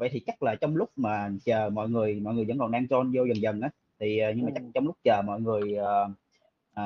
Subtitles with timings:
[0.00, 2.84] Vậy thì chắc là trong lúc mà chờ mọi người mọi người vẫn còn đang
[2.84, 3.70] join vô dần dần á,
[4.00, 4.72] thì, ờ, nhưng mà chắc Ừm.
[4.72, 6.08] trong lúc chờ mọi người, ờ,
[6.74, 6.84] à,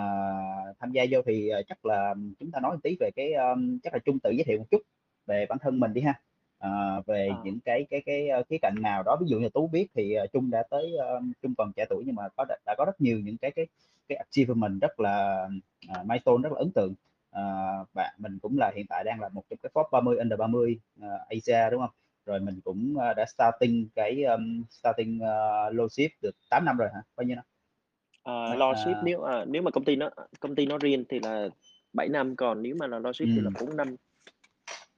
[0.81, 3.79] tham gia vô thì, ờ, chắc là chúng ta nói một tí về cái, ơm,
[3.83, 4.83] chắc là Trung tự giới thiệu một chút
[5.27, 6.15] về bản thân mình đi ha.
[6.59, 7.43] Ờ, về Ờ.
[7.45, 10.51] những cái cái cái, khía cạnh nào đó, ví dụ như Tú biết thì, Trung
[10.51, 13.19] đã tới, ơ Trung còn trẻ tuổi nhưng mà có đã đã có rất nhiều
[13.25, 13.67] những cái cái
[14.09, 15.49] cái achievement rất là,
[15.89, 16.95] à, milestone rất là ấn tượng.
[17.31, 17.43] Ờ,
[17.95, 20.79] bạn mình cũng là hiện tại đang là một trong cái top 30 under 30,
[21.01, 21.91] ờ, Asia, đúng hông?
[22.27, 26.89] Rồi mình cũng, ơ, đã starting cái, ơm, starting, ơ, Lordship được 8 năm rồi
[26.95, 27.03] hả?
[27.17, 27.45] Bao nhiêu năm?
[28.23, 30.11] Ờ, Mấy Lordship à nếu, ờ, nếu mà công ty nó
[30.41, 31.49] công ty nói riêng thì là
[31.93, 33.55] 7 năm, còn nếu mà là Lordship thì là Ừm.
[33.69, 33.97] 4 năm.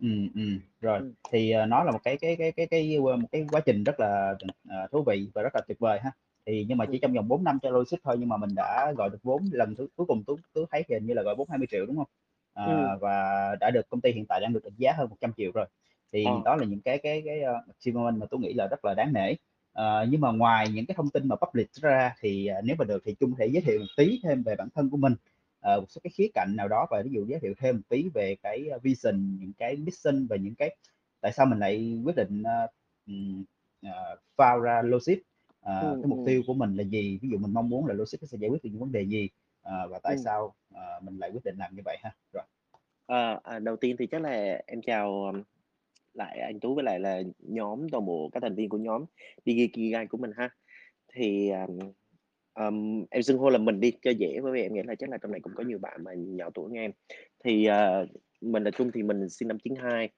[0.00, 1.12] Ừm, ừm, rồi, Ừm.
[1.32, 3.84] thì, ờ, nó là một cái cái cái cái cái qua một cái quá trình
[3.84, 4.34] rất là,
[4.68, 6.10] ờ, thú vị và rất là tuyệt vời ha.
[6.46, 7.00] Thì nhưng mà chỉ Ừm.
[7.00, 9.74] trong vòng 4 năm cho Lordship thôi nhưng mà mình đã gọi được vốn lần
[9.74, 12.06] thứ cuối cùng Tú Tú thấy hình như là gọi vốn 20.000.000 đúng hông?
[12.64, 12.76] Ừm.
[12.76, 15.66] Ờ, và đã được công ty hiện tại đang được định giá hơn 100.000.000 rồi.
[16.12, 16.42] Thì Ờ.
[16.44, 19.34] đó là những cái cái cái, achievement mà Tú nghĩ là rất là đáng nể.
[19.72, 22.84] Ờ, nhưng mà ngoài những cái thông tin mà public ra thì, à, nếu mà
[22.84, 25.14] được thì có thể giới thiệu một tí thêm về bản thân của mình,
[25.60, 27.82] ờ, một số cái khía cạnh nào đó và ví dụ giới thiệu thêm một
[27.88, 30.76] tí về cái, vision, những cái mission và những cái
[31.20, 32.42] tại sao mình lại quyết định,
[33.82, 35.18] ờ, found ra Lordship,
[35.60, 36.24] ờ, Ừm, cái mục ừm.
[36.24, 37.18] tiêu của mình là gì?
[37.22, 39.28] Ví dụ mình mong muốn là nó sẽ giải quyết được những vấn đề gì?
[39.62, 40.18] Ờ, và tại Ừm.
[40.18, 42.10] sao, ờ, mình lại quyết định làm như vậy ha?
[42.32, 42.44] Rồi.
[43.06, 45.32] Ờ, à, đầu tiên thì chắc là em chào,
[46.16, 49.04] lại anh Tú với lại là nhóm toàn bộ các thành viên của nhóm
[49.46, 50.50] Digikigai của mình ha.
[51.14, 51.78] Thì, um,
[52.54, 55.10] um, em xưng hô là mình đi cho dễ bởi vì em nghĩ là chắc
[55.10, 56.92] là trong này cũng có nhiều bạn mà nhỏ tuổi nghe em.
[57.44, 58.08] Thì, uh,
[58.40, 60.10] mình là Trung thì mình sinh năm 92.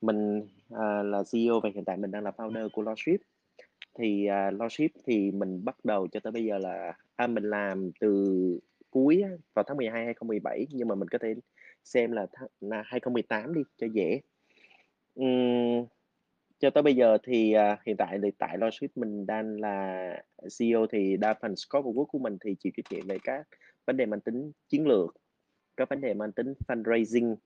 [0.00, 0.40] Mình,
[0.74, 3.20] uh, là CEO và hiện tại mình đang là founder của Lordship.
[3.98, 7.90] Thì, uh, Lordship thì mình bắt đầu cho tới bây giờ là à, mình làm
[8.00, 8.60] từ
[8.90, 9.24] cuối
[9.54, 11.34] vào tháng 12 2017 nhưng mà mình có thể
[11.84, 14.20] xem là tháng là 2018 đi cho dễ.
[15.16, 15.86] Ừm,
[16.58, 20.06] cho tới bây giờ thì, à, hiện tại thì tại Lordship mình đang là
[20.58, 23.48] CEO thì đa phần scope of work của mình thì chịu trách nhiệm về các
[23.86, 25.16] vấn đề mang tính chiến lược,
[25.76, 27.36] các vấn đề mang tính fundraising,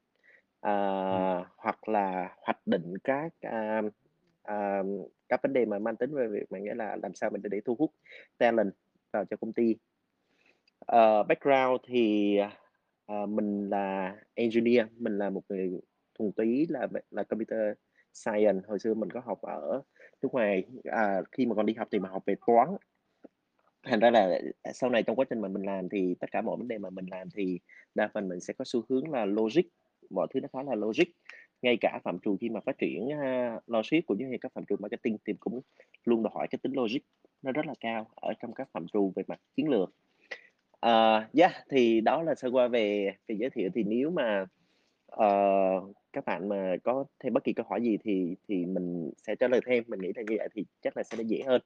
[0.60, 1.44] ờ, Ừm.
[1.56, 3.82] hoặc là hoạch định các, a,
[4.42, 4.82] à,
[5.28, 7.48] các vấn đề mà mang tính về việc mà nghĩa là làm sao mình để
[7.52, 7.92] để thu hút
[8.38, 8.72] talent
[9.12, 9.76] vào cho công ty.
[10.86, 12.36] Ờ, background thì,
[13.06, 15.80] à, mình là engineer, mình là một người
[16.20, 17.76] thuần túy là là computer
[18.12, 19.82] science, hồi xưa mình có học ở
[20.22, 22.68] nước ngoài, à, khi mà còn đi học thì mà học về toán.
[23.82, 24.40] Thành ra là,
[24.74, 26.90] sau này trong quá trình mà mình làm thì tất cả mọi vấn đề mà
[26.90, 27.58] mình làm thì
[27.94, 29.62] đa phần mình sẽ có xu hướng là logic,
[30.10, 31.04] mọi thứ nó khá là logic.
[31.62, 34.64] Ngay cả phạm trù khi mà phát triển, uh, logic cũng như như các phạm
[34.64, 35.60] trù marketing thì cũng
[36.04, 36.98] luôn đòi hỏi cái tính logic
[37.42, 39.88] nó rất là cao ở trong các phạm trù về mặt chiến lược.
[40.86, 44.46] uh, yeah, thì đó là sơ qua về về giới thiệu thì nếu mà,
[45.16, 49.34] uh, các bạn mà có thêm bất kỳ câu hỏi gì thì thì mình sẽ
[49.40, 51.60] trả lời thêm, mình nghĩ là như vậy thì chắc là sẽ dễ hơn.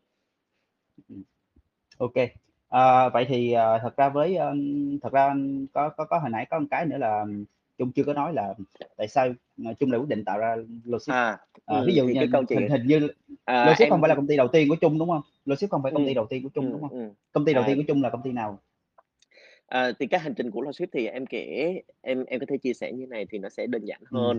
[1.98, 2.28] Ô kê.
[2.68, 4.54] Ờ, vậy thì, ờ, thật ra với, ơ
[5.02, 5.34] thật ra
[5.72, 7.24] có có có hồi nãy có một cái nữa là
[7.78, 8.54] Trung chưa có nói là
[8.96, 9.28] tại sao,
[9.64, 11.14] ờ, Trung lại quyết định tạo ra Lordship.
[11.14, 13.08] À, Ờ, ví ừm, dụ như cái câu hình chuyện hình như
[13.44, 15.22] à, không em phải là công ty đầu tiên của Trung, đúng hông?
[15.44, 16.90] Lordship không phải công ty Ừm, đầu tiên của Trung, đúng ừm, hông?
[16.90, 17.14] ừm.
[17.32, 17.66] Công ty đầu À.
[17.66, 18.58] tiên của Trung là công ty nào?
[19.68, 22.74] À, thì cái hành trình của Lordship thì em kể em em có thể chia
[22.74, 24.30] sẻ như này thì nó sẽ đơn giản Ừm.
[24.30, 24.38] hơn.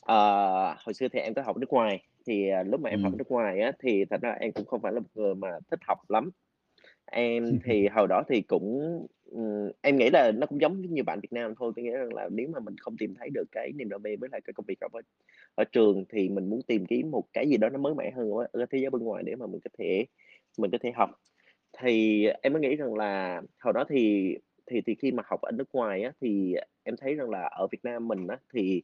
[0.00, 3.00] Ờ, hồi xưa thì em có học ở nước ngoài, thì, à, lúc mà em
[3.02, 3.18] học ở Ừm.
[3.18, 5.80] nước ngoài á, thì thật ra em cũng không phải là một người mà thích
[5.88, 6.30] học lắm.
[7.06, 8.80] Em thì hồi đó thì cũng,
[9.32, 11.92] ừm, em nghĩ là nó cũng giống như nhiều bạn Việt Nam thôi, có nghĩa
[11.98, 14.42] rằng là nếu mà mình không tìm thấy được cái niềm đam mê với lại
[14.44, 15.00] cái công việc học ở
[15.56, 18.30] ở trường thì mình muốn tìm kiếm một cái gì đó nó mới mẻ hơn
[18.32, 20.06] ở ở thế giới bên ngoài để mà mình có thể
[20.58, 21.10] mình có thể học.
[21.80, 25.52] Thì em mới nghĩ rằng là hồi đó thì thì thì khi mà học ở
[25.52, 28.82] nước ngoài á, thì em thấy rằng là ở Việt Nam mình á, thì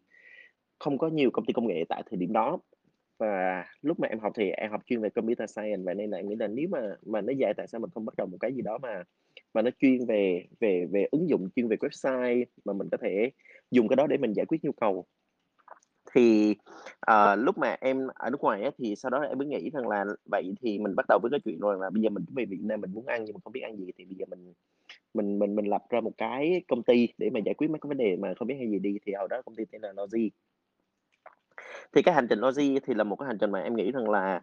[0.78, 2.58] không có nhiều công ty công nghệ tại thời điểm đó.
[3.18, 6.16] Và lúc mà em học thì em học chuyên về computer science, và nên là
[6.16, 8.36] em nghĩ là nếu mà mà nó dạy tại sao mình không bắt đầu một
[8.40, 9.02] cái gì đó mà
[9.54, 13.30] mà nó chuyên về về về ứng dụng, chuyên về website mà mình có thể
[13.70, 15.06] dùng cái đó để mình giải quyết nhu cầu.
[16.14, 16.56] Thì,
[17.10, 19.88] uh, lúc mà em ở nước ngoài á, thì sau đó em mới nghĩ rằng
[19.88, 22.44] là vậy thì mình bắt đầu với cái chuyện rồi là bây giờ mình về
[22.44, 24.52] Việt Nam mình muốn ăn nhưng mà không biết ăn gì thì bây giờ mình
[25.14, 27.88] mình mình mình lập ra một cái công ty để mà giải quyết mấy cái
[27.88, 29.92] vấn đề mà không biết hay gì đi, thì hồi đó công ty tên là
[29.92, 30.30] Logi.
[31.92, 34.10] Thì cái hành trình Logi thì là một cái hành trình mà em nghĩ rằng
[34.10, 34.40] là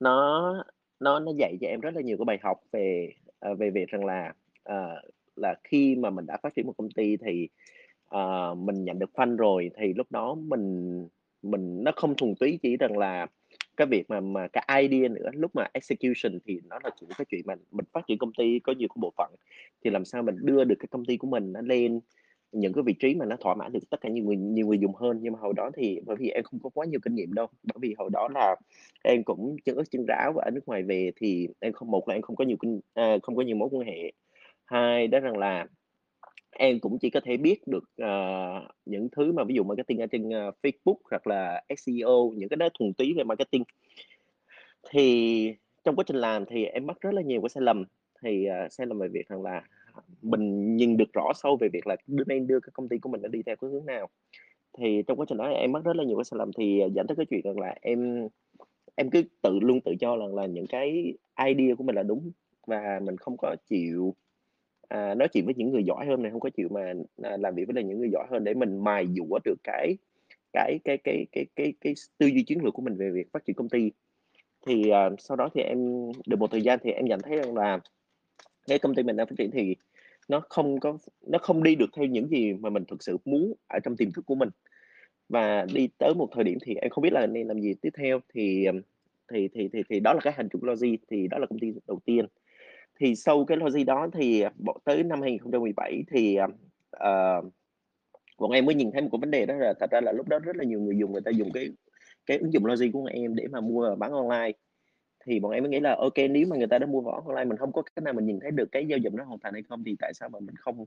[0.00, 0.54] nó
[1.00, 3.88] nó nó dạy cho em rất là nhiều cái bài học về, à, về việc
[3.88, 4.32] rằng là,
[4.68, 7.48] uh, là khi mà mình đã phát triển một công ty thì,
[8.14, 11.08] uh, mình nhận được fund rồi thì lúc đó mình
[11.42, 13.26] mình nó không thuần túy chỉ rằng là
[13.76, 17.24] cái việc mà mà cái idea nữa, lúc mà execution thì nó là chỉ cái
[17.28, 19.34] chuyện mà mình phát triển công ty có nhiều cái bộ phận,
[19.84, 22.00] thì làm sao mình đưa được cái công ty của mình nó lên
[22.52, 24.78] những cái vị trí mà nó thỏa mãn được tất cả nhiều người nhiều người
[24.78, 25.18] dùng hơn.
[25.22, 27.46] Nhưng mà hồi đó thì bởi vì em không có quá nhiều kinh nghiệm đâu,
[27.62, 28.56] bởi vì hồi đó là
[29.04, 32.08] em cũng chân ướt chân ráo và ở nước ngoài về thì em không một
[32.08, 34.12] là em không có nhiều kinh à, không có nhiều mối quan hệ.
[34.64, 35.66] Hai đó rằng là
[36.52, 40.06] em cũng chỉ có thể biết được, uh, những thứ mà ví dụ marketing ở
[40.06, 43.64] trên, uh, Facebook hoặc là SEO, những cái đó thuần túy về marketing.
[44.90, 45.54] Thì
[45.84, 47.84] trong quá trình làm thì em mắc rất là nhiều cái sai lầm,
[48.22, 49.62] thì, uh, sai lầm về việc rằng là
[50.22, 53.08] mình nhìn được rõ sâu về việc là đưa nên đưa cái công ty của
[53.08, 54.08] mình nó đi theo cái hướng nào.
[54.78, 57.06] Thì trong quá trình đó em mắc rất là nhiều cái sai lầm thì, dẫn
[57.06, 58.28] tới cái chuyện rằng là em
[58.94, 61.14] em cứ tự luôn tự cho rằng là những cái
[61.46, 62.30] idea của mình là đúng
[62.66, 64.14] và mình không có chịu,
[64.92, 66.92] à, nói chuyện với những người giỏi hơn này, không có chịu mà,
[67.22, 69.96] à, làm việc với lại những người giỏi hơn để mình mài dũa được cái
[70.52, 73.44] cái cái cái cái cái cái tư duy chiến lược của mình về việc phát
[73.44, 73.90] triển công ty.
[74.66, 75.78] Thì, à, sau đó thì em
[76.26, 77.80] được một thời gian thì em nhận thấy rằng là
[78.68, 79.76] cái công ty mình đang phát triển thì
[80.28, 83.52] nó không có nó không đi được theo những gì mà mình thực sự muốn
[83.68, 84.48] ở trong tiềm thức của mình.
[85.28, 87.90] Và đi tới một thời điểm thì em không biết là nên làm gì tiếp
[87.94, 88.72] theo, thì, à,
[89.32, 91.72] thì thì thì thì đó là cái hành trục logic thì đó là công ty
[91.86, 92.26] đầu tiên.
[93.02, 96.38] Thì sau cái logic đó thì, à, bọn tới năm 2017 thì,
[96.96, 97.44] uh,
[98.38, 100.28] bọn em mới nhìn thấy một cái vấn đề đó là thật ra là lúc
[100.28, 101.68] đó rất là nhiều người dùng người ta dùng cái
[102.26, 104.52] cái ứng dụng logic của bọn em để mà mua và bán online.
[105.26, 107.44] Thì bọn em mới nghĩ là ok nếu mà người ta đã mua vỏ online,
[107.44, 109.52] mình không có cách nào mình nhìn thấy được cái giao dịch nó hoàn thành
[109.52, 110.84] hay không, thì tại sao mà mình không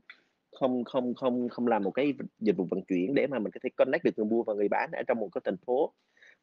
[0.52, 3.60] không không không không làm một cái dịch vụ vận chuyển để mà mình có
[3.64, 5.94] thể connect được người mua và người bán ở trong một cái thành phố.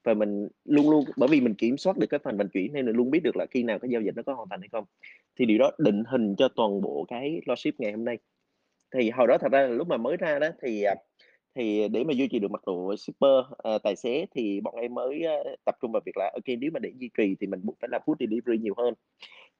[0.05, 2.87] Và mình luôn luôn bởi vì mình kiểm soát được cái phần vận chuyển nên
[2.87, 4.69] mình luôn biết được là khi nào cái giao dịch nó có hoàn thành hay
[4.73, 4.85] không.
[5.39, 8.19] Thì điều đó định hình cho toàn bộ cái Logiship ngày hôm nay.
[8.95, 10.95] Thì hồi đó thật ra là lúc mà mới ra đó thì, à,
[11.55, 13.31] thì để mà duy trì được mặt độ shipper,
[13.75, 16.71] uh, tài xế thì bọn em mới, uh, tập trung vào việc là ok nếu
[16.75, 18.95] mà để duy trì thì mình buộc phải làm food delivery nhiều hơn.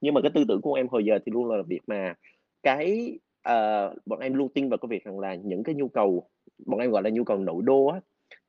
[0.01, 2.15] Nhưng mà cái tư tưởng của em hồi giờ thì luôn là việc mà
[2.63, 3.19] cái,
[3.49, 6.29] uh, bọn em luôn tin vào cái việc rằng là những cái nhu cầu,
[6.67, 8.01] bọn em gọi là nhu cầu nội đô á,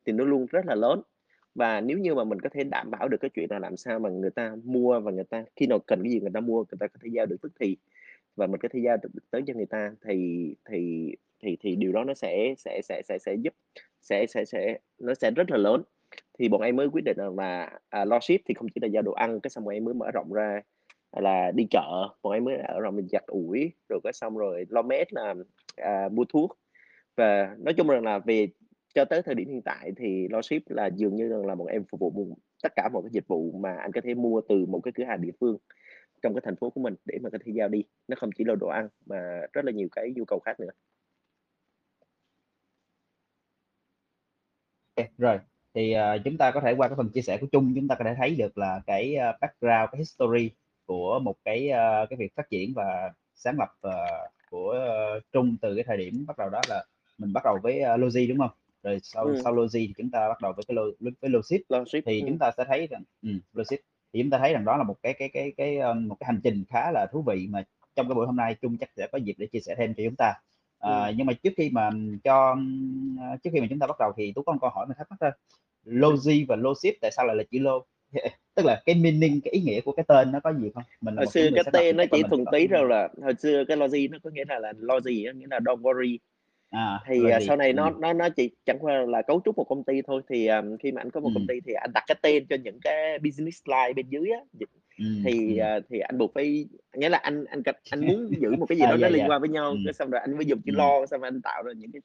[0.05, 1.01] thì nó luôn rất là lớn.
[1.55, 3.99] Và nếu như mà mình có thể đảm bảo được cái chuyện là làm sao
[3.99, 6.57] mà người ta mua và người ta khi nào cần cái gì người ta mua,
[6.57, 7.77] người ta có thể giao được tức thì,
[8.35, 11.11] và mình có thể giao được tới cho người ta thì thì
[11.43, 13.53] thì thì điều đó nó sẽ sẽ sẽ sẽ sẽ giúp
[14.01, 15.83] sẽ sẽ sẽ nó sẽ rất là lớn.
[16.39, 19.01] Thì bọn em mới quyết định là là, à, ship thì không chỉ là giao
[19.03, 20.61] đồ ăn, cái xong bọn em mới mở rộng ra
[21.17, 24.65] là đi chợ, bọn em mới ở rồi mình giặt ủi, rồi cái xong rồi
[24.69, 25.35] lo mét là,
[25.75, 26.59] à, mua thuốc.
[27.15, 28.47] Và nói chung rằng là về
[28.93, 31.83] cho tới thời điểm hiện tại thì LoShip là dường như rằng là bọn em
[31.91, 34.65] phục vụ một tất cả mọi cái dịch vụ mà anh có thể mua từ
[34.65, 35.57] một cái cửa hàng địa phương
[36.21, 37.83] trong cái thành phố của mình để mà có thể giao đi.
[38.07, 40.71] Nó không chỉ là đồ ăn mà rất là nhiều cái nhu cầu khác nữa.
[44.95, 45.39] okay, rồi,
[45.73, 47.95] thì, uh, chúng ta có thể qua cái phần chia sẻ của Trung, chúng ta
[47.95, 50.51] có thể thấy được là cái, uh, background, cái history
[50.85, 54.75] của một cái, uh, cái việc phát triển và sáng lập, uh, của,
[55.17, 56.85] uh, Trung từ cái thời điểm bắt đầu đó là
[57.17, 58.51] mình bắt đầu với, uh, Logi, đúng không?
[58.83, 59.35] Rồi sau Ừm.
[59.43, 60.83] sau Logi thì chúng ta bắt đầu với cái Lo
[61.21, 62.29] với Logistics, Logistics, thì ừm.
[62.29, 63.83] chúng ta sẽ thấy rằng ừm, Logistics,
[64.13, 66.27] thì chúng ta thấy rằng đó là một cái cái cái cái, ờm, một cái
[66.27, 67.63] hành trình khá là thú vị mà
[67.95, 70.03] trong cái buổi hôm nay Trung chắc sẽ có dịp để chia sẻ thêm cho
[70.05, 70.33] chúng ta.
[70.77, 71.17] Ờ, Ừm.
[71.17, 71.89] nhưng mà trước khi mà
[72.23, 72.55] cho,
[73.21, 74.97] a, trước khi mà chúng ta bắt đầu thì Tú có một câu hỏi mình
[74.97, 75.31] thắc mắc thôi.
[75.85, 77.85] Logi và Logistics tại sao lại là chữ Lô?
[78.55, 80.83] Tức là cái meaning, cái ý nghĩa của cái tên nó có gì không?
[81.01, 84.07] Mình Hồi xưa cái tên nó chỉ thuần túy rằng là hồi xưa cái Logi
[84.11, 86.17] nó có nghĩa là là lo gì á, nghĩa là don't worry.
[86.73, 89.63] À, Thì, Logi, sau này nó nó nó chỉ chẳng qua là cấu trúc một
[89.69, 91.47] công ty thôi, thì, à, khi mà anh có một công Ừm.
[91.47, 94.39] ty thì anh đặt cái tên cho những cái business line bên dưới á,
[94.97, 95.59] Ừm, thì, ừm.
[95.59, 96.65] à, thì anh buộc phải
[96.97, 99.09] nghĩa là anh anh cần anh muốn giữ một cái gì À, đó nó yeah,
[99.09, 100.75] liên yeah, quan với nhau, cái xong rồi anh mới dùng chữ Ừm.
[100.75, 102.01] lo, xong rồi anh tạo ra những cái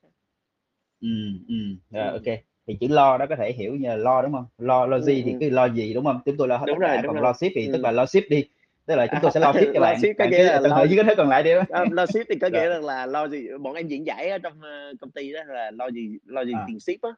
[1.01, 2.25] Ừm, ừm, rồi, Ừm.
[2.25, 2.39] kê.
[2.67, 4.45] Thì chữ Lo đó có thể hiểu như là lo, đúng hông?
[4.59, 5.41] Lo Logi Ừm, thì ừm.
[5.41, 6.21] cứ lo gì, đúng hông?
[6.25, 7.85] Chúng tôi lo hết tất Đúng rồi, cả, còn rồi, Logistics thì tức ừm.
[7.85, 8.45] là lo ship đi,
[8.89, 10.71] tức là chúng tôi À, sẽ lo ship cho bạn, Logistics có nghĩa là tận
[10.71, 11.93] lo hưởng những cái thứ còn lại đi, đúng ơ, hông?
[11.93, 14.93] Logistics thì có nghĩa rằng là lo gì bọn em diễn giải ở trong, ơ,
[15.01, 16.65] công ty đó là lo gì lo gì À.
[16.69, 17.11] tiền ship á,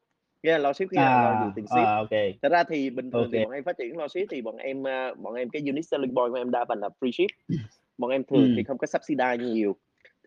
[0.42, 1.86] nghĩa là Logistics nghĩa là lo gì À, tiền ship.
[1.86, 2.34] à, kê.
[2.42, 3.44] Thật ra thì bình thường thì kê.
[3.44, 6.30] bọn em phát triển Logistics thì bọn em, a, bọn em cái unique selling point
[6.32, 7.36] của em đa phần là free ship,
[7.98, 8.64] bọn em thường thì Ừm.
[8.64, 9.76] không có subsidize nhiều.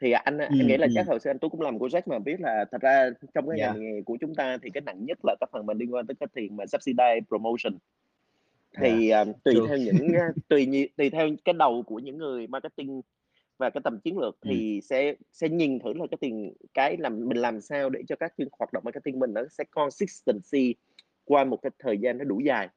[0.02, 1.08] Thì anh em nghĩ là chắc ừm.
[1.10, 3.76] hồi xưa anh Tú cũng làm project mà biết là thật ra trong cái Yeah.
[3.76, 6.08] ngành nghề của chúng ta thì cái nặng nhất là cái phần mà liên quan
[6.08, 7.78] tới cái tiền mà subsidize promotion.
[8.82, 9.68] Yeah, Thì, à, tùy true.
[9.68, 13.02] theo những, a, tùy tùy theo cái đầu của những người marketing
[13.58, 17.28] và cái tầm chiến lược thì sẽ sẽ nhìn thử là cái tiền cái làm
[17.30, 20.76] mình làm sao để cho các cái hoạt động marketing mình nó sẽ consistency
[21.26, 22.70] qua một cái thời gian nó đủ dài.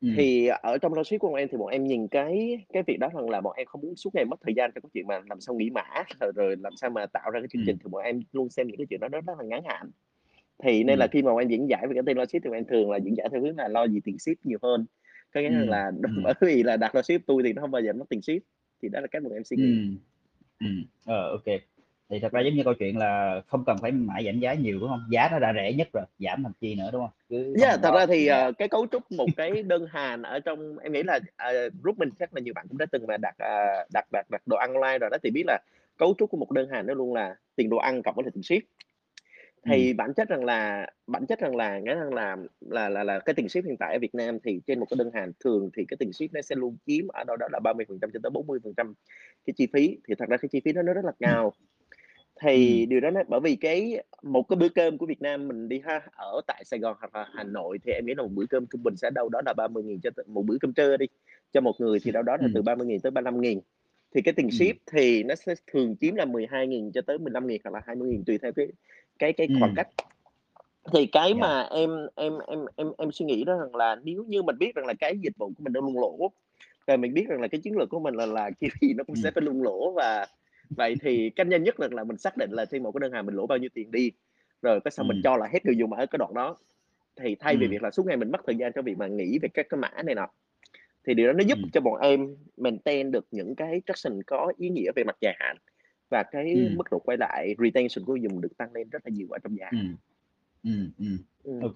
[0.00, 0.14] Ừm.
[0.16, 3.08] Thì ở trong Logistics của bọn em thì bọn em nhìn cái cái việc đó
[3.14, 5.20] rằng là bọn em không muốn suốt ngày mất thời gian cho cái chuyện mà
[5.28, 5.84] làm sao nghĩ mã,
[6.20, 7.78] rồi rồi làm sao mà tạo ra cái chương trình, Ừm.
[7.84, 9.90] thì bọn em luôn xem những cái chuyện đó rất là ngắn hạn.
[10.62, 11.10] Thì nên là Ừm.
[11.10, 12.96] khi mà bọn em diễn giải về cái tên Logistics thì bọn em thường là
[12.98, 14.86] diễn giải theo hướng là lo gì tiền ship nhiều hơn.
[15.34, 16.22] Có nghĩa Ừm, là ừm.
[16.24, 18.42] bởi vì là đặt Logistics tui thì nó hông bao giờ mất tiền ship,
[18.82, 19.64] thì đó là cách bọn em suy nghĩ.
[19.64, 19.96] Ừm,
[20.60, 21.60] ừm, ờ, kê.
[22.08, 24.80] thì thật ra giống như câu chuyện là không cần phải mãi giảm giá nhiều
[24.80, 25.04] đúng không?
[25.10, 27.10] Giá nó đã rẻ nhất rồi giảm làm chi nữa đúng không?
[27.28, 30.78] Cứ yeah, thật ra thì uh, cái cấu trúc một cái đơn hàng ở trong
[30.78, 33.34] em nghĩ là uh, group mình chắc là nhiều bạn cũng đã từng mà đặt
[33.34, 35.58] uh, đặt đặt đặt đồ ăn online rồi đó thì biết là
[35.98, 38.42] cấu trúc của một đơn hàng nó luôn là tiền đồ ăn cộng với tiền
[38.42, 38.64] ship
[39.66, 39.94] thì ừ.
[39.96, 43.34] bản chất rằng là bản chất rằng là nghĩa rằng là là là là cái
[43.34, 45.84] tiền ship hiện tại ở Việt Nam thì trên một cái đơn hàng thường thì
[45.88, 48.20] cái tiền ship nó sẽ luôn chiếm ở đâu đó là 30 phần trăm cho
[48.22, 48.94] tới 40 phần trăm
[49.46, 49.98] cái chi phí.
[50.08, 51.52] Thì thật ra cái chi phí đó nó rất là cao.
[52.40, 52.86] Thì ừ.
[52.88, 55.80] điều đó nó bởi vì cái một cái bữa cơm của Việt Nam mình đi
[55.84, 58.46] ha ở tại Sài Gòn hoặc là Hà Nội thì em nghĩ là một bữa
[58.46, 61.06] cơm trung bình sẽ đâu đó là 30 nghìn cho một bữa cơm trưa đi
[61.52, 63.60] cho một người thì đâu đó là từ 30 nghìn tới 35 nghìn.
[64.14, 67.46] Thì cái tiền ship thì nó sẽ thường chiếm là 12 nghìn cho tới 15
[67.46, 68.66] nghìn hoặc là 20 nghìn tùy theo cái
[69.18, 69.88] cái cái khoảng cách.
[70.92, 71.38] Thì cái yeah.
[71.38, 74.74] mà em em em em em suy nghĩ đó rằng là nếu như mình biết
[74.74, 76.30] rằng là cái dịch vụ của mình nó luôn lỗ
[76.86, 79.04] rồi mình biết rằng là cái chiến lược của mình là là cái gì nó
[79.04, 80.26] cũng sẽ phải luôn lỗ và
[80.70, 83.12] vậy thì cách nhanh nhất là, là mình xác định là trên một cái đơn
[83.12, 84.12] hàng mình lỗ bao nhiêu tiền đi
[84.62, 86.56] rồi cái sau mình cho là hết người dùng ở cái đoạn đó.
[87.16, 89.38] Thì thay vì việc là suốt ngày mình mất thời gian cho việc mà nghĩ
[89.42, 90.26] về các cái mã này nọ
[91.06, 94.68] thì điều đó nó giúp cho bọn em maintain được những cái traction có ý
[94.68, 95.56] nghĩa về mặt dài hạn
[96.14, 96.68] và cái ừ.
[96.76, 99.56] mức độ quay lại retention của dùng được tăng lên rất là nhiều ở trong
[99.58, 99.78] giá ừ.
[100.64, 101.06] Ừ, ừ.
[101.44, 101.60] ừ.
[101.62, 101.74] ok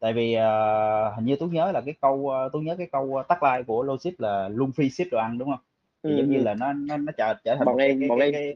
[0.00, 3.22] tại vì uh, hình như tôi nhớ là cái câu uh, tôi nhớ cái câu
[3.28, 5.60] tắt like của Logip là luôn free ship đồ ăn đúng không
[6.02, 6.16] thì ừ.
[6.16, 8.34] giống như là nó nó nó trở trở thành bọn em cái, bọn cái, em
[8.34, 8.54] cái,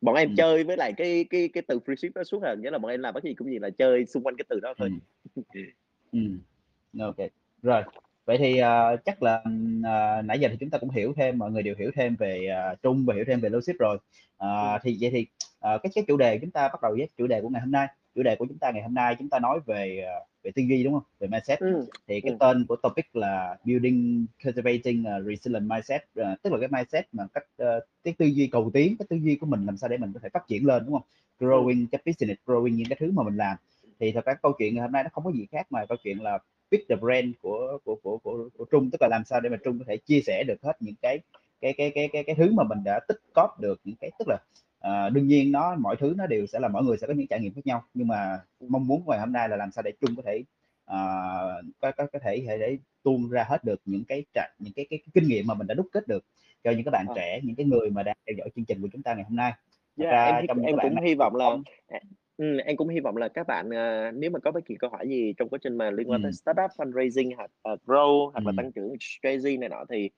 [0.00, 0.34] bọn em ừ.
[0.36, 2.90] chơi với lại cái cái cái từ free ship đó suốt rồi nghĩa là bọn
[2.90, 4.90] em làm cái gì cũng gì là chơi xung quanh cái từ đó thôi
[5.34, 5.60] ừ.
[6.12, 6.18] ừ.
[7.00, 7.16] ok
[7.62, 7.82] rồi
[8.24, 11.50] vậy thì uh, chắc là uh, nãy giờ thì chúng ta cũng hiểu thêm mọi
[11.50, 13.98] người đều hiểu thêm về uh, trung và hiểu thêm về logic rồi
[14.44, 15.26] uh, thì vậy thì
[15.74, 17.70] uh, cái cái chủ đề chúng ta bắt đầu với chủ đề của ngày hôm
[17.70, 20.50] nay chủ đề của chúng ta ngày hôm nay chúng ta nói về uh, về
[20.54, 21.86] tư duy đúng không về mindset ừ.
[22.08, 22.36] thì cái ừ.
[22.40, 27.26] tên của topic là building cultivating uh, resilient mindset uh, tức là cái mindset mà
[27.34, 29.98] cách uh, cái tư duy cầu tiến cái tư duy của mình làm sao để
[29.98, 31.06] mình có thể phát triển lên đúng không
[31.40, 31.86] growing ừ.
[31.92, 33.56] cái business growing những cái thứ mà mình làm
[34.00, 35.98] thì thật ra câu chuyện ngày hôm nay nó không có gì khác mà câu
[36.02, 36.38] chuyện là
[36.72, 39.56] pick the brand của của của của, của Trung tức là làm sao để mà
[39.64, 41.18] Trung có thể chia sẻ được hết những cái
[41.60, 44.28] cái cái cái cái cái thứ mà mình đã tích cóp được những cái tức
[44.28, 44.38] là
[44.88, 47.26] uh, đương nhiên nó mọi thứ nó đều sẽ là mọi người sẽ có những
[47.26, 49.92] trải nghiệm khác nhau nhưng mà mong muốn ngày hôm nay là làm sao để
[50.00, 50.42] Trung có thể
[50.90, 54.24] uh, có, có có thể để tuôn ra hết được những cái
[54.58, 56.24] những cái, cái, cái kinh nghiệm mà mình đã đúc kết được
[56.64, 57.12] cho những các bạn à.
[57.16, 59.36] trẻ những cái người mà đang theo dõi chương trình của chúng ta ngày hôm
[59.36, 59.52] nay
[59.98, 61.56] yeah, ra, em, trong em cũng hy vọng là
[62.38, 64.90] Ừm, em cũng hy vọng là các bạn, à, nếu mà có bất kỳ câu
[64.90, 68.46] hỏi gì trong quá trình mà liên quan tới startup fundraising hoặc, ờ, grow hoặc
[68.46, 70.10] là tăng trưởng strategy này nọ thì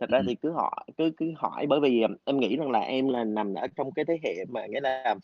[0.00, 2.80] thật ra thì cứ hỏi cứ cứ hỏi bởi vì, ờm, em nghĩ rằng là
[2.80, 5.14] em là nằm ở trong cái thế hệ mà nghĩa là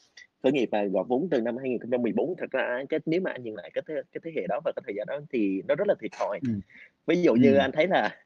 [0.42, 2.35] khởi nghiệp và gọi vốn từ năm 2014.
[2.38, 4.73] Thật ra cái nếu mà anh nhìn lại cái thế cái thế hệ đó và
[4.76, 6.40] cái thời gian đó thì nó rất là thiệt thòi.
[6.49, 6.61] Ừm.
[7.06, 8.16] Ví dụ như anh thấy là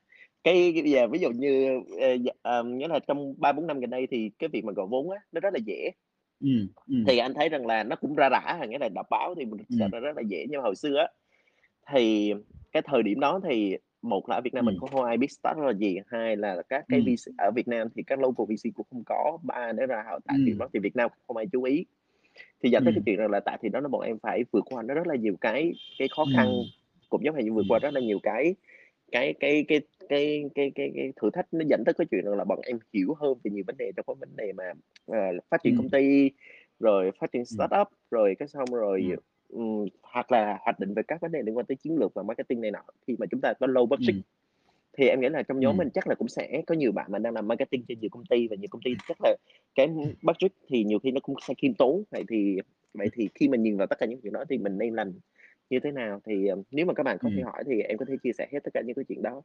[0.44, 3.90] cái bây giờ ví dụ như, ờ, d ờm, nghĩa là trong 3-4 năm gần
[3.90, 5.90] đây thì cái việc mà gọi vốn á, nó rất là dễ.
[6.42, 7.06] Ừm, ừm.
[7.06, 9.60] Thì anh thấy rằng là nó cũng ra rã, nghĩa là đọc báo thì mình
[9.70, 9.92] sợ Ừm.
[9.92, 10.46] rất là dễ.
[10.50, 11.08] Nhưng mà hồi xưa á,
[11.92, 12.34] thì
[12.72, 14.78] cái thời điểm đó thì một là ở Việt Nam mình Ừm.
[14.78, 17.06] không ai biết startup là gì, hai là các cái Ừm.
[17.06, 20.20] VC ở Việt Nam thì các local VC cũng không có, ba nữa là họ
[20.26, 20.60] tại điểm Ừm.
[20.60, 21.86] đó thì Việt Nam cũng không ai chú ý.
[22.64, 23.06] Thì dẫn tới cái Ừm.
[23.06, 25.16] chuyện rằng là tại thì đó là bọn em phải vượt qua nó rất là
[25.16, 26.70] nhiều cái cái khó khăn, Ừm.
[27.10, 27.82] cũng giống như vượt qua Ừm.
[27.82, 28.54] rất là nhiều cái
[29.12, 31.46] cái cái cái cái cái cái cái thử thách.
[31.54, 34.04] Nó dẫn tới cái chuyện là bọn em hiểu hơn về nhiều vấn đề trong
[34.06, 34.64] cái vấn đề mà,
[35.06, 35.18] ờ,
[35.50, 35.76] phát triển Ừm.
[35.76, 36.30] công ty,
[36.80, 39.16] rồi phát triển startup, rồi cái xong rồi, Ừm.
[39.48, 42.22] ừm, hoặc là hoạch định về các vấn đề liên quan tới chiến lược và
[42.22, 44.14] marketing này nọ khi mà chúng ta có low budget.
[44.14, 44.22] Ừm.
[44.98, 45.78] Thì em nghĩ là trong nhóm Ừm.
[45.78, 48.26] mình chắc là cũng sẽ có nhiều bạn mà đang làm marketing cho nhiều công
[48.26, 49.36] ty và nhiều công ty chắc là
[49.74, 49.88] cái
[50.22, 52.04] budget thì nhiều khi nó cũng sẽ khiêm tốn.
[52.10, 52.58] Vậy thì
[52.94, 55.12] vậy thì khi mình nhìn vào tất cả những chuyện đó thì mình nên làm
[55.72, 56.20] như thế nào?
[56.26, 57.46] Thì, ờ, nếu mà các bạn có thể Ừm.
[57.46, 59.42] hỏi thì em có thể chia sẻ hết tất cả những cái chuyện đó.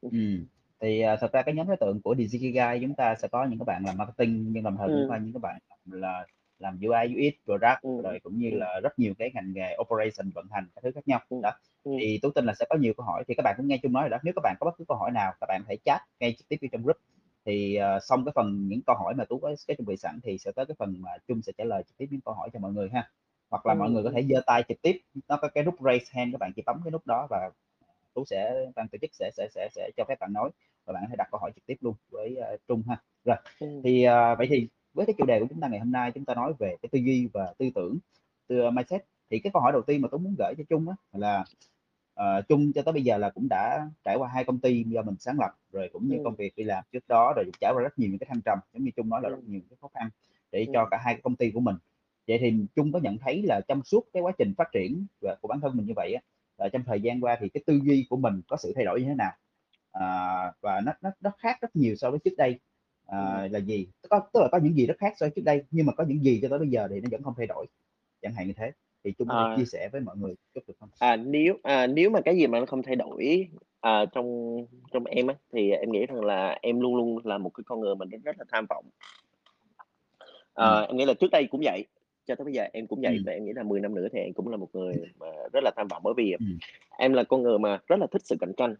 [0.00, 0.46] Ừm,
[0.80, 3.58] thì, à, thật ra cái nhóm đối tượng của Digikigai chúng ta sẽ có những
[3.58, 6.26] cái bạn làm marketing, nhưng đồng thời cũng có những cái bạn là
[6.58, 10.30] làm UI, UX, product, Ừm, rồi cũng như là rất nhiều cái ngành nghề operation,
[10.34, 11.20] vận hành các thứ khác nhau.
[11.42, 11.50] Đó,
[11.84, 11.96] ừm.
[12.00, 13.92] thì Tú tin là sẽ có nhiều câu hỏi, thì các bạn cũng nghe Trung
[13.92, 15.78] nói rồi đó, nếu các bạn có bất cứ câu hỏi nào, các bạn hãy
[15.84, 16.96] chat ngay trực tiếp trong group.
[17.44, 20.20] Thì, ờ, xong cái phần những câu hỏi mà Tú có có chuẩn bị sẵn
[20.22, 22.50] thì sẽ tới cái phần mà Trung sẽ trả lời trực tiếp những câu hỏi
[22.52, 23.10] cho mọi người ha.
[23.50, 25.74] Hoặc là mọi Ừm, người có thể giơ tay trực tiếp, nó có cái nút
[25.84, 27.50] raise hand, các bạn chỉ bấm cái nút đó và
[28.14, 30.50] Tú sẽ ban tổ chức sẽ sẽ sẽ sẽ cho phép bạn nói
[30.86, 33.02] và bạn có thể đặt câu hỏi trực tiếp luôn với, a, Trung ha.
[33.24, 33.84] Rồi, Ừm.
[33.84, 36.24] thì, à, vậy thì với cái chủ đề của chúng ta ngày hôm nay chúng
[36.24, 37.98] ta nói về cái tư duy và tư tưởng,
[38.48, 39.04] tư mindset.
[39.30, 41.44] Thì cái câu hỏi đầu tiên mà Tú muốn gửi cho Trung á là,
[42.14, 45.02] ờ, Trung cho tới bây giờ là cũng đã trải qua 2 công ty do
[45.02, 46.36] mình sáng lập, rồi cũng như công Ừm.
[46.38, 48.84] việc đi làm trước đó, rồi trải qua rất nhiều những cái thăng trầm, giống
[48.84, 50.10] như Trung nói là rất nhiều cái khó khăn
[50.52, 50.90] để cho Ừm.
[50.90, 51.76] cả hai công ty của mình.
[52.28, 55.06] Vậy thì Trung có nhận thấy là trong suốt cái quá trình phát triển
[55.40, 56.20] của bản thân mình như vậy á,
[56.58, 59.00] là trong thời gian qua thì cái tư duy của mình có sự thay đổi
[59.00, 59.32] như thế nào?
[59.92, 62.60] À, và nó nó nó khác rất nhiều so với trước đây.
[63.06, 65.62] à, là gì có tức là có những gì rất khác so với trước đây
[65.70, 67.66] nhưng mà có những gì cho tới bây giờ thì nó vẫn không thay đổi
[68.22, 68.72] chẳng hạn như thế
[69.04, 69.54] thì chúng À.
[69.58, 72.46] chia sẻ với mọi người chút được không À, nếu à, nếu mà cái gì
[72.46, 73.48] mà nó không thay đổi
[73.80, 74.56] à, trong
[74.92, 77.80] trong em á thì em nghĩ rằng là em luôn luôn là một cái con
[77.80, 78.84] người mình rất là tham vọng.
[80.52, 80.88] Ờ, Ừm.
[80.88, 81.84] em nghĩ là trước đây cũng vậy,
[82.26, 83.24] cho tới bây giờ em cũng vậy Ừm.
[83.24, 85.60] và em nghĩ là 10 năm nữa thì em cũng là một người mà rất
[85.64, 86.58] là tham vọng bởi vì Ừm.
[86.98, 88.74] em là con người mà rất là thích sự cạnh tranh.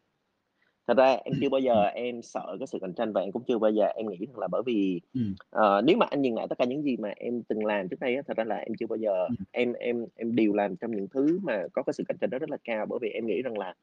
[0.88, 3.44] Thật ra em chưa bao giờ em sợ cái sự cạnh tranh và em cũng
[3.48, 5.36] chưa bao giờ em nghĩ rằng là bởi vì, Ừm.
[5.50, 8.00] ờ, nếu mà anh nhìn lại tất cả những gì mà em từng làm trước
[8.00, 9.36] đây á, thật ra là em chưa bao giờ Ừm.
[9.52, 12.38] em em em đều làm trong những thứ mà có cái sự cạnh tranh đó
[12.38, 13.74] rất là cao, bởi vì em nghĩ rằng là.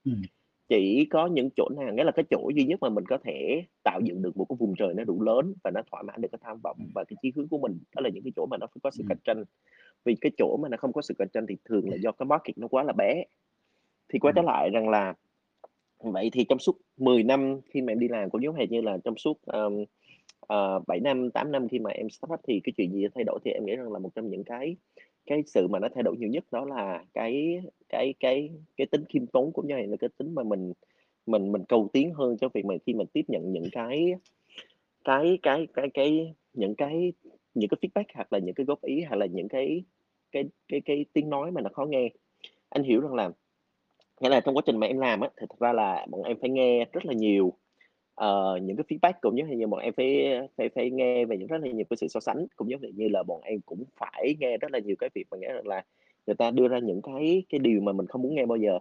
[0.70, 3.64] Chỉ có những chỗ nào nghĩa là cái chỗ duy nhất mà mình có thể
[3.84, 6.30] tạo dựng được một cái vùng trời nó đủ lớn và nó thỏa mãn được
[6.32, 8.58] cái tham vọng và cái chí hướng của mình, đó là những cái chỗ mà
[8.58, 9.44] nó có sự cạnh tranh.
[10.06, 12.26] Vì cái chỗ mà nó không có sự cạnh tranh thì thường là do cái
[12.26, 13.24] market nó quá là bé.
[14.10, 15.14] Thì quay trở lại rằng là
[16.00, 18.82] vậy thì trong suốt 10 năm khi mà em đi làm cũng giống hệt như
[18.82, 19.86] là trong suốt, ờm,
[20.40, 23.24] ờ, 7 năm, 8 năm khi mà em start up thì cái chuyện gì thay
[23.24, 24.76] đổi thì em nghĩ rằng là một trong những cái
[25.26, 29.04] cái sự mà nó thay đổi nhiều nhất đó là cái cái cái cái tính
[29.10, 30.74] khiêm tốn cũng như là cái tính mà mình
[31.26, 34.14] mình mình cầu tiến hơn cho việc mà khi mình tiếp nhận những cái
[35.04, 37.14] cái cái cái cái những cái
[37.54, 39.84] những cái feedback hoặc là những cái góp ý hoặc là những cái
[40.32, 42.10] cái cái cái tiếng nói mà nó khó nghe.
[42.70, 43.32] Anh hiểu rằng là
[44.22, 46.38] nghĩa là trong quá trình mà em làm á, thì thật ra là bọn em
[46.42, 47.54] phải nghe rất là nhiều,
[48.16, 51.48] ờ, những cái feedback cũng như như bọn em phải phải phải nghe về những
[51.48, 54.36] rất là nhiều cái sự so sánh, cũng giống như là bọn em cũng phải
[54.40, 55.84] nghe rất là nhiều cái việc mà nghĩa rằng là
[56.28, 58.80] người ta đưa ra những cái cái điều mà mình không muốn nghe bao giờ.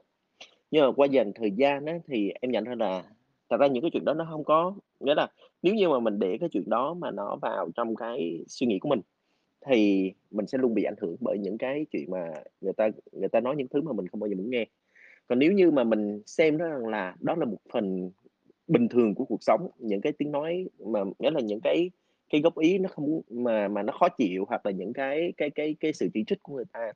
[0.71, 3.05] Nhưng mà qua dần thời gian á, thì em nhận ra là
[3.51, 5.29] thật ra những cái chuyện đó nó không có nghĩa là
[5.63, 8.79] nếu như mà mình để cái chuyện đó mà nó vào trong cái suy nghĩ
[8.79, 9.01] của mình,
[9.67, 13.29] thì mình sẽ luôn bị ảnh hưởng bởi những cái chuyện mà người ta người
[13.29, 14.67] ta nói những thứ mà mình không bao giờ muốn nghe.
[15.29, 18.11] Còn nếu như mà mình xem nó rằng là đó là một phần
[18.69, 21.91] bình thường của cuộc sống, những cái tiếng nói mà nghĩa là những cái
[22.31, 25.51] cái góp ý nó không mà mà nó khó chịu hoặc là những cái cái
[25.51, 26.93] cái cái sự chỉ trích của người ta,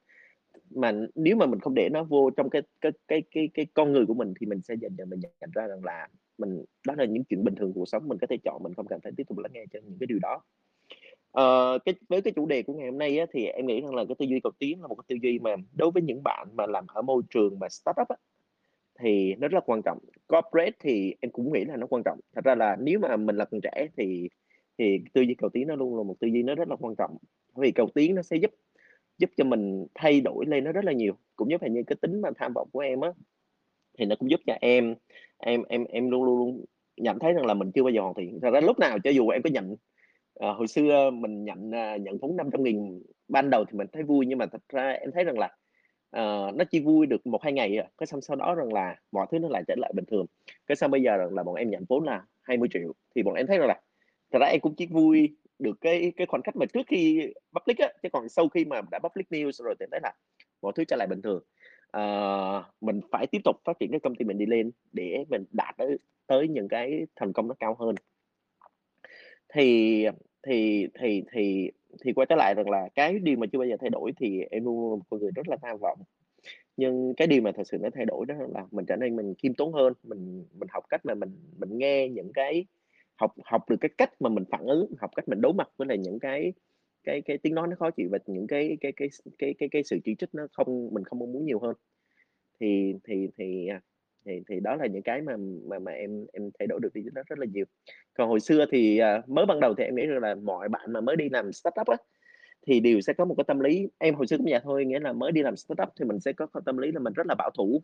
[0.70, 3.92] mà nếu mà mình không để nó vô trong cái cái cái cái cái con
[3.92, 6.94] người của mình thì mình sẽ dần dần mình nhận ra rằng là mình đó
[6.98, 9.00] là những chuyện bình thường của cuộc sống, mình có thể chọn mình không cần
[9.02, 10.42] phải tiếp tục lắng nghe cho những cái điều đó.
[11.33, 13.94] Ờ, cái với cái chủ đề của ngày hôm nay á, thì em nghĩ rằng
[13.94, 16.22] là cái tư duy cầu tiến là một cái tư duy mà đối với những
[16.24, 18.16] bạn mà làm ở môi trường mà startup á,
[19.00, 19.98] thì nó rất là quan trọng.
[20.28, 22.20] Corporate thì em cũng nghĩ là nó quan trọng.
[22.35, 24.28] Thật ra là nếu mà mình là còn trẻ thì
[24.78, 26.94] thì tư duy cầu tiến nó luôn là một tư duy nó rất là quan
[26.96, 27.16] trọng.
[27.56, 28.50] Vì cầu tiến nó sẽ giúp
[29.18, 32.20] giúp cho mình thay đổi lên nó rất là nhiều, cũng giống như cái tính
[32.20, 33.12] mà tham vọng của em á,
[33.98, 34.94] thì nó cũng giúp cho em
[35.38, 36.64] em em em luôn luôn luôn
[36.96, 38.38] nhận thấy rằng là mình chưa bao giờ hoàn thiện.
[38.42, 39.76] Thật ra lúc nào cho dù em có nhận
[40.35, 44.26] à, hồi xưa mình nhận, à, nhận vốn 500.000 ban đầu thì mình thấy vui,
[44.26, 45.56] nhưng mà thật ra em thấy rằng là,
[46.10, 49.26] ờ, nó chỉ vui được 1-2 ngày à, cái xong sau đó rằng là mọi
[49.30, 50.26] thứ nó lại trở lại bình thường.
[50.66, 53.34] Cái xong bây giờ rằng là bọn em nhận vốn là 20 triệu thì bọn
[53.34, 53.80] em thấy rằng là
[54.32, 57.78] thật ra em cũng chỉ vui được cái cái khoảnh khắc mà trước khi public
[57.78, 60.12] á, chứ còn sau khi mà đã public news rồi thì thấy là
[60.62, 61.42] mọi thứ trở lại bình thường.
[61.90, 62.02] à,
[62.80, 65.76] mình phải tiếp tục phát triển cái công ty mình đi lên để mình đạt
[65.76, 67.94] tới tới những cái thành công nó cao hơn.
[69.54, 70.06] Thì
[70.42, 71.70] thì thì thì
[72.04, 74.40] thì quay trở lại rằng là cái điều mà chưa bao giờ thay đổi thì
[74.50, 75.98] em luôn là một người rất là tham vọng.
[76.76, 79.35] Nhưng cái điều mà thật sự nó thay đổi đó là mình trở nên mình
[79.38, 82.66] khiêm tốn hơn, mình mình học cách mà mình mình nghe những cái
[83.16, 85.88] học học được cái cách mà mình phản ứng, học cách mình đối mặt với
[85.88, 86.52] lại những cái
[87.04, 89.82] cái cái tiếng nói nó khó chịu và những cái cái cái cái cái cái
[89.85, 91.76] sự chỉ trích nó không mình không mong muốn nhiều hơn.
[92.61, 93.80] Thì thì thì, à,
[94.26, 95.36] thì thì đó là những cái mà
[95.68, 97.64] mà mà em em thay đổi được đi rất rất là nhiều.
[98.14, 100.92] Còn hồi xưa thì, à, mới ban đầu thì em nghĩ rằng là mọi bạn
[100.92, 101.96] mà mới đi làm startup á,
[102.66, 105.00] thì đều sẽ có một cái tâm lý em hồi xưa cũng vậy thôi, nghĩa
[105.00, 107.26] là mới đi làm startup thì mình sẽ có cái tâm lý là mình rất
[107.26, 107.82] là bảo thủ.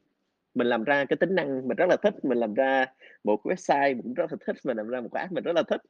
[0.55, 2.87] Mình làm ra cái tính năng mình rất là thích, mình làm ra
[3.25, 5.45] một cái website mình cũng rất là thích, mình làm ra một cái app mình
[5.45, 5.81] rất là thích.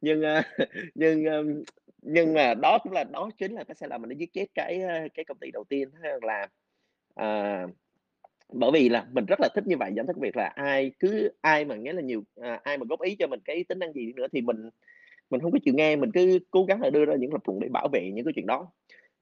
[0.00, 0.42] Nhưng, à,
[0.94, 1.24] nhưng,
[2.02, 4.46] nhưng mà đó cũng là đó chính là cái sai lầm mình đã giết chết
[4.54, 5.88] cái, à, cái công ty đầu tiên,
[6.22, 6.48] là,
[7.14, 7.66] à,
[8.52, 11.30] bởi vì là mình rất là thích như vậy giảm thất việc là ai cứ
[11.40, 13.92] ai mà nghĩa là nhiều à, ai mà góp ý cho mình cái tính năng
[13.92, 14.70] gì đi nữa thì mình
[15.30, 17.60] mình không có chịu nghe, mình cứ cố gắng là đưa ra những lập luận
[17.60, 18.68] để bảo vệ những cái chuyện đó.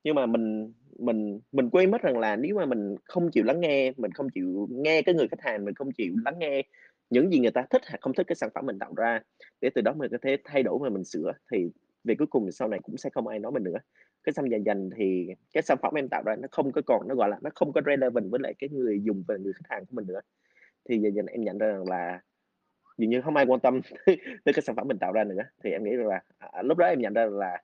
[0.05, 3.61] Nhưng mà mình mình mình quên mất rằng là nếu mà mình không chịu lắng
[3.61, 6.63] nghe, mình không chịu nghe cái người khách hàng, mình không chịu lắng nghe
[7.11, 9.21] những gì người ta thích hay không thích cái sản phẩm mình tạo ra,
[9.61, 11.67] để từ đó mình có thể thay đổi mà mình sửa, thì
[12.05, 13.79] về cuối cùng sau này cũng sẽ không ai nói mình nữa.
[14.29, 17.09] Cái xong dần dần thì cái sản phẩm em tạo ra nó không có còn
[17.09, 19.67] nó, gọi là, nó không có relevant với lại cái người dùng và người khách
[19.71, 20.21] hàng của mình nữa.
[20.89, 22.21] Thì dần dần em nhận ra rằng là
[22.99, 23.81] dường như không ai quan tâm
[24.45, 25.43] tới cái sản phẩm mình tạo ra nữa.
[25.65, 27.63] Thì em nghĩ rằng là, à, à lúc đó em nhận ra là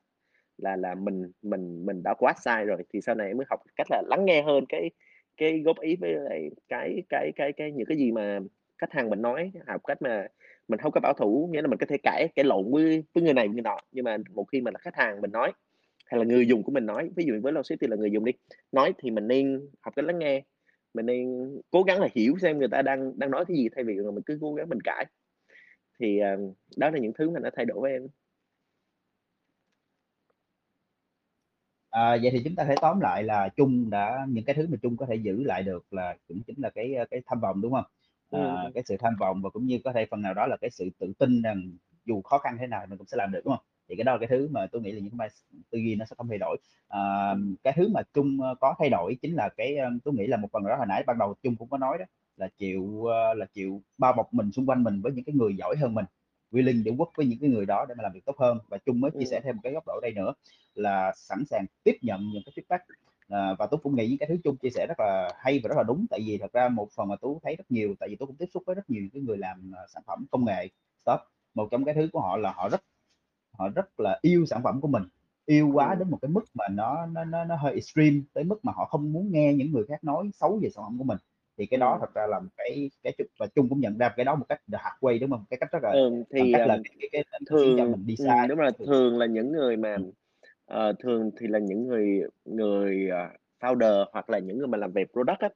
[0.58, 3.60] là là mình mình mình đã quá sai rồi, thì sau này em mới học
[3.76, 4.90] cách là lắng nghe hơn cái
[5.36, 8.40] cái góp ý với lại cái cái cái cái những cái gì mà
[8.78, 10.28] khách hàng mình nói, học cách mà
[10.68, 13.24] mình không có bảo thủ, nghĩa là mình có thể cãi cãi lộn với với
[13.24, 15.52] người này người nọ, nhưng mà một khi mà là khách hàng mình nói,
[16.04, 18.24] hay là người dùng của mình nói, ví dụ với logic thì là người dùng
[18.24, 18.32] đi,
[18.72, 20.42] nói thì mình nên học cách lắng nghe,
[20.94, 21.26] mình nên
[21.70, 24.10] cố gắng là hiểu xem người ta đang đang nói cái gì thay vì là
[24.10, 25.06] mình cứ cố gắng mình cãi.
[26.00, 26.36] Thì, ờ,
[26.76, 28.08] đó là những thứ mà nó thay đổi với em.
[31.90, 34.76] À, vậy thì chúng ta thể tóm lại là Trung đã những cái thứ mà
[34.82, 37.72] Trung có thể giữ lại được là cũng chính là cái, cái tham vọng, đúng
[37.72, 37.84] hông?
[38.30, 38.72] Ừm, À, ừm.
[38.74, 40.88] cái sự tham vọng và cũng như có thể phần nào đó là cái sự
[40.98, 41.62] tự tin rằng
[42.04, 43.64] dù khó khăn thế nào mình cũng sẽ làm được, đúng hông?
[43.88, 45.28] Thì cái đó là cái thứ mà tôi nghĩ là những cái
[45.70, 46.56] tư duy nó sẽ không thay đổi.
[46.88, 47.54] Ờ, Ừm.
[47.64, 50.36] cái thứ mà Trung, ơ, có thay đổi chính là cái, ơ, tôi nghĩ là
[50.36, 52.04] một phần đó hồi nãy ban đầu Trung cũng có nói đó,
[52.36, 55.56] là chịu, ơ, là chịu bao bọc mình, xung quanh mình với những cái người
[55.56, 56.04] giỏi hơn mình,
[56.52, 58.58] willing để work với những cái người đó để mà làm việc tốt hơn.
[58.68, 59.44] Và Trung mới chia sẻ Ừm.
[59.44, 60.32] thêm một cái góc độ đây nữa
[60.74, 62.78] là sẵn sàng tiếp nhận những cái feedback.
[63.28, 65.68] Ờ, và Tú cũng nghĩ những cái thứ Trung chia sẻ rất là hay và
[65.68, 68.08] rất là đúng, tại vì thật ra một phần mà Tú thấy rất nhiều, tại
[68.08, 70.44] vì Tú cũng tiếp xúc với rất nhiều cái người làm, ờ, sản phẩm công
[70.44, 70.68] nghệ
[71.04, 71.20] startup,
[71.54, 72.80] một trong cái thứ của họ là họ rất
[73.58, 75.02] họ rất là yêu sản phẩm của mình,
[75.46, 76.00] yêu quá Ừm.
[76.00, 78.84] đến một cái mức mà nó nó nó nó hơi extreme, tới mức mà họ
[78.84, 81.18] không muốn nghe những người khác nói xấu về sản phẩm của mình.
[81.58, 82.02] Thì cái đó Ừm.
[82.02, 84.46] thật ra là một cái cái Trung và Trung cũng nhận ra cái đó một
[84.48, 85.44] cách hard way, đúng hông?
[85.50, 85.96] Cái cách rất là
[86.38, 88.48] bằng thì, cách là ờm, cái cái cái khiến cho thường mình đi ừm, sai
[88.48, 89.98] đúng đường thường là những người mà,
[90.66, 93.28] ờ, thường thì là những người người, ờ,
[93.60, 95.48] founder hoặc là những người mà làm về product á,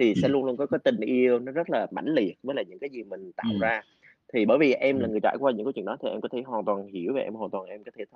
[0.00, 2.64] thì sẽ luôn luôn có cái tình yêu nó rất là mãnh liệt với lại
[2.68, 3.60] những cái gì mình tạo Ừm.
[3.60, 3.82] ra.
[4.34, 6.28] Thì bởi vì em là người trải qua những cái chuyện đó thì em có
[6.32, 8.14] thể hoàn toàn hiểu và em hoàn toàn em có thể th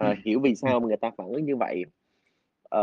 [0.00, 1.84] Ừm, hiểu vì sao mà người ta phản ứng như vậy.
[2.62, 2.80] Ờ,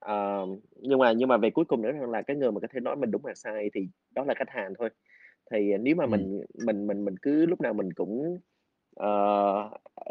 [0.00, 2.80] ờ, nhưng mà nhưng mà về cuối cùng nữa là cái người mà có thể
[2.80, 4.90] nói mình đúng hoặc sai thì đó là khách hàng thôi.
[5.52, 8.38] Thì nếu mà mình mình mình mình cứ lúc nào mình cũng,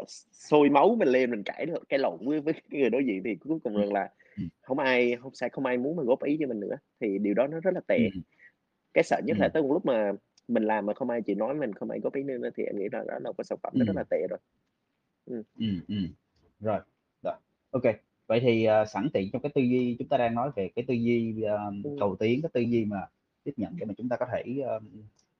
[0.08, 3.04] s sôi máu mình lên mình cãi l cãi lộn với với cái người đối
[3.06, 4.48] diện thì cuối cùng rằng là ừm.
[4.66, 7.34] hổng ai hông sẽ không ai muốn mà góp ý cho mình nữa, thì điều
[7.34, 8.10] đó nó rất là tệ.
[8.94, 10.12] Cái sợ nhất là tới một lúc mà
[10.48, 12.78] mình làm mà không ai chịu nói mình, không ai góp ý nữa thì em
[12.78, 14.38] nghĩ là đó là một cái sản phẩm nó rất là tệ rồi.
[15.26, 15.42] Ừm.
[15.58, 16.08] Ừm, ừm.
[16.60, 16.80] Rồi,
[17.70, 17.94] ô kê.
[18.26, 20.84] Vậy thì, ờ, sẵn tiện trong cái tư duy chúng ta đang nói về cái
[20.88, 21.92] tư duy, ơ, Ừm.
[22.00, 23.06] cầu tiến, cái tư duy mà
[23.44, 24.80] tiếp nhận để mà chúng ta có thể, ơ,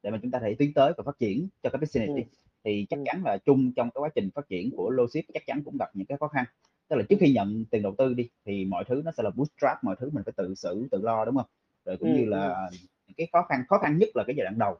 [0.02, 2.22] để mà chúng ta có thể tiến tới và phát triển cho cái business đi,
[2.22, 2.28] Ừm.
[2.64, 5.62] thì chắc chắn là Trung trong cái quá trình phát triển của Logic chắc chắn
[5.64, 6.44] cũng gặp những cái khó khăn.
[6.88, 9.30] Tức là trước khi nhận tiền đầu tư đi, thì mọi thứ nó sẽ là
[9.36, 11.46] bootstrap, mọi thứ mình phải tự xử, tự lo, đúng hông?
[11.84, 12.54] Rồi cũng như Ừm, ừm.
[12.54, 12.70] là
[13.06, 14.76] những cái khó khăn khó khăn nhất là cái giai đoạn đầu.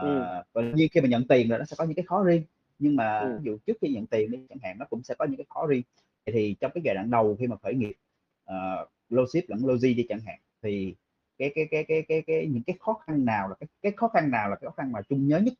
[0.00, 0.28] Ừm.
[0.30, 2.42] Ờ, và nhiên khi mà nhận tiền rồi nó sẽ có những cái khó riêng,
[2.78, 3.38] nhưng mà Ừm.
[3.38, 5.46] ví dụ trước khi nhận tiền đi chẳng hạn, nó cũng sẽ có những cái
[5.48, 5.82] khó riêng.
[6.26, 7.92] Vậy thì trong cái giai đoạn đầu khi mà khởi nghiệp,
[8.44, 10.94] ờ, Logic lẫn Logi đi chẳng hạn, thì
[11.38, 14.08] cái cái cái cái cái cái những cái khó khăn nào là cái cái khó
[14.08, 15.54] khăn nào là cái khó khăn mà Trung nhớ nhất?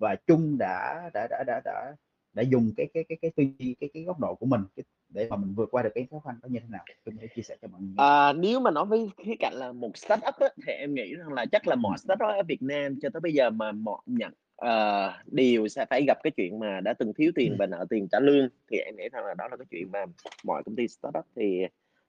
[0.00, 1.96] Và Trung đã đã đã đã đã
[2.34, 4.84] đã dùng cái cái cái cái tư duy, cái cái góc độ của mình, cái
[5.10, 6.84] để mà mình vượt qua được cái khó khăn đó như thế nào?
[7.06, 7.94] Có thể chia sẻ cho mọi người.
[7.96, 11.32] À, nếu mà nói với khía cạnh là một startup á, thì em nghĩ rằng
[11.32, 11.98] là chắc là mọi Ừm.
[11.98, 16.04] startup ở Việt Nam cho tới bây giờ mà mọi nhận ờ, đều sẽ phải
[16.06, 17.58] gặp cái chuyện mà đã từng thiếu tiền Ừm.
[17.58, 20.04] và nợ tiền trả lương, thì em nghĩ rằng là đó là cái chuyện mà
[20.44, 21.62] mọi công ty startup thì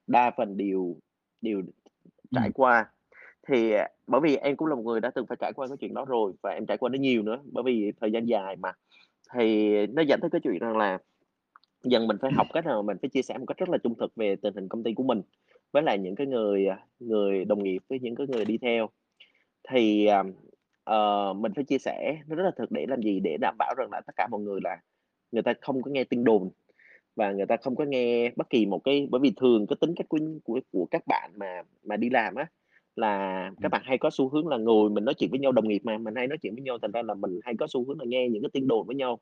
[0.07, 0.95] đa phần đều
[1.41, 1.61] đều
[2.31, 2.53] trải Ừm.
[2.53, 2.91] qua.
[3.47, 5.77] Thì, à, bởi vì em cũng là một người đã từng phải trải qua cái
[5.77, 8.55] chuyện đó rồi và em trải qua nó nhiều nữa, bởi vì thời gian dài
[8.55, 8.73] mà.
[9.33, 10.97] Thì nó dẫn tới cái chuyện rằng là
[11.83, 13.95] dần mình phải học cách nào mình phải chia sẻ một cách rất là trung
[13.99, 15.21] thực về tình hình công ty của mình,
[15.73, 18.89] với lại những cái người, à, người đồng nghiệp, với những cái người đi theo.
[19.69, 20.07] Thì,
[20.85, 23.19] ờ, mình phải chia sẻ nó rất là thực để làm gì?
[23.19, 24.77] Để đảm bảo rằng là tất cả mọi người là
[25.31, 26.51] người ta không có nghe tin đồn
[27.15, 29.95] và người ta không có nghe bất kỳ một cái bởi vì thường cái tính
[29.97, 32.47] cách của của của các bạn mà mà đi làm á,
[32.95, 33.71] là các Ừm.
[33.71, 35.97] bạn hay có xu hướng là ngồi mình nói chuyện với nhau, đồng nghiệp mà,
[35.97, 38.05] mình hay nói chuyện với nhau, thành ra là mình hay có xu hướng là
[38.07, 39.19] nghe những cái tin đồn với nhau.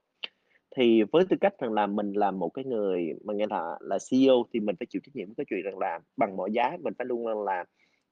[0.77, 3.97] Thì với tư cách rằng là mình là một cái người mà nghe là là
[4.11, 6.77] CEO thì mình phải chịu trách nhiệm với cái chuyện rằng là bằng mọi giá
[6.83, 7.65] mình phải luôn luôn là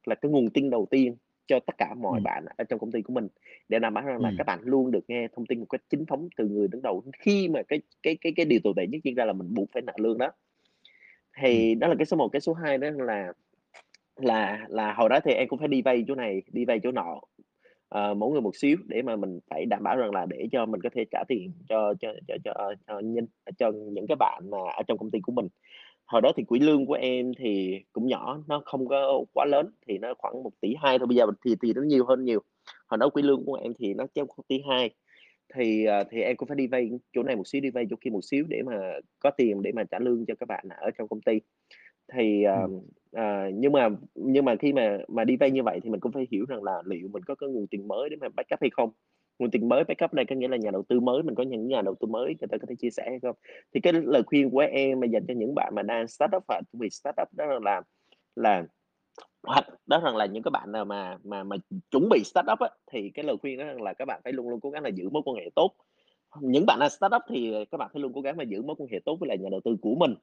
[0.08, 1.16] là cái nguồn tin đầu tiên
[1.48, 2.24] cho tất cả mọi Ừm.
[2.24, 3.28] bạn ở trong công ty của mình,
[3.70, 4.38] để đảm bảo rằng là Ừm.
[4.38, 7.04] các bạn luôn được nghe thông tin một cách chính thống từ người đứng đầu
[7.20, 9.70] khi mà cái cái cái cái điều tồi tệ nhất diễn ra là mình buộc
[9.74, 10.32] phải nợ lương đó.
[11.50, 11.68] Ừm.
[11.68, 13.34] Thì đó là cái số 1, cái số 2 đó là
[14.18, 16.92] là là hồi đó thì em cũng phải đi vay chỗ này, đi vay chỗ
[16.92, 17.22] nọ,
[17.90, 20.66] ờ, mỗi người một xíu để mà mình phải đảm bảo rằng là để cho
[20.66, 23.26] mình có thể trả tiền cho cho cho cho ờ, cho nhân
[23.60, 25.48] cho những cái bạn mà ở trong công ty của mình.
[26.06, 29.72] Hồi đó thì quỹ lương của em thì cũng nhỏ, nó không có quá lớn,
[29.88, 32.40] thì nó khoảng 1 tỷ hai thôi, bây giờ thì thì nó nhiều hơn nhiều.
[32.88, 34.90] Hồi đó quỹ lương của em thì nó trong 1 tỷ hai
[35.56, 37.96] thì, ờ, thì em cũng phải đi vay chỗ này một xíu, đi vay chỗ
[38.02, 38.74] kia một xíu để mà
[39.20, 41.40] có tiền để mà trả lương cho các bạn ở trong công ty.
[42.14, 42.82] Thì, Ừm.
[43.12, 46.12] ờ, nhưng mà nhưng mà khi mà mà đi vay như vậy thì mình cũng
[46.12, 48.70] phải hiểu rằng là liệu mình có cái nguồn tiền mới để mà backup hay
[48.70, 48.90] không?
[49.40, 51.68] Nguồn tiền mới backup đây có nghĩa là nhà đầu tư mới, mình có những
[51.68, 53.36] nhà đầu tư mới người ta có thể chia sẻ hay không?
[53.74, 56.44] Thì cái lời khuyên của em mà dành cho những bạn mà đang start up
[56.48, 57.82] và chuẩn bị start up đó là
[58.36, 58.64] là
[59.48, 61.56] Hoặc đó rằng là những cái bạn nào mà mà mà
[61.92, 64.50] chuẩn bị startup á, thì cái lời khuyên đó rằng là các bạn phải luôn
[64.50, 65.72] luôn cố gắng là giữ mối quan hệ tốt.
[66.42, 68.90] Những bạn nào startup thì các bạn phải luôn cố gắng là giữ mối quan
[68.92, 70.14] hệ tốt với lại nhà đầu tư của mình.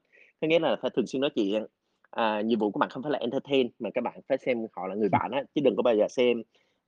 [0.41, 1.65] Có nghĩa là phải thường xuyên nói chuyện,
[2.11, 4.87] à, nhiệm vụ của bạn không phải là entertain mà các bạn phải xem họ
[4.87, 6.43] là người bạn á, chứ đừng có bao giờ xem,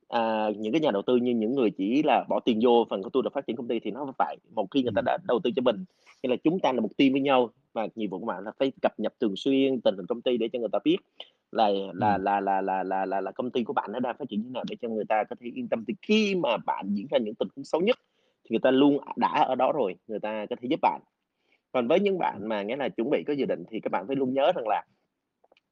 [0.08, 3.04] à, những cái nhà đầu tư như những người chỉ là bỏ tiền vô phần
[3.04, 4.38] của tôi là phát triển công ty thì nó hông phải.
[4.56, 5.06] Một khi người ta Ừm.
[5.06, 5.86] đã đầu tư cho mình,
[6.24, 8.52] nghĩa là chúng ta là một team với nhau và nhiệm vụ của bạn là
[8.60, 10.98] phải cập nhật thường xuyên tình hình công ty để cho người ta biết
[11.52, 12.24] là là Ừm.
[12.24, 14.50] là là là là là là công ty của bạn nó đang phát triển như
[14.54, 15.86] nào để cho người ta có thể yên tâm.
[15.88, 17.98] Thì khi mà bạn diễn ra những tình huống xấu nhất
[18.50, 21.02] thì người ta luôn đã ở đó rồi, người ta có thể giúp bạn.
[21.74, 24.08] Còn với những bạn mà nghĩa là chuẩn bị có dự định thì các bạn
[24.08, 24.84] phải luôn nhớ rằng là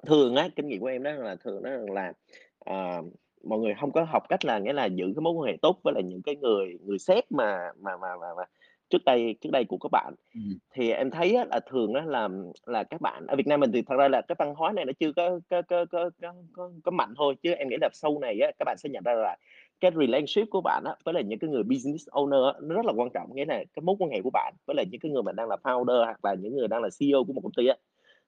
[0.08, 2.14] thường á, kinh nghiệm của em đó là thường đó là,
[2.60, 3.02] ờ,
[3.44, 5.80] mọi người hông có học cách là nghĩa là giữ cái mối quan hệ tốt
[5.84, 8.44] với lại những cái người người sếp mà mà mà mà mà
[8.90, 10.14] trước đây trước đây của các bạn.
[10.36, 10.60] Ừm.
[10.76, 12.30] Thì em thấy á là thường á là
[12.66, 14.86] là các bạn ở Việt Nam mình thì thật ra là cái văn hóa này
[14.86, 17.90] nó chưa có có có có có có có mạnh thôi, chứ em nghĩ là
[17.94, 19.38] sau này á, các bạn sẽ nhận ra là
[19.80, 22.86] cái relationship của bạn á, với lại những cái người business owner á, nó rất
[22.86, 23.36] là quan trọng.
[23.36, 25.48] Nghĩa là cái mối quan hệ của bạn với lại những cái người mà đang
[25.50, 27.76] là founder hoặc là những người đang là CEO của một công ty á,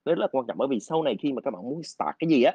[0.06, 0.58] nó rất là quan trọng.
[0.58, 2.54] Bởi vì sau này khi mà các bạn muốn start cái gì á,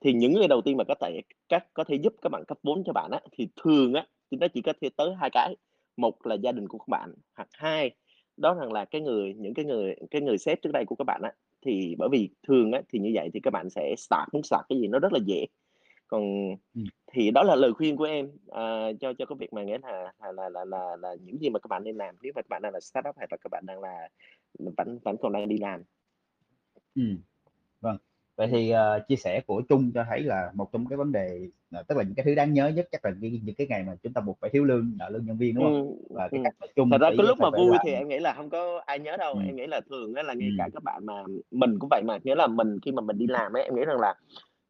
[0.00, 2.58] thì những người đầu tiên mà có thể các có thể giúp các bạn cấp
[2.62, 5.56] vốn cho bạn á, thì thường á, thì nó chỉ có thể tới hai cái,
[5.96, 7.90] một là gia đình của các bạn, hoặc hai
[8.36, 11.04] đó rằng là cái người những cái người cái người sếp trước đây của các
[11.04, 11.32] bạn á.
[11.66, 14.62] Thì bởi vì thường á, thì như vậy thì các bạn sẽ start muốn start
[14.68, 15.46] cái gì nó rất là dễ.
[16.12, 16.22] Còn
[16.74, 16.90] Ừm.
[17.12, 20.12] thì đó là lời khuyên của em, ờ, cho cho cái việc mà nghĩa là
[20.20, 22.48] là là là là là những gì mà các bạn nên làm nếu mà các
[22.50, 24.08] bạn đang là startup hoặc là các bạn đang là
[24.76, 25.82] vẫn vẫn còn đang đi làm.
[26.94, 27.18] Ừm.
[27.80, 27.98] Vâng,
[28.36, 31.48] vậy thì, ờ, chia sẻ của Trung cho thấy là một trong cái vấn đề,
[31.72, 33.84] ờ, tức là những cái thứ đáng nhớ nhất chắc là những những cái ngày
[33.84, 35.74] mà chúng ta buộc phải thiếu lương, nợ lương nhân viên, đúng hông?
[35.74, 36.44] Ừm, Và cái ừm.
[36.44, 38.98] cách Trung Thật ra cái lúc mà vui thì em nghĩ là hông có ai
[38.98, 39.34] nhớ đâu.
[39.34, 39.44] Ừm.
[39.46, 40.72] Em nghĩ là thường là ngay cả Ừm.
[40.74, 43.52] các bạn mà mình cũng vậy mà, nghĩa là mình khi mà mình đi làm
[43.52, 44.14] á, em nghĩ rằng là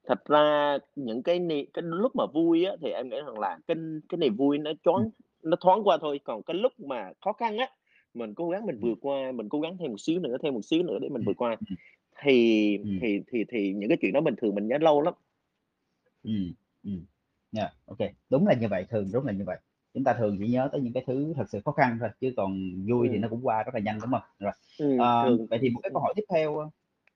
[0.08, 3.58] thật ra những cái ni cái lúc mà vui á, thì em nghĩ rằng là
[3.68, 3.76] cái
[4.08, 5.06] cái niềm vui nó Ừm.
[5.06, 5.10] choáng
[5.42, 6.20] nó thoáng qua thôi.
[6.24, 7.66] Còn cái lúc mà khó khăn á,
[8.14, 8.92] mình cố gắng mình Ừm.
[8.92, 11.22] vượt qua, mình cố gắng thêm một xíu nữa, thêm một xíu nữa để mình
[11.22, 11.76] Ừm, vượt qua, ừm.
[12.22, 13.02] thì Ừm.
[13.02, 15.14] thì thì thì những cái chuyện đó bình thường mình nhớ lâu lắm.
[16.22, 17.04] Ừm, ừm.
[17.52, 18.10] Yeah, kê.
[18.30, 19.58] Đúng là như vậy, thường đúng là như vậy.
[19.94, 22.32] Chúng ta thường chỉ nhớ tới những cái thứ thật sự khó khăn thôi, chứ
[22.36, 22.58] còn
[22.90, 24.22] vui thì nó cũng qua rất là nhanh, đúng hông?
[24.38, 26.02] Rồi, Ừm, ờ, thường vậy thì một cái câu ừm.
[26.02, 26.70] hỏi tiếp theo, ơ,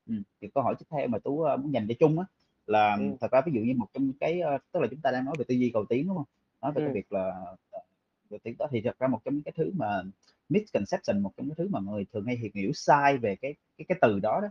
[0.06, 2.26] ừm, thì câu hỏi tiếp theo mà Tú, ơ, muốn dành cho Trung á,
[2.66, 3.16] là Ừm.
[3.20, 5.36] thật ra ví dụ như một trong cái, ơ tức là chúng ta đang nói
[5.38, 6.26] về tư duy cầu tiến, đúng hông?
[6.62, 6.94] Nói về cái Ừm.
[6.94, 7.30] việc là,
[7.70, 7.80] ờ,
[8.30, 10.02] về tiến tới thì thật ra một trong những cái thứ mà
[10.48, 13.84] misconception, một trong cái thứ mà mọi người thường hay hiểu sai về cái cái
[13.88, 14.48] cái từ đó đó,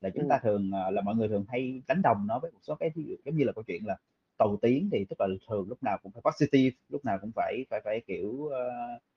[0.00, 0.42] là chúng ta Ừm.
[0.42, 3.04] thường, ờ, là mọi người thường hay đánh đồng nó với một số cái ví
[3.08, 3.96] dụ giống như là câu chuyện là
[4.38, 7.66] cầu tiến thì tức là thường lúc nào cũng phải positive, lúc nào cũng phải
[7.70, 8.70] phải phải, kiểu, ơ,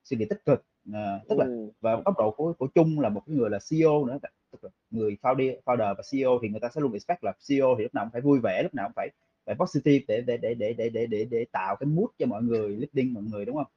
[0.03, 0.65] suy nghĩ tích cực.
[0.93, 1.71] Ờ, tức là Ừm.
[1.81, 4.19] và góc độ của của Trung là một cái người là CEO nữa,
[4.51, 7.75] tức là người founder founder và CEO thì người ta sẽ luôn expect là CEO
[7.77, 9.09] thì lúc nào cũng phải vui vẻ lúc nào cũng phải
[9.45, 12.43] phải positive để để để để để để để, để tạo cái mood cho mọi
[12.43, 13.67] người leading mọi người đúng không?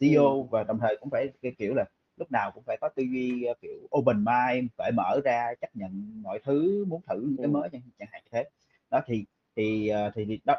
[0.00, 0.46] CEO ừ.
[0.50, 1.84] và đồng thời cũng phải cái kiểu là
[2.16, 5.76] lúc nào cũng phải có tư duy ờ, kiểu open mind phải mở ra chấp
[5.76, 7.50] nhận mọi thứ muốn thử những cái ừ.
[7.50, 8.44] mới chẳng, hạn như thế.
[8.90, 9.24] Đó thì
[9.56, 10.54] thì ờ, thì, thì đó,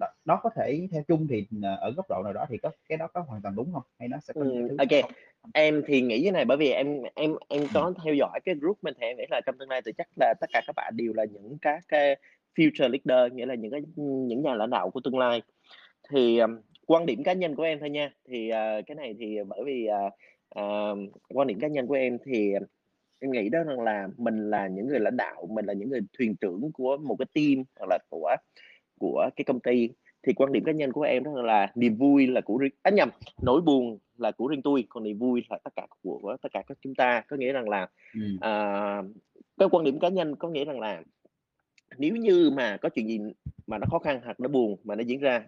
[0.00, 2.70] đó đó có thể theo Trung thì, ờ, ở góc độ nào đó thì có
[2.88, 3.82] cái đó có hoàn toàn đúng hông?
[3.98, 5.02] Hay nó sẽ có Ừm, thứ kê.
[5.02, 7.68] không không Em thì nghĩ thế này, bởi vì em em em Ừm.
[7.74, 10.08] có theo dõi cái group mình thì em nghĩ là trong tương lai thì chắc
[10.20, 12.16] là tất cả các bạn đều là những các cái
[12.56, 15.42] future leader, nghĩa là những cái, những nhà lãnh đạo của tương lai.
[16.10, 19.38] Thì, ờm, quan điểm cá nhân của em thôi nha, thì, ờ, cái này thì
[19.48, 20.10] bởi vì, ờ,
[20.48, 20.96] ờ,
[21.28, 22.52] quan điểm cá nhân của em thì,
[23.20, 26.00] em nghĩ đó rằng là mình là những người lãnh đạo, mình là những người
[26.18, 28.36] thuyền trưởng của một cái team hoặc là của
[28.98, 29.88] của cái công ty.
[30.22, 32.90] Thì quan điểm cá nhân của em đó là niềm vui là của riêng á,
[32.90, 33.10] nhầm,
[33.42, 36.62] nỗi buồn là của riêng tui, còn niềm vui là tất cả của tất cả
[36.66, 37.22] các chúng ta.
[37.28, 38.38] Có nghĩa rằng là, Ừm.
[38.40, 39.02] ờ,
[39.58, 41.02] cái quan điểm cá nhân có nghĩa rằng là
[41.98, 43.20] nếu như mà có chuyện gì
[43.66, 45.46] mà nó khó khăn hoặc nó buồn mà nó diễn ra,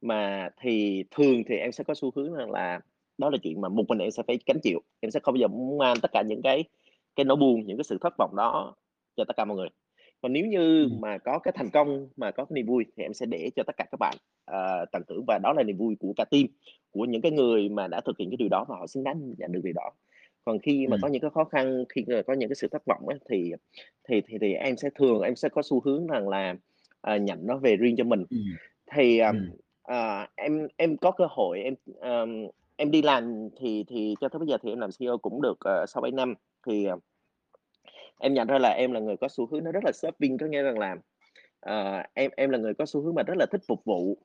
[0.00, 2.80] mà thì thường thì em sẽ có xu hướng rằng là
[3.18, 5.40] đó là chuyện mà một mình em sẽ phải gánh chịu, em sẽ không bao
[5.40, 6.64] giờ muốn mang tất cả những cái
[7.16, 8.74] cái nỗi buồn, những cái sự thất vọng đó
[9.16, 9.68] cho tất cả mọi người.
[10.22, 13.14] Còn nếu như mà có cái thành công, mà có cái niềm vui thì em
[13.14, 15.96] sẽ để cho tất cả các bạn, ờ, tận hưởng và đó là niềm vui
[16.00, 16.44] của cả team,
[16.90, 19.34] của những cái người mà đã thực hiện cái điều đó và họ xứng đáng
[19.38, 19.90] nhận được điều đó.
[20.44, 23.08] Còn khi mà có những cái khó khăn, khi có những cái sự thất vọng
[23.08, 23.52] á, thì
[24.08, 26.54] thì thì thì em sẽ thường em sẽ có xu hướng rằng là,
[27.00, 28.24] ờ, nhận nó về riêng cho mình.
[28.92, 29.50] Thì, Ừm.
[29.82, 34.38] ờ, em em có cơ hội em, ờm, em đi làm thì thì cho tới
[34.38, 36.34] bây giờ thì em làm CEO cũng được, ờ, 6-7 năm,
[36.66, 36.98] thì, ờ,
[38.20, 40.46] em nhận ra là em là người có xu hướng nó rất là serving, có
[40.46, 40.96] nghĩa rằng là,
[41.70, 44.16] uh, em em là người có xu hướng mà rất là thích phục vụ.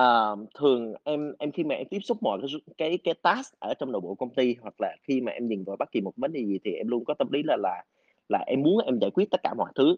[0.00, 3.74] uh, thường em em khi mà em tiếp xúc mọi cái cái cái task ở
[3.74, 6.12] trong nội bộ công ty, hoặc là khi mà em nhìn vào bất kỳ một
[6.16, 7.84] vấn đề gì thì em luôn có tâm lý là là
[8.28, 9.96] là em muốn em giải quyết tất cả mọi thứ.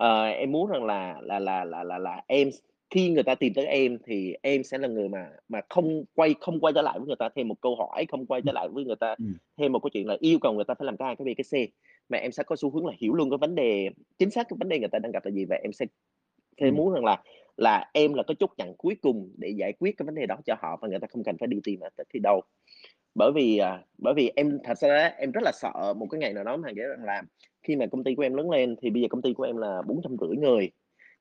[0.00, 2.50] uh, em muốn rằng là là là là là là em
[2.94, 6.34] khi người ta tìm tới em thì em sẽ là người mà mà không quay
[6.40, 8.68] không quay trở lại với người ta thêm một câu hỏi, không quay trở lại
[8.68, 9.14] với người ta
[9.58, 11.28] thêm một cái chuyện là yêu cầu người ta phải làm cái A, cái B,
[11.36, 11.70] cái C,
[12.08, 14.56] mà em sẽ có xu hướng là hiểu luôn cái vấn đề chính xác cái
[14.60, 15.86] vấn đề người ta đang gặp là gì và em sẽ
[16.56, 16.76] Ừm.
[16.76, 17.22] muốn rằng là
[17.56, 20.36] là em là cái chốt chặn cuối cùng để giải quyết cái vấn đề đó
[20.46, 22.42] cho họ và người ta không cần phải đi tìm ở tới đâu.
[23.14, 26.32] Bởi vì, à, bởi vì em thật ra em rất là sợ một cái ngày
[26.32, 27.22] nào đó mà nghĩa rằng là
[27.62, 29.56] khi mà công ty của em lớn lên thì bây giờ công ty của em
[29.56, 30.70] là 450 người,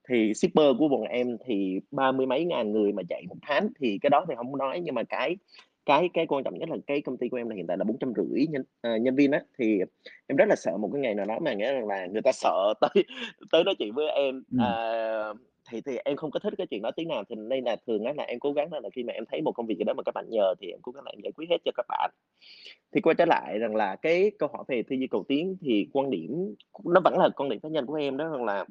[0.09, 3.69] thì shipper của bọn em thì ba mươi mấy ngàn người mà chạy một tháng
[3.79, 5.37] thì cái đó thì hông nói, nhưng mà cái
[5.85, 7.83] cái cái quan trọng nhất là cái công ty của em là hiện tại là
[7.83, 9.79] 450 nhân ờ, nhân viên á, thì
[10.27, 12.31] em rất là sợ một cái ngày nào đó mà nghĩa rằng là người ta
[12.31, 13.03] sợ tới
[13.51, 14.59] tới nói chuyện với em, Ừm.
[14.59, 15.33] ờ,
[15.69, 18.03] thì thì em không có thích cái chuyện đó tí nào, thì nên là thường
[18.03, 19.83] á là em cố gắng á là khi mà em thấy một công việc gì
[19.83, 21.71] đó mà các bạn nhờ thì em cố gắng là em giải quyết hết cho
[21.75, 22.11] các bạn.
[22.95, 25.87] Thì quay trở lại rằng là cái câu hỏi về tư duy cầu tiến thì
[25.93, 28.65] quan điểm nó vẫn là quan điểm cá nhân của em đó rằng là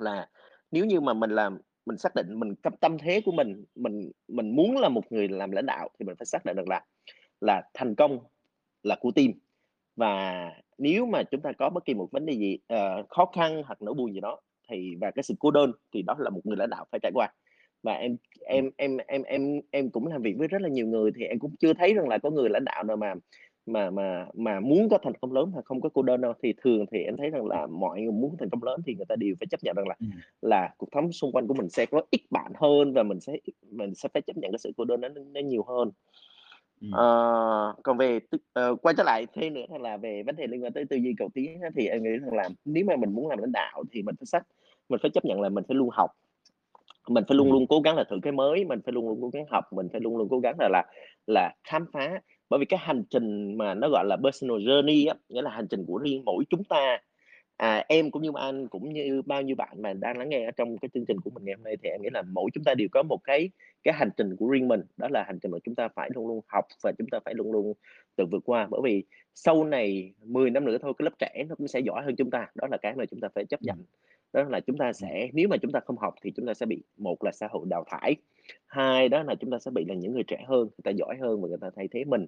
[0.00, 0.28] là
[0.70, 4.12] nếu như mà mình làm mình xác định mình tâm tâm thế của mình, mình
[4.28, 6.84] mình muốn là một người làm lãnh đạo thì mình phải xác định được là
[7.40, 8.18] là thành công
[8.82, 9.28] là của team.
[9.96, 13.62] Và nếu mà chúng ta có bất kỳ một vấn đề gì, ờ, khó khăn
[13.66, 16.40] hoặc nỗi buồn gì đó thì và cái sự cô đơn thì đó là một
[16.44, 17.28] người lãnh đạo phải trải qua.
[17.82, 21.12] Và em em em em em em cũng làm việc với rất là nhiều người
[21.16, 23.14] thì em cũng chưa thấy rằng là có người lãnh đạo nào mà
[23.72, 26.32] mà mà mà muốn có thành công lớn mà không có cô đơn đâu.
[26.42, 29.06] Thì thường thì em thấy rằng là mọi người muốn thành công lớn thì người
[29.08, 29.94] ta đều phải chấp nhận rằng là
[30.42, 33.32] là cuộc sống xung quanh của mình sẽ có ít bạn hơn và mình sẽ
[33.70, 35.90] mình sẽ phải chấp nhận cái sự cô đơn đó nó nó nhiều hơn.
[36.80, 36.90] Ừm.
[36.92, 38.18] Ờ, còn về
[38.52, 41.14] ờ, quay trở lại thêm nữa là về vấn đề liên quan tới tư duy
[41.18, 44.02] cầu tiến thì em nghĩ rằng là nếu mà mình muốn làm lãnh đạo thì
[44.02, 44.42] mình phải xác
[44.88, 46.10] mình phải chấp nhận là mình phải luôn học.
[47.08, 49.30] Mình phải luôn luôn cố gắng là thử cái mới, mình phải luôn luôn cố
[49.32, 50.84] gắng học, mình phải luôn luôn cố gắng là là
[51.26, 52.20] là khám phá.
[52.50, 55.66] Bởi vì cái hành trình mà nó gọi là personal journey á, nghĩa là hành
[55.70, 56.98] trình của riêng mỗi chúng ta.
[57.56, 60.50] À, em cũng như anh, cũng như bao nhiêu bạn mà đang lắng nghe ở
[60.50, 62.64] trong cái chương trình của mình ngày hôm nay thì em nghĩ là mỗi chúng
[62.64, 63.50] ta đều có một cái
[63.84, 66.28] cái hành trình của riêng mình, đó là hành trình mà chúng ta phải luôn
[66.28, 67.72] luôn học và chúng ta phải luôn luôn
[68.16, 68.66] tự vượt qua.
[68.70, 72.02] Bởi vì sau này 10 năm nữa thôi, cái lớp trẻ nó cũng sẽ giỏi
[72.04, 73.66] hơn chúng ta, đó là cái mà chúng ta phải chấp Ừm.
[73.66, 73.84] nhận.
[74.32, 76.66] Đó là chúng ta sẽ nếu mà chúng ta không học thì chúng ta sẽ
[76.66, 78.16] bị một là xã hội đào thải,
[78.66, 81.16] hai đó là chúng ta sẽ bị là những người trẻ hơn, người ta giỏi
[81.20, 82.26] hơn và người ta thay thế mình.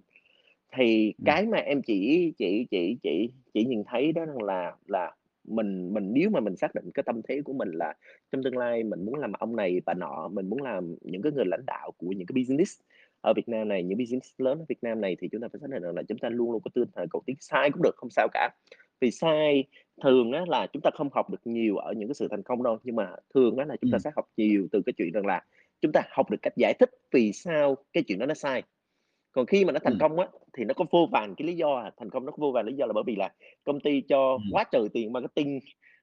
[0.72, 5.94] Thì cái mà em chỉ chỉ chỉ chỉ chỉ nhìn thấy đó là là mình
[5.94, 7.94] mình nếu mà mình xác định cái tâm thế của mình là
[8.32, 11.32] trong tương lai mình muốn làm ông này bà nọ, mình muốn làm những cái
[11.32, 12.80] người lãnh đạo của những cái business
[13.20, 15.60] ở Việt Nam này, những business lớn ở Việt Nam này thì chúng ta phải
[15.60, 17.82] xác định rằng là chúng ta luôn luôn có tinh thần cầu tiến, sai cũng
[17.82, 18.50] được, không sao cả.
[19.00, 19.64] Vì sai
[20.02, 22.62] thường á là chúng ta không học được nhiều ở những cái sự thành công
[22.62, 24.02] đâu, nhưng mà thường á là chúng ta Ừm.
[24.04, 25.42] sẽ học nhiều từ cái chuyện rằng là
[25.80, 28.62] chúng ta học được cách giải thích vì sao cái chuyện đó nó sai.
[29.32, 30.00] Còn khi mà nó thành Ừm.
[30.00, 32.36] công á, thì nó có vô vàn cái lý do à, thành công nó có
[32.40, 33.30] vô vàn lý do là bởi vì là
[33.64, 34.50] công ty cho Ừm.
[34.50, 35.60] quá trời tiền marketing,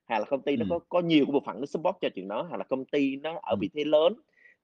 [0.08, 0.70] hoặc là công ty nó Ừm.
[0.70, 3.16] có có nhiều cái bộ phận nó support cho chuyện đó, hoặc là công ty
[3.16, 3.62] nó ở Ừm.
[3.62, 4.14] vị thế lớn,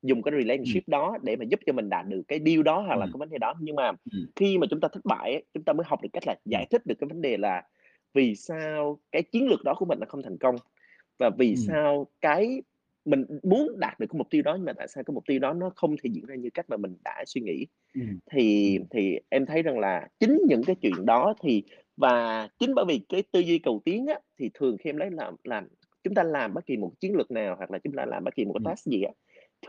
[0.03, 0.79] dùng cái Ừm.
[0.79, 3.13] relationship đó để mà giúp cho mình đạt được cái deal đó hoặc là Ừm.
[3.13, 3.53] cái vấn đề đó.
[3.61, 4.33] Nhưng mà Ừm.
[4.35, 6.85] khi mà chúng ta thất bại chúng ta mới học được cách là giải thích
[6.85, 7.63] được cái vấn đề là
[8.13, 10.55] vì sao cái chiến lược đó của mình nó không thành công,
[11.19, 11.75] và vì Ừm.
[11.77, 12.61] sao cái
[13.05, 15.39] mình muốn đạt được cái mục tiêu đó nhưng mà tại sao cái mục tiêu
[15.39, 17.67] đó nó không thể diễn ra như cách mà mình đã suy nghĩ.
[17.95, 18.19] Ừm.
[18.33, 21.63] Thì thì em thấy rằng là chính những cái chuyện đó thì
[21.97, 25.11] và chính bởi vì cái tư duy cầu tiến á, thì thường khi em lấy
[25.11, 25.67] làm làm
[26.03, 28.35] chúng ta làm bất kỳ một chiến lược nào hoặc là chúng ta làm bất
[28.35, 29.13] kỳ một cái task gì á,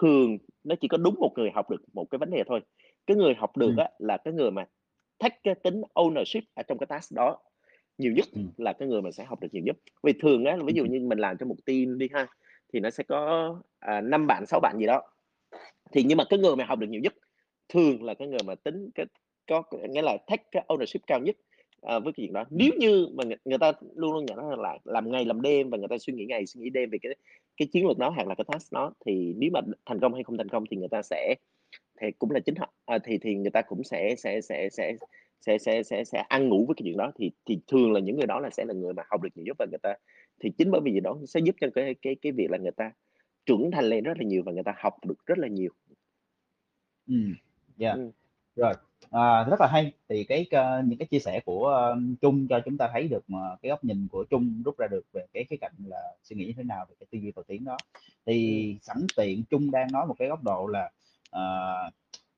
[0.00, 2.60] thường nó chỉ có đúng một người học được một cái vấn đề thôi.
[3.06, 4.66] Cái người học được á là cái người mà
[5.20, 7.38] take cái tính ownership ở trong cái task đó
[7.98, 8.24] nhiều nhất
[8.56, 9.76] là cái người mà sẽ học được nhiều nhất.
[10.02, 12.26] Vì thường á, ví dụ như mình làm cho một team đi ha,
[12.72, 15.02] thì nó sẽ có, à, 5 bạn, 6 bạn gì đó.
[15.92, 17.14] Thì nhưng mà cái người mà học được nhiều nhất
[17.68, 19.06] thường là cái người mà tính cái
[19.48, 21.36] có nghĩa là take cái ownership cao nhất,
[21.82, 22.44] ờ, với cái chuyện đó.
[22.50, 25.70] Nếu như mà người người ta luôn luôn nhận ra là làm ngày làm đêm
[25.70, 27.16] và người ta suy nghĩ ngày suy nghĩ đêm về cái
[27.56, 30.22] cái chiến lược đó hoặc là cái task đó, thì nếu mà thành công hay
[30.24, 31.34] không thành công thì người ta sẽ
[32.00, 34.96] thì cũng là chính họ à, thì thì người ta cũng sẽ sẽ sẽ sẽ
[35.46, 37.12] sẽ sẽ sẽ sẽ ăn ngủ với cái chuyện đó.
[37.18, 39.44] Thì thì thường là những người đó là sẽ là người mà học được nhiều
[39.46, 39.94] nhất và người ta
[40.42, 42.72] thì chính bởi vì gì đó sẽ giúp cho cái cái cái việc là người
[42.76, 42.90] ta
[43.46, 45.70] trưởng thành lên rất là nhiều và người ta học được rất là nhiều.
[47.06, 47.34] Ừm,
[47.78, 47.98] yeah.
[47.98, 48.10] Ừm.
[48.56, 48.74] Rồi,
[49.10, 49.92] à, rất là hay.
[50.08, 53.24] Thì cái ca những cái chia sẻ của, ơ, Trung cho chúng ta thấy được
[53.30, 56.36] mà cái góc nhìn của Trung rút ra được về cái khía cạnh là suy
[56.36, 57.76] nghĩ như thế nào về cái tư duy cầu tiến đó.
[58.26, 60.90] Thì sẵn tiện Trung đang nói một cái góc độ là,
[61.30, 61.42] ờ,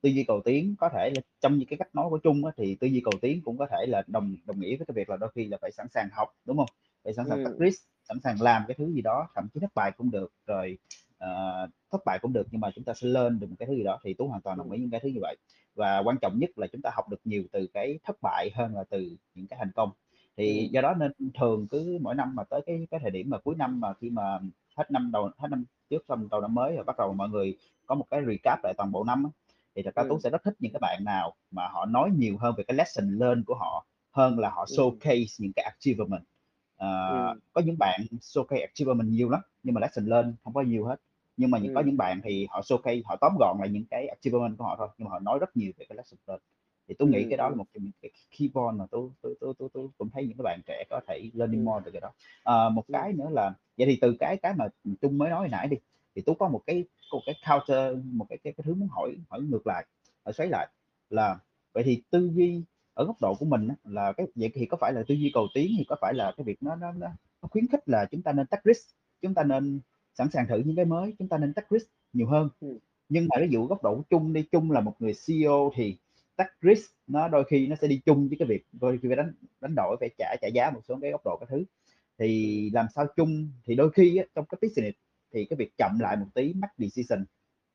[0.07, 2.53] tư duy cầu tiến có thể là trong những cái cách nói của Trung á,
[2.57, 5.11] thì tư duy cầu tiến cũng có thể là đồng đồng nghĩa với cái việc
[5.11, 6.69] là đôi khi là phải sẵn sàng học, đúng hông?
[7.05, 7.67] Phải sẵn sàng take Ừm.
[7.67, 10.79] risk, sẵn sàng làm cái thứ gì đó, thậm chí thất bại cũng được, rồi,
[11.19, 13.75] ờ, thất bại cũng được nhưng mà chúng ta sẽ lên được một cái thứ
[13.75, 15.37] gì đó, thì Tú hoàn toàn đồng ý những cái thứ như vậy.
[15.75, 18.75] Và quan trọng nhất là chúng ta học được nhiều từ cái thất bại hơn
[18.75, 19.91] là từ những cái thành công.
[20.37, 20.73] Thì Ừm.
[20.73, 23.55] do đó nên thường cứ mỗi năm mà tới cái cái thời điểm mà cuối
[23.59, 24.39] năm mà khi mà
[24.77, 27.57] hết năm đầu hết năm trước xong đầu năm mới rồi bắt đầu mọi người
[27.87, 29.27] có một cái recap lại toàn bộ năm
[29.77, 30.21] thì thật ra Tú Ừm.
[30.21, 33.19] sẽ rất thích những cái bạn nào mà họ nói nhiều hơn về cái lesson
[33.19, 34.77] learn của họ, hơn là họ Ừm.
[34.77, 36.23] showcase những cái achievement.
[36.77, 36.87] Ờ,
[37.31, 37.41] Ừm.
[37.53, 40.97] có những bạn showcase achievement nhiều lắm, nhưng mà lesson learn hông có nhiều hết.
[41.37, 41.87] Nhưng mà những có Ừm.
[41.89, 44.89] những bạn thì họ showcase họ tóm gọn lại những cái achievement của họ thôi,
[44.99, 46.41] nhưng mà họ nói rất nhiều về cái lesson learn.
[46.89, 47.59] Thì Tú nghĩ Ừm, cái đó là ừm.
[47.59, 50.37] một trong những cái key point mà Tú Tú Tú Tú Tú cũng thấy những
[50.39, 51.65] cái bạn trẻ có thể learning Ừm.
[51.65, 52.13] more từ cái đó.
[52.43, 52.95] Ờ, một Ừm.
[52.95, 54.65] cái nữa là vậy thì từ cái cái mà,
[55.03, 55.77] Trung mới nói hồi nãy đi,
[56.17, 59.17] thì Tú có một cái một cái counter, một cái cái cái thứ muốn hỏi
[59.29, 59.87] hỏi ngược lại,
[60.25, 60.69] hỏi xoáy lại
[61.11, 61.39] là
[61.75, 62.63] vậy thì tư duy
[62.95, 65.47] ở góc độ của mình là cái vậy thì có phải là tư duy cầu
[65.55, 67.09] tiến thì có phải là cái việc nó nó nó
[67.43, 68.89] nó khuyến khích là chúng ta nên take risk,
[69.23, 69.81] chúng ta nên
[70.15, 72.49] sẵn sàng thử những cái mới, chúng ta nên take risk nhiều hơn.
[72.61, 72.79] Ừm.
[73.09, 75.97] Nhưng mà ví dụ góc độ của Trung đi, Trung là một người CEO thì
[76.37, 79.17] take risk nó đôi khi nó sẽ đi chung với cái việc đôi khi phải
[79.17, 81.65] đánh đánh đổi, phải trả trả giá một số cái góc độ các thứ.
[82.19, 84.97] Thì làm sao Trung thì đôi khi á, trong cái business
[85.37, 87.25] thì cái việc chậm lại một tí, make decision,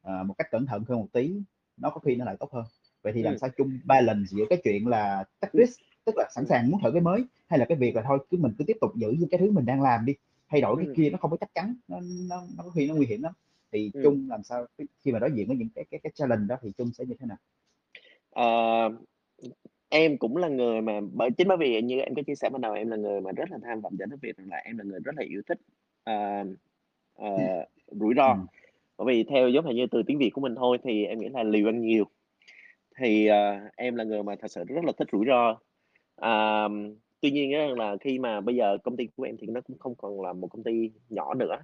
[0.02, 1.34] ờ, một cách cẩn thận hơn một tí,
[1.78, 2.66] nó có khi nó lại tốt hơn.
[3.04, 3.40] Vậy thì làm Ừm.
[3.40, 6.92] sao Trung balance giữa cái chuyện là take risk, tức là sẵn sàng muốn thử
[6.92, 9.28] cái mới, hay là cái việc là thôi cứ mình cứ tiếp tục giữ như
[9.32, 10.14] cái thứ mình đang làm đi,
[10.50, 10.96] thay đổi cái Ừm.
[10.96, 12.00] kia nó không có chắc chắn, nó
[12.30, 13.34] nó nó có khi nó nguy hiểm lắm.
[13.72, 14.04] Thì Ừm.
[14.04, 14.66] Trung làm sao
[15.06, 17.16] khi mà đối diện với những cái cái cái challenge đó thì Trung sẽ như
[17.20, 17.38] thế nào?
[18.32, 18.98] Ừm,
[19.90, 22.62] em cũng là người mà bởi chính bởi vì như em có chia sẻ ban
[22.62, 24.78] đầu em là người mà rất là tham vọng cho cái việc rằng là em
[24.78, 25.60] là người rất là yêu thích,
[26.04, 26.14] ờ,
[27.22, 28.28] ờ, rủi ro.
[28.28, 28.46] Ừm.
[28.98, 31.44] Bởi vì theo giống như từ tiếng Việt của mình thôi thì em nghĩ là
[31.44, 32.06] liều ăn nhiều.
[32.98, 35.58] Thì, ờ, em là người mà thật sự rất là thích rủi ro.
[36.16, 39.78] Ờm, tuy nhiên là khi mà bây giờ công ty của em thì nó cũng
[39.80, 41.56] không còn là một công ty nhỏ nữa,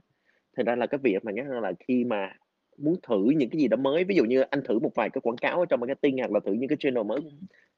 [0.57, 2.33] thành ra là cái việc mà nhắc là khi mà
[2.77, 5.21] muốn thử những cái gì đó mới, ví dụ như anh thử một vài cái
[5.21, 7.19] quảng cáo ở trong marketing hoặc là thử những cái channel mới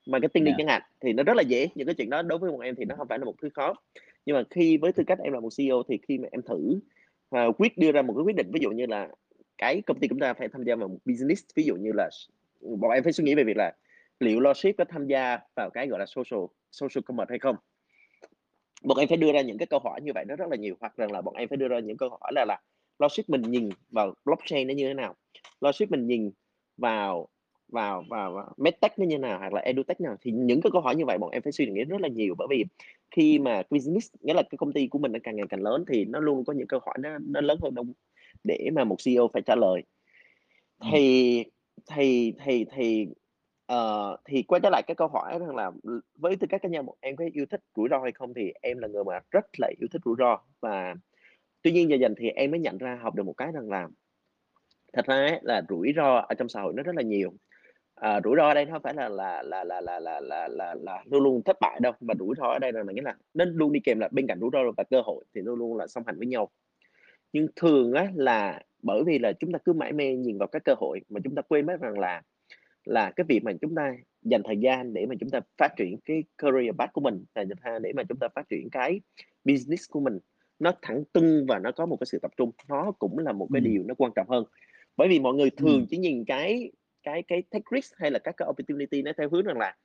[0.08, 0.58] marketing đi Yeah.
[0.58, 2.76] chẳng hạn, thì nó rất là dễ, những cái chuyện đó đối với bọn em
[2.76, 3.74] thì nó hông phải là một thứ khó.
[4.26, 6.80] Nhưng mà khi với tư cách em là một CEO thì khi mà em thử
[7.30, 9.10] Ờ, và quyết đưa ra một cái quyết định, ví dụ như là
[9.58, 12.10] cái công ty chúng ta phải tham gia vào một business, ví dụ như là
[12.62, 13.74] bọn em phải suy nghĩ về việc là
[14.20, 17.56] liệu Logic có tham gia vào cái, gọi là, social social commerce hay không?
[18.84, 20.76] Bọn em phải đưa ra những cái câu hỏi như vậy nó rất là nhiều,
[20.80, 22.62] hoặc rằng là bọn em phải đưa ra những câu hỏi là là
[23.00, 25.16] Logic mình nhìn vào blockchain nó như thế nào?
[25.62, 26.32] Logic mình nhìn
[26.78, 27.28] vào
[27.72, 30.16] vào vào vào medtech nó như nào hoặc là edutech nào?
[30.22, 32.36] Thì những cái câu hỏi như vậy bọn em phải suy nghĩ rất là nhiều,
[32.38, 32.66] bởi vì
[33.12, 35.86] khi mà business nghĩa là cái công ty của mình nó càng ngày càng lớn
[35.88, 37.94] thì nó luôn có những câu hỏi nó nó lớn hơn đông
[38.44, 39.84] để mà một CEO phải trả lời.
[40.80, 40.92] Ừm.
[40.94, 41.46] Thì
[41.96, 43.08] thì thì thì,
[43.66, 45.72] ờ, thì quay trở lại cái câu hỏi rằng là,
[46.20, 48.78] với tư cách cá nhân em có yêu thích rủi ro hay không thì em
[48.80, 50.38] là người mà rất là yêu thích rủi ro.
[50.62, 50.96] Và
[51.64, 53.88] tuy nhiên dần dần thì em mới nhận ra học được một cái rằng là
[54.94, 57.34] thật ra á là rủi ro ở trong xã hội nó rất là nhiều.
[58.00, 60.48] Ờ, rủi ro ở đây nó hông phải là là là là là là là
[60.48, 63.02] là là luôn luôn thất bại đâu, mà rủi ro ở đây là mình nghĩ
[63.02, 65.60] là nó luôn đi kèm là bên cạnh rủi ro và cơ hội thì luôn
[65.60, 66.50] luôn là song hành với nhau.
[67.34, 70.60] Nhưng thường á là bởi vì là chúng ta cứ mải mê nhìn vào cái
[70.66, 72.22] cơ hội mà chúng ta quên mất rằng là
[72.86, 75.98] là cái việc mà chúng ta dành thời gian để mà chúng ta phát triển
[76.06, 79.02] cái career path của mình, gian để mà chúng ta phát triển cái
[79.46, 80.20] business của mình,
[80.60, 83.50] nó thẳng tưng và nó có một cái sự tập trung, nó cũng là một
[83.54, 83.64] cái Ừm.
[83.64, 84.46] điều nó quan trọng hơn.
[84.98, 85.88] Bởi vì mọi người thường Ừm.
[85.90, 86.72] chỉ nhìn cái
[87.04, 89.76] cái cái take risk hay là các cái opportunity nó theo hướng rằng là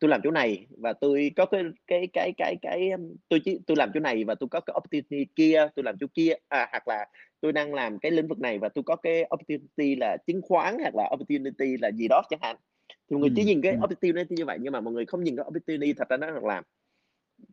[0.00, 3.60] "Tôi làm chỗ này và tôi có cái cái cái cái cái, ưm, tôi chỉ
[3.66, 6.68] tôi làm chỗ này và tôi có cái opportunity kia, tôi làm chỗ kia." À,
[6.72, 7.06] hoặc là
[7.40, 10.76] "Tôi đang làm cái lĩnh vực này và tôi có cái opportunity là chứng khoán
[10.82, 12.56] hoặc là opportunity là gì đó" chẳng hạn.
[12.90, 13.84] Thì mọi người chỉ Ừm, nhìn cái ừm.
[13.84, 16.62] opportunity như vậy nhưng mà mọi người không nhìn cái opportunity thật ra nó là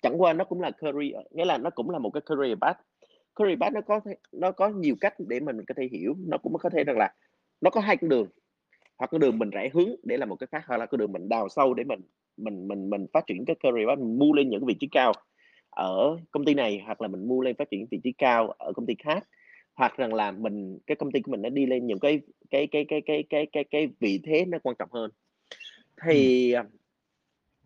[0.01, 2.77] chẳng qua nó cũng là career nghĩa là nó cũng là một cái career path.
[3.35, 4.01] Career path nó có
[4.33, 7.13] nó có nhiều cách để mình có thể hiểu, nó cũng có thể rằng là
[7.61, 8.27] nó có 2 con đường,
[8.97, 11.11] hoặc con đường mình rẽ hướng để làm một cái khác, hoặc là con đường
[11.11, 11.99] mình đào sâu để mình
[12.37, 15.11] mình mình mình phát triển cái career path, mình move lên những vị trí cao
[15.69, 18.73] ở công ty này, hoặc là mình move lên phát triển vị trí cao ở
[18.73, 19.23] công ty khác.
[19.75, 22.19] Hoặc rằng là mình cái công ty của mình nó đi lên những cái
[22.49, 25.11] cái cái cái cái cái cái cái vị thế nó quan trọng hơn.
[26.07, 26.63] Thì, ờ,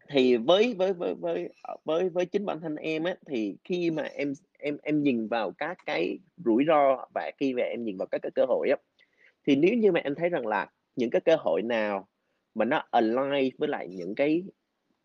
[0.09, 3.91] thì với với với với, ờ, với với chính bản thân em á, thì khi
[3.91, 7.97] mà em em em nhìn vào các cái rủi ro và khi mà em nhìn
[7.97, 8.77] vào các cái cơ hội á,
[9.47, 10.69] thì nếu như mà em thấy rằng là
[10.99, 12.07] những cái cơ hội nào
[12.55, 14.43] mà nó align với lại những cái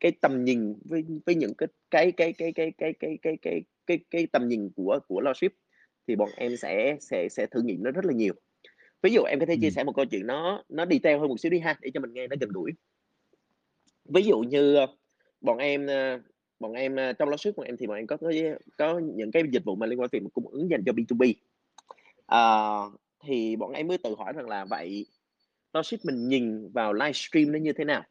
[0.00, 3.62] cái tầm nhìn với với những cái cái cái cái cái cái cái cái cái
[3.86, 5.48] cái cái tầm nhìn của của Logic
[6.08, 8.34] thì bọn em sẽ sẽ sẽ thử nghiệm nó rất là nhiều.
[9.02, 11.40] Ví dụ em có thể chia sẻ một câu chuyện nó nó detail hơn một
[11.40, 12.70] xíu đi ha, để cho mình nghe nó gần gũi.
[14.04, 14.76] Ví dụ như,
[15.40, 15.86] bọn em,
[16.60, 18.16] bọn em, trong Logic bọn em thì bọn em có
[18.78, 21.34] có những cái dịch vụ mà liên quan việc mà cung ứng dành cho B2B.
[22.26, 22.90] Ờ,
[23.24, 25.06] thì bọn em mới tự hỏi rằng là vậy
[25.74, 28.02] Logic mình nhìn vào livestream nó như thế nào?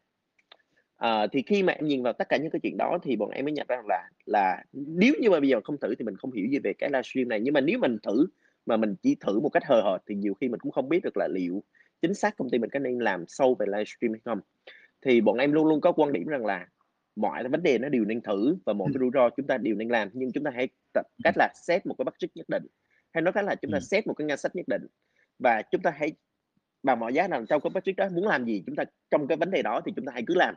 [0.96, 3.30] Ờ, thì khi mà em nhìn vào tất cả những cái chuyện đó thì bọn
[3.30, 6.06] em mới nhận ra rằng là là nếu như mà bây giờ không thử thì
[6.06, 8.28] mình không hiểu gì về cái livestream này, nhưng mà nếu mình thử
[8.66, 11.04] mà mình chỉ thử một cách hời hợt thì nhiều khi mình cũng không biết
[11.04, 11.64] được là liệu
[12.02, 14.40] chính xác công ty mình có nên làm sâu về livestream hay không.
[15.02, 16.68] Thì bọn em luôn luôn có quan điểm rằng là
[17.16, 19.76] mọi vấn đề nó đều nên thử và mọi cái rủi ro chúng ta đều
[19.76, 22.68] nên làm, nhưng chúng ta hãy tập cách là set một cái budget nhất định,
[23.14, 23.82] hay nói cách là chúng ta Ừm.
[23.82, 24.88] set một cái ngân sách nhất định
[25.40, 26.12] và chúng ta hãy
[26.84, 29.38] bằng mọi giá nào trong cái budget đó muốn làm gì chúng ta trong cái
[29.38, 30.56] vấn đề đó thì chúng ta hãy cứ làm.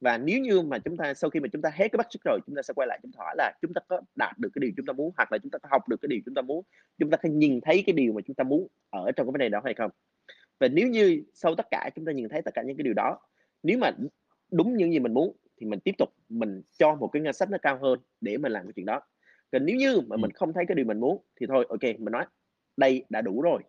[0.00, 2.40] Và nếu như mà chúng ta sau khi mà chúng ta hết cái budget rồi,
[2.46, 4.60] chúng ta sẽ quay lại chúng ta hỏi là chúng ta có đạt được cái
[4.60, 6.42] điều chúng ta muốn, hoặc là chúng ta có học được cái điều chúng ta
[6.42, 6.64] muốn,
[6.98, 9.38] chúng ta có nhìn thấy cái điều mà chúng ta muốn ở trong cái vấn
[9.38, 9.90] đề đó hay không?
[10.60, 12.94] Và nếu như sau tất cả chúng ta nhìn thấy tất cả những cái điều
[12.94, 13.18] đó,
[13.62, 13.90] nếu mà
[14.52, 17.50] đúng những gì mình muốn thì mình tiếp tục mình cho một cái ngân sách
[17.50, 19.00] nó cao hơn để mình làm cái chuyện đó.
[19.52, 22.12] Còn nếu như mà mình không thấy cái điều mình muốn thì thôi, kê, mình
[22.12, 22.24] nói
[22.76, 23.62] đây đã đủ rồi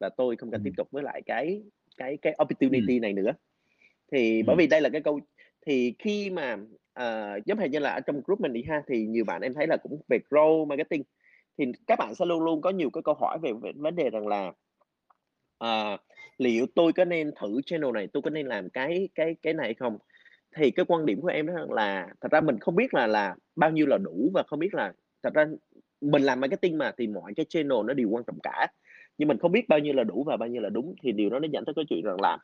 [0.00, 1.62] và tôi không cần tiếp tục với lại cái
[1.96, 3.32] cái cái opportunity này nữa.
[4.12, 4.58] Thì bởi Ừm.
[4.58, 5.20] vì đây là cái câu
[5.66, 6.56] thì khi mà,
[6.92, 9.54] ờ, giống hệt như là ở trong group mình đi ha, thì nhiều bạn em
[9.54, 11.02] thấy là cũng về grow marketing,
[11.58, 14.10] thì các bạn sẽ luôn luôn có nhiều cái câu hỏi về về vấn đề
[14.10, 14.52] rằng là
[15.58, 15.96] ờ,
[16.38, 19.74] liệu tôi có nên thử channel này, tôi có nên làm cái cái cái này
[19.74, 19.98] không?
[20.56, 23.36] Thì cái quan điểm của em đó là thật ra mình không biết là là
[23.56, 24.92] bao nhiêu là đủ và không biết là
[25.22, 25.46] thật ra
[26.00, 28.66] mình làm marketing mà thì mọi cái channel nó đều quan trọng cả,
[29.18, 31.30] nhưng mình không biết bao nhiêu là đủ và bao nhiêu là đúng, thì điều
[31.30, 32.38] đó nó dẫn tới cái chuyện rằng là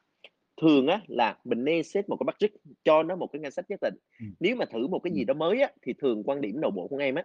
[0.63, 2.51] thường á là mình nên set một cái budget
[2.85, 3.95] cho nó một cái ngân sách nhất định.
[4.21, 4.35] Ừm.
[4.41, 5.27] Nếu mà thử một cái gì Ừm.
[5.27, 7.25] đó mới á, thì thường quan điểm nội bộ của em á,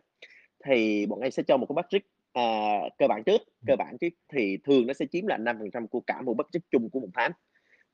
[0.65, 2.43] thì bọn em sẽ cho một cái budget, ờ,
[2.97, 3.77] cơ bản trước, cơ Ừm.
[3.77, 6.99] bản trước thì thường nó sẽ chiếm là 5% của cả một budget chung của
[6.99, 7.31] một tháng.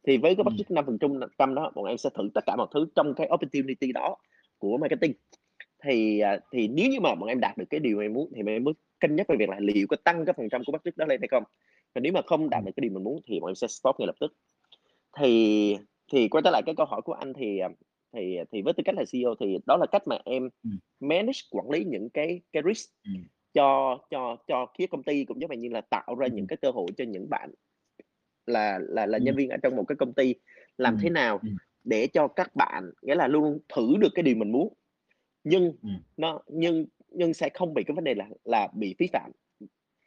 [0.08, 2.68] Thì với cái budget 5% trung trăm đó, bọn em sẽ thử tất cả mọi
[2.74, 4.18] thứ trong cái opportunity đó
[4.58, 5.14] của marketing.
[5.86, 8.41] Thì, à, thì nếu như mà bọn em đạt được cái điều em muốn thì
[8.47, 10.97] em mới cân nhắc về việc là liệu có tăng cái phần trăm của budget
[10.97, 11.43] đó lên hay không.
[11.95, 12.65] Còn nếu mà không đạt Ừm.
[12.65, 14.33] được cái điều mình muốn thì bọn em sẽ stop ngay lập tức.
[15.19, 15.77] Thì
[16.13, 17.69] thì quay trở lại cái câu hỏi của anh thì, à,
[18.13, 20.79] thì thì với tư cách là CEO thì đó là cách mà em Ừm.
[20.99, 23.23] manage, quản lý những cái cái risk Ừm.
[23.53, 26.71] cho cho cho phía công ty, cũng giống như là tạo ra những cái cơ
[26.71, 27.51] hội cho những bạn
[28.47, 30.36] là là là nhân viên ở trong một cái công ty,
[30.77, 31.41] làm thế nào
[31.83, 34.73] để cho các bạn nghĩa là luôn thử được cái điều mình muốn,
[35.46, 36.00] nhưng Ừm.
[36.18, 39.32] nó nhưng nhưng sẽ không bị cái vấn đề là là bị phí phạm.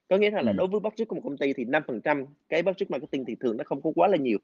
[0.08, 0.56] Có nghĩa rằng là Ừm.
[0.56, 3.64] đối với budget của một công ty thì 5% cái budget marketing thì thường nó
[3.66, 4.38] không có quá là nhiều.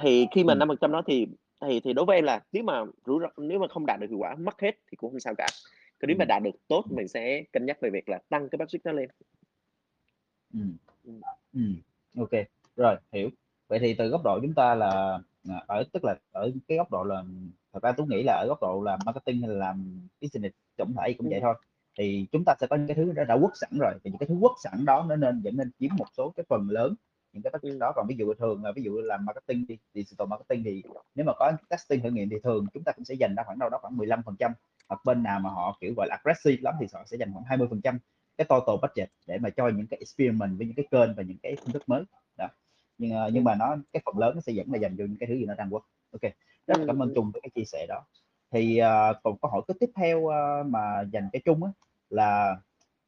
[0.00, 0.58] Thì khi mà Ừm.
[0.58, 1.26] 5% đó thì
[1.66, 4.06] thì thì đối với em là nếu mà rủi ro nếu mà không đạt được
[4.10, 5.46] hiệu quả, mất hết thì cũng hông sao cả.
[6.00, 6.28] Còn nếu mà Ừm.
[6.28, 9.08] đạt được tốt mình sẽ cân nhắc về việc là tăng cái budget đó lên.
[11.52, 11.76] Ừm,
[12.16, 12.44] ô kê,
[12.76, 13.30] rồi, hiểu.
[13.68, 15.18] Vậy thì từ góc độ chúng ta là,
[15.66, 17.24] ở tức là ở cái góc độ là
[17.72, 20.94] thật ra Tú nghĩ là ở góc độ làm marketing hay là làm business tổng
[20.96, 21.42] thể cũng vậy Ừm.
[21.42, 21.54] thôi,
[21.98, 24.18] thì chúng ta sẽ có những cái thứ đã đã quất sẵn rồi, thì những
[24.18, 26.94] cái thứ quất sẵn đó nó nên vẫn nên chiếm một số cái phần lớn
[27.32, 27.78] những cái budget Ừm.
[27.78, 27.92] đó.
[27.96, 30.82] Còn ví dụ thường là ví dụ làm marketing đi, digital marketing thì
[31.14, 33.58] nếu mà có testing thử nghiệm thì thường chúng ta cũng sẽ dành ra khoảng
[33.58, 34.52] đâu đó khoảng 15%,
[34.88, 37.44] hoặc bên nào mà họ, kiểu, gọi là, aggressive lắm thì họ sẽ dành khoảng
[37.44, 37.98] 20%
[38.36, 41.36] cái total budget để mà cho những cái experiment với những cái kênh và những
[41.42, 42.02] cái phương thức mới.
[42.38, 42.48] Đó,
[42.98, 43.44] nhưng, ơ, nhưng Ừm.
[43.44, 45.44] mà nó cái phần lớn nó sẽ vẫn là dành cho những cái thứ gì
[45.46, 45.70] nó đang.
[46.10, 46.30] Ô kê,
[46.66, 47.14] rất cảm ơn ừm.
[47.14, 48.02] Trung với cái chia sẻ đó.
[48.52, 51.70] Thì, ờ, còn câu hỏi kế tiếp theo, ơ, mà dành cho Trung á
[52.10, 52.56] là,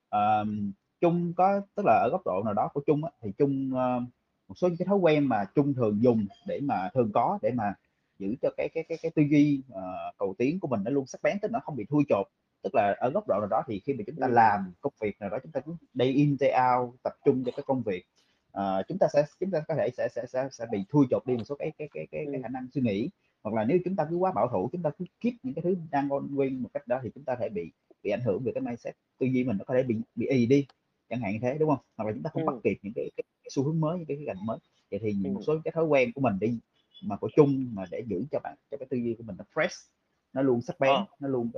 [0.09, 3.71] ờm, Trung có tức là ở góc độ nào đó của Trung á, thì Trung,
[3.75, 4.01] ơ
[4.49, 7.51] một số những cái thói quen mà Trung thường dùng để mà thường có để
[7.55, 7.75] mà
[8.19, 11.07] giữ cho cái cái cái cái tư duy, ờ, cầu tiến của mình nó luôn
[11.07, 12.27] sắc bén, tức nó không bị thui chột.
[12.63, 14.35] Tức là ở góc độ nào đó thì khi mà chúng ta Ừm.
[14.35, 17.53] làm công việc nào đó chúng ta cứ day in day out, tập trung cho
[17.57, 18.05] cái công việc,
[18.53, 21.27] ờ, chúng ta sẽ chúng ta có thể sẽ sẽ sẽ sẽ bị thui chột
[21.27, 22.43] đi một số cái cái cái cái cái Ừm.
[22.43, 23.11] khả năng suy nghĩ.
[23.43, 25.63] Hoặc là nếu chúng ta cứ quá bảo thủ, chúng ta cứ keep những cái
[25.63, 27.73] thứ đang ongoing một cách đó thì chúng ta thể bị
[28.03, 30.47] bị ảnh hưởng về cái mindset, tư duy mình nó có thể bị bị ì
[30.47, 30.67] đi,
[31.11, 31.79] chẳng hạn như thế, đúng hông?
[31.97, 32.63] Hoặc là chúng ta không bắt Ừm.
[32.63, 34.59] kịp những cái cái cái xu hướng mới, những cái cạnh mới.
[34.91, 35.47] Vậy thì một Ừm.
[35.47, 36.59] số cái thói quen của mình đi,
[37.05, 39.45] mà của Trung mà để giữ cho bạn cho cái tư duy của mình nó
[39.55, 39.89] fresh,
[40.33, 41.07] nó luôn sắc bén, Ờ.
[41.21, 41.51] nó luôn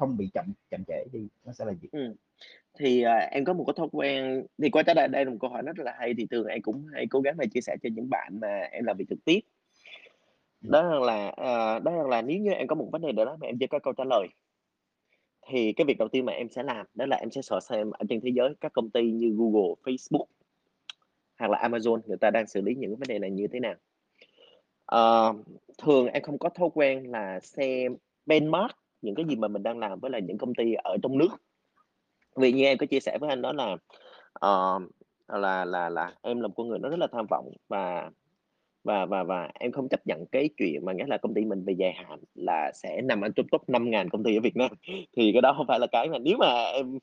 [0.00, 1.88] không bị chậm chậm trễ đi, nó sẽ là gì?
[1.92, 2.14] Ừm.
[2.78, 5.36] Thì, à, em có một cái thói quen thì quay trở lại đây là một
[5.40, 7.76] câu hỏi rất là hay, thì thường em cũng hay cố gắng là chia sẻ
[7.82, 9.40] cho những bạn mà em làm việc trực tiếp.
[10.62, 10.72] Ừm.
[10.72, 13.58] Đó là, ờ, đó là nếu như em có một vấn đề đó mà em
[13.58, 14.28] chưa có câu trả lời
[15.48, 17.90] thì cái việc đầu tiên mà em sẽ làm đó là em sẽ search xem
[17.90, 20.26] ở trên thế giới các công ty như Google, Facebook
[21.38, 23.74] hoặc là Amazon người ta đang xử lý những vấn đề này như thế nào.
[24.86, 25.32] Ờ,
[25.78, 27.96] thường em không có thói quen là xem
[28.26, 31.18] benchmark những cái gì mà mình đang làm với lại những công ty ở trong
[31.18, 31.28] nước.
[32.36, 33.76] Vì như em có chia sẻ với anh đó là,
[34.32, 34.78] ờ,
[35.28, 38.10] là là là em là một con người nó rất là tham vọng và
[38.84, 41.64] và và và em không chấp nhận cái chuyện mà nghĩa là công ty mình
[41.64, 44.70] về dài hạn là sẽ nằm ở trong top 5.000 công ty ở Việt Nam.
[45.16, 46.98] Thì cái đó hông phải là cái mà nếu mà em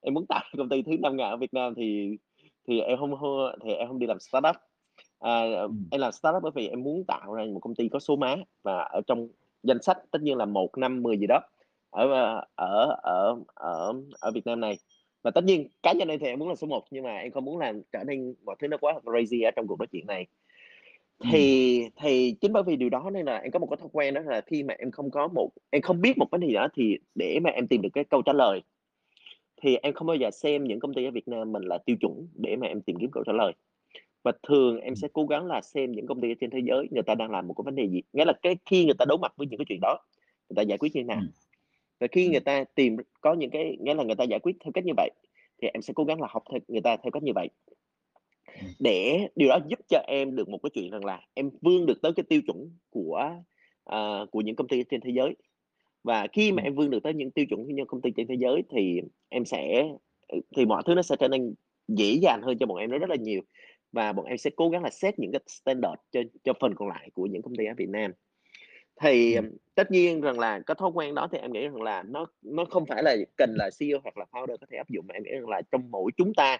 [0.00, 2.16] em muốn tạo công ty thứ 5.000 ở Việt Nam thì
[2.68, 4.56] thì em hông hô thì em hông đi làm startup.
[5.18, 5.88] À, Ừm.
[5.90, 8.36] em làm startup bởi vì em muốn tạo ra một công ty có số má
[8.62, 9.28] và ở trong
[9.62, 11.40] danh sách tất nhiên là 1, 5, 10 gì đó
[11.90, 14.78] ở, ờ, ở ở ở ở Việt Nam này.
[15.22, 17.32] Và tất nhiên cá nhân em thì em muốn là số 1 nhưng mà em
[17.32, 20.06] không muốn làm trở nên mọi thứ nó quá crazy ở trong cuộc nói chuyện
[20.06, 20.26] này.
[21.18, 21.30] Ừm.
[21.32, 24.14] Thì thì chính bởi vì điều đó nên là em có một cái thói quen
[24.14, 26.54] đó là khi mà em không có một em không biết một vấn đề gì
[26.54, 28.60] đó thì để mà em tìm được cái câu trả lời
[29.62, 31.96] thì em không bao giờ xem những công ty ở Việt Nam mình là tiêu
[32.00, 33.52] chuẩn để mà em tìm kiếm câu trả lời.
[34.22, 36.88] Và thường em sẽ cố gắng là xem những công ty ở trên thế giới
[36.90, 39.04] người ta đang làm một cái vấn đề gì, nghĩa là cái khi người ta
[39.08, 39.98] đối mặt với những cái chuyện đó,
[40.48, 41.22] người ta giải quyết như thế nào.
[42.00, 44.72] Và khi người ta tìm có những cái nghĩa là người ta giải quyết theo
[44.72, 45.10] cách như vậy,
[45.62, 47.48] thì em sẽ cố gắng là học theo người ta theo cách như vậy.
[48.78, 52.02] Để điều đó giúp cho em được một cái chuyện rằng là em vươn được
[52.02, 53.30] tới cái tiêu chuẩn của,
[53.84, 55.36] ờ, của những công ty trên thế giới.
[56.04, 58.26] Và khi mà em vươn được tới những tiêu chuẩn của những công ty trên
[58.26, 59.88] thế giới thì em sẽ
[60.28, 61.54] ừ, thì mọi thứ nó sẽ trở nên
[61.88, 63.40] dễ dàng hơn cho bọn em rất là nhiều.
[63.92, 66.88] Và bọn em sẽ cố gắng là set những cái standard cho cho phần còn
[66.88, 68.12] lại của những công ty ở Việt Nam.
[69.02, 69.36] Thì, Ừm.
[69.36, 72.26] ừm, tất nhiên rằng là cái thói quen đó thì em nghĩ rằng là nó
[72.42, 75.14] nó không phải là cần là CEO hoặc là founder có thể áp dụng, mà
[75.14, 76.58] em nghĩ rằng là trong mỗi chúng ta.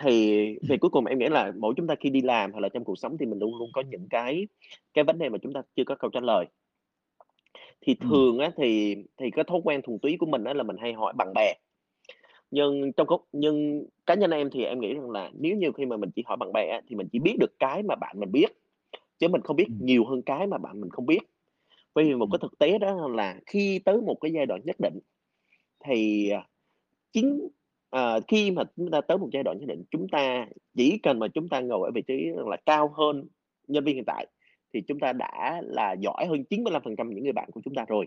[0.00, 0.70] Thì Ừm.
[0.70, 2.84] về cuối cùng em nghĩ là mỗi chúng ta khi đi làm hoặc là trong
[2.84, 4.48] cuộc sống thì mình luôn luôn có những cái
[4.94, 6.46] cái vấn đề mà chúng ta chưa có câu trả lời.
[7.86, 8.08] Thì Ừm.
[8.08, 10.92] thường á thì thì cái thói quen thuần túy của mình á là mình hay
[10.92, 11.54] hỏi bạn bè.
[12.50, 15.86] Nhưng trong có nhưng cá nhân em thì em nghĩ rằng là nếu như khi
[15.86, 18.20] mà mình chỉ hỏi bạn bè á, thì mình chỉ biết được cái mà bạn
[18.20, 18.46] mình biết,
[19.18, 19.78] chứ mình không biết Ừm.
[19.80, 21.20] nhiều hơn cái mà bạn mình không biết.
[21.94, 22.42] Bởi vì một cái Ừm.
[22.42, 24.98] thực tế đó là khi tới một cái giai đoạn nhất định
[25.86, 26.48] thì, à,
[27.12, 27.48] chính
[27.90, 30.46] ờ, khi mà chúng ta tới một giai đoạn nhất định, chúng ta
[30.76, 33.28] chỉ cần mà chúng ta ngồi ở vị trí là cao hơn
[33.68, 34.26] nhân viên hiện tại,
[34.74, 38.06] thì chúng ta đã là giỏi hơn 95% những người bạn của chúng ta rồi.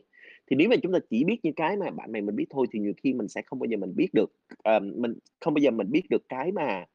[0.52, 2.68] Thì nếu mà chúng ta chỉ biết những cái mà bạn bè mình biết thôi
[2.72, 4.32] thì nhiều khi mình sẽ không bao giờ mình biết được,
[4.64, 6.86] ờ, mình không bao giờ mình biết được cái mà,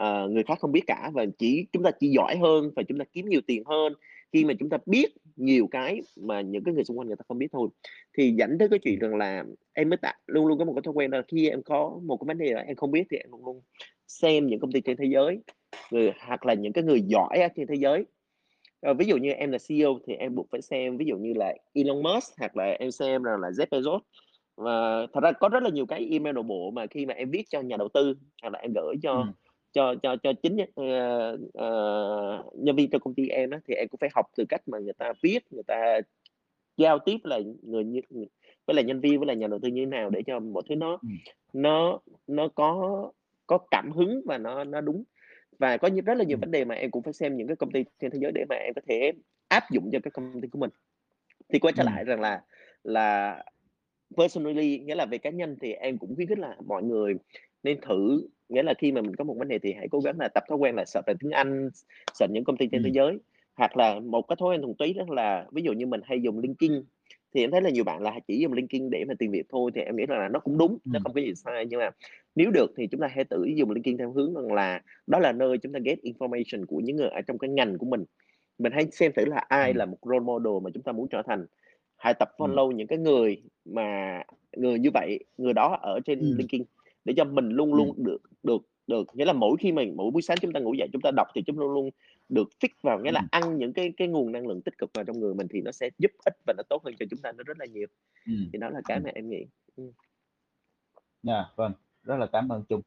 [0.00, 1.10] uh, người khác không biết cả.
[1.14, 3.92] Và chỉ chúng ta chỉ giỏi hơn và chúng ta kiếm nhiều tiền hơn
[4.32, 7.24] khi mà chúng ta biết nhiều cái mà những cái người xung quanh người ta
[7.28, 7.68] không biết thôi.
[8.18, 10.82] Thì dẫn tới cái chuyện rằng là em mới tạo luôn luôn có một cái
[10.82, 13.16] thói quen là khi em có một cái vấn đề là em không biết thì
[13.16, 13.60] em luôn luôn
[14.08, 15.38] xem những công ty trên thế giới,
[15.90, 18.04] người hoặc là những cái người giỏi ở trên thế giới.
[18.82, 21.32] Ờ, ví dụ như em là CEO thì em buộc phải xem ví dụ như
[21.36, 23.98] là Elon Musk hoặc là em xem rằng là Jeff Bezos.
[24.56, 27.30] Và thật ra có rất là nhiều cái email nội bộ mà khi mà em
[27.30, 29.32] viết cho nhà đầu tư hoặc là em gửi cho Ừm.
[29.72, 33.88] cho cho cho chính, ơ, ờ, nhân viên trong công ty em á, thì em
[33.88, 36.00] cũng phải học từ cách mà người ta viết, người ta
[36.76, 38.00] giao tiếp lại người như
[38.66, 40.62] với lại nhân viên, với lại nhà đầu tư như thế nào để cho mọi
[40.68, 41.18] thứ nó Ừm.
[41.54, 43.12] nó nó có
[43.46, 45.04] có cảm hứng và nó nó đúng.
[45.58, 46.40] Và có rất là nhiều Ừm.
[46.40, 48.44] vấn đề mà em cũng phải xem những cái công ty trên thế giới để
[48.48, 49.12] mà em có thể
[49.48, 50.70] áp dụng cho cái công ty của mình.
[51.52, 51.84] Thì quay trở Ừm.
[51.84, 52.42] lại rằng là
[52.84, 53.38] là
[54.18, 57.14] personally, nghĩa là về cá nhân thì em cũng khuyến khích là mọi người
[57.64, 60.16] nên thử, nghĩa là khi mà mình có một vấn đề thì hãy cố gắng
[60.20, 61.84] là tập thói quen là search về tiếng Anh, s
[62.14, 62.94] search những công ty trên thế Ừm.
[62.94, 63.18] giới.
[63.56, 66.22] Hoặc là một cái thói quen thuần túy đó là ví dụ như mình hay
[66.22, 66.72] dùng LinkedIn,
[67.34, 69.70] thì em thấy là nhiều bạn là chỉ dùng LinkedIn để mà tìm việc thôi
[69.74, 71.66] thì em nghĩ là nó cũng đúng, nó không có gì sai.
[71.66, 71.90] Nhưng mà
[72.34, 75.32] nếu được thì chúng ta hãy thử dùng LinkedIn theo hướng rằng là đó là
[75.32, 78.04] nơi chúng ta get information của những người ở trong cái ngành của mình.
[78.58, 81.22] Mình hãy xem thử là ai là một role model mà chúng ta muốn trở
[81.26, 81.46] thành.
[81.96, 84.22] Hãy tập follow những cái người mà
[84.56, 86.18] người như vậy, người đó ở trên.
[86.18, 86.62] LinkedIn
[87.04, 90.22] để cho mình luôn luôn được được được nghĩa là mỗi khi mình mỗi buổi
[90.22, 91.90] sáng chúng ta ngủ dậy chúng ta đọc thì chúng luôn luôn
[92.32, 95.04] được fix vào, nghĩa là ăn những cái cái nguồn năng lượng tích cực vào
[95.04, 97.32] trong người mình thì nó sẽ giúp ích và nó tốt hơn cho chúng ta
[97.32, 97.86] nó rất là nhiều.
[98.26, 98.48] Ừm.
[98.52, 99.46] Thì đó là cái mà em nghĩ.
[99.76, 99.90] Ừm.
[101.26, 101.72] Yeah, vâng,
[102.02, 102.80] rất là cám ơn Trung.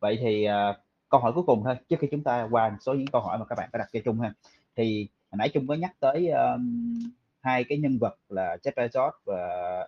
[0.00, 0.78] Vậy thì, à,
[1.08, 3.38] câu hỏi cuối cùng thôi, trước khi chúng ta qua một số những câu hỏi
[3.38, 4.34] mà các bạn có đặt cho Trung ha.
[4.76, 6.94] Thì hồi nãy Trung có nhắc tới, ờm,
[7.40, 9.38] hai cái nhân vật là Jeff Bezos và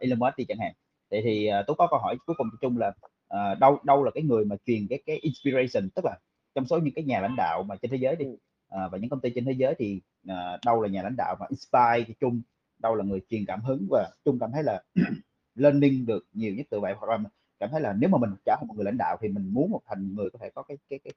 [0.01, 0.73] Elon Musk đi chẳng hạn.
[1.11, 2.93] Vậy thì, à, Tú có câu hỏi cuối cùng cho Trung là,
[3.29, 6.19] ờ, đâu đâu là cái người mà truyền cái cái inspiration, tức là
[6.55, 8.27] trong số những cái nhà lãnh đạo mà trên thế giới đi,
[8.75, 11.37] Ờ, và những công ty trên thế giới thì, ờ, đâu là nhà lãnh đạo
[11.41, 12.43] mà inspire cho Trung,
[12.79, 14.83] đâu là người truyền cảm hứng và Trung cảm thấy là
[15.55, 16.95] learning được nhiều nhất từ vậy?
[16.99, 17.19] Hoặc là
[17.61, 19.71] cảm thấy là nếu mà mình trở thành một người lãnh đạo thì mình muốn
[19.71, 21.13] một thành người có thể có cái cái cái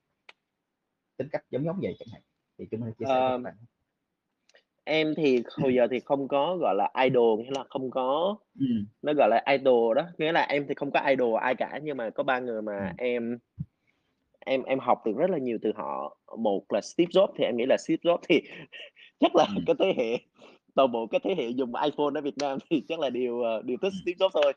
[1.18, 2.22] tính cách giống giống vậy chẳng hạn,
[2.58, 3.44] thì có thể chia sẻ Ờm.
[3.44, 3.54] bạn.
[4.84, 8.86] Em thì hồi giờ thì không có, gọi là, idol, nghĩa là không có Ừm.
[9.02, 11.98] nó, gọi là, idol đó, nghĩa là em thì không có idol ai cả, nhưng
[11.98, 12.96] mà có 3 người mà Ừm.
[12.98, 13.38] em
[14.40, 16.17] em em học được rất là nhiều từ họ.
[16.38, 18.42] Một là Steve Jobs, thì em nghĩ là Steve Jobs thì
[19.20, 19.64] chắc là Ừm.
[19.66, 20.18] cái thế hệ
[20.76, 23.62] toàn bộ cái thế hệ dùng iPhone ở Việt Nam thì chắc là đều, ờ,
[23.62, 24.54] đều thích Steve Jobs thôi.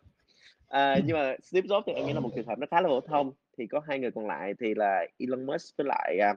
[0.68, 2.88] À, nhưng mà Steve Jobs thì em nghĩ là một trường hợp nó khá là
[2.88, 6.34] phổ thông, thì có hai người còn lại thì là Elon Musk với lại, à,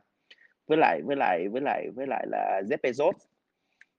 [0.67, 3.13] với lại với lại với lại với lại là Jeff Bezos.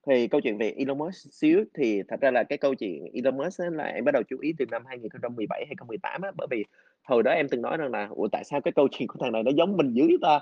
[0.07, 3.37] Thì câu chuyện về Elon Musk xíu, thì thật ra là cái câu chuyện Elon
[3.37, 6.65] Musk là em bắt đầu chú ý từ năm 2017, 2018 á, bởi vì
[7.03, 9.31] hồi đó em từng nói rằng là "Ủa, tại sao cái câu chuyện của thằng
[9.31, 10.39] này nó giống mình dữ ta?"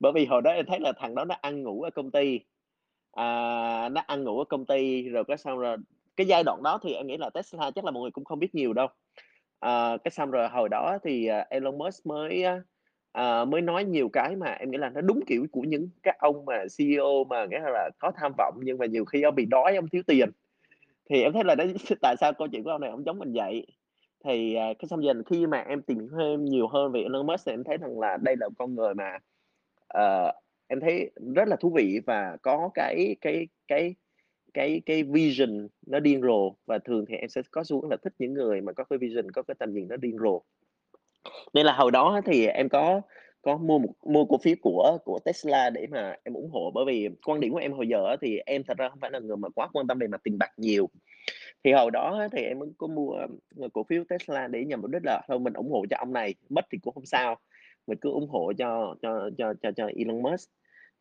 [0.00, 2.40] Bởi vì hồi đó em thấy là thằng đó nó ăn ngủ ở công ty,
[3.12, 5.76] à, nó ăn ngủ ở công ty rồi cái xong rồi
[6.16, 8.38] cái giai đoạn đó thì em nghĩ là Tesla chắc là mọi người cũng không
[8.38, 8.86] biết nhiều đâu.
[9.60, 12.44] à, cái xong rồi hồi đó thì, à, Elon Musk mới
[13.12, 16.16] à, mới nói nhiều cái mà em nghĩ là nó đúng kiểu của những các
[16.18, 19.46] ông mà CEO mà nghĩa là có tham vọng nhưng mà nhiều khi ông bị
[19.46, 20.30] đói, ông thiếu tiền.
[21.10, 23.32] Thì em thấy là đấy tại sao câu chuyện của ông này ông giống mình
[23.32, 23.66] vậy.
[24.24, 27.26] Thì, à, cái xong dần khi mà em tìm hiểu thêm nhiều hơn về Elon
[27.26, 29.18] Musk thì em thấy rằng là đây là một con người mà,
[29.88, 30.32] ờ,
[30.66, 33.94] em thấy rất là thú vị và có cái cái cái
[34.54, 37.96] cái cái vision nó điên rồ và thường thì em sẽ có xu hướng là
[38.04, 40.42] thích những người mà có cái vision, có cái tầm nhìn nó điên rồ.
[41.54, 43.00] Nên là hồi đó thì em có
[43.42, 46.84] có mua một mua cổ phiếu của của Tesla để mà em ủng hộ, bởi
[46.84, 49.18] vì quan điểm của em hồi giờ á thì em thật ra không phải là
[49.18, 50.88] người mà quá quan tâm về mặt tiền bạc nhiều.
[51.64, 53.12] Thì hồi đó á thì em mới có mua,
[53.60, 56.12] ờ, cổ phiếu Tesla để nhằm mục đích là thôi mình ủng hộ cho ông
[56.12, 57.36] này, mất thì cũng không sao,
[57.86, 60.50] mình cứ ủng hộ cho cho cho cho cho Elon Musk.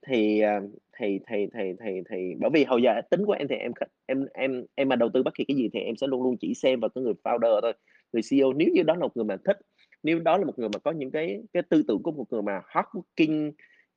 [0.08, 0.62] Thì, à,
[1.00, 3.72] thì thì thì thì thì bởi vì hồi giờ tính của em thì em
[4.06, 6.38] em em em mà đầu tư bất kỳ cái gì thì em sẽ luôn luôn
[6.40, 7.74] chỉ xem vào cái người founder thôi,
[8.14, 8.54] người CEO.
[8.54, 9.58] Nếu như đó là một người mà thích,
[10.04, 12.42] nếu đó là một người mà có những cái cái tư tưởng của một người
[12.42, 13.52] mà hardworking,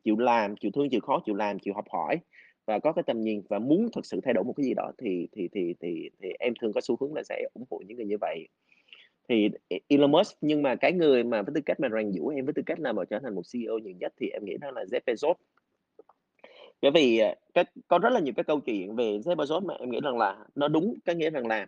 [0.04, 2.16] chịu làm, chịu thương, chịu khó, chịu làm, chịu học hỏi
[2.66, 4.92] và có cái tầm nhìn và muốn thực sự thay đổi một cái gì đó
[4.98, 7.96] thì thì thì thì thì em thường có xu hướng là sẽ ủng hộ những
[7.96, 8.48] người như vậy.
[9.28, 12.28] Thì e-, Elon Musk nhưng mà cái người mà với tư cách mà ràng giũa
[12.28, 14.56] em với tư cách là mà trở thành một CEO nhiều nhất thì em nghĩ
[14.60, 15.34] đó là Jeff Bezos.
[16.82, 19.74] Bởi vì, à, cái có rất là nhiều cái câu chuyện về Jeff Bezos mà
[19.74, 21.66] em nghĩ rằng là nó đúng, cái nghĩa rằng là,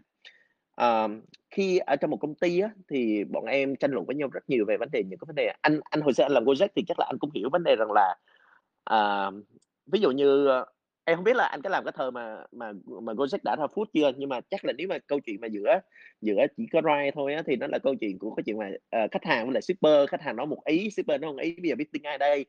[0.80, 1.10] uh,
[1.50, 4.50] khi ở trong một công ty á, thì bọn em tranh luận với nhau rất
[4.50, 6.68] nhiều về vấn đề những cái vấn đề anh anh hồi xưa anh làm Gojek
[6.76, 8.16] thì chắc là anh cũng hiểu vấn đề rằng là,
[8.94, 9.34] uh,
[9.86, 10.48] ví dụ như,
[11.10, 13.64] em không biết là anh có làm cái thời mà mà mà Gojek đã ra
[13.74, 15.80] food chưa, nhưng mà chắc là nếu mà câu chuyện mà giữa
[16.20, 18.70] giữa chỉ có Ride thôi á, thì nó là câu chuyện của cái chuyện mà,
[19.04, 21.56] uh, khách hàng với lại shipper, khách hàng nói một ý, shipper nói một ý,
[21.62, 22.46] bây giờ biết tiếng ai đây?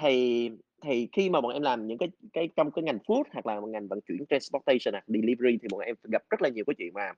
[0.00, 0.50] Thì
[0.84, 3.60] thì khi mà bọn em làm những cái cái trong cái ngành food hoặc là
[3.68, 6.94] ngành vận chuyển transportation hoặc delivery thì bọn em gặp rất là nhiều cái chuyện
[6.94, 7.12] mà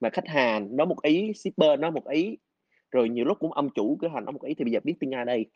[0.00, 2.38] mà khách hàng nói một ý, shipper nói một ý,
[2.90, 4.94] rồi nhiều lúc cũng ông chủ cửa hàng nói một ý thì bây giờ biết
[5.00, 5.46] tiếng ai đây?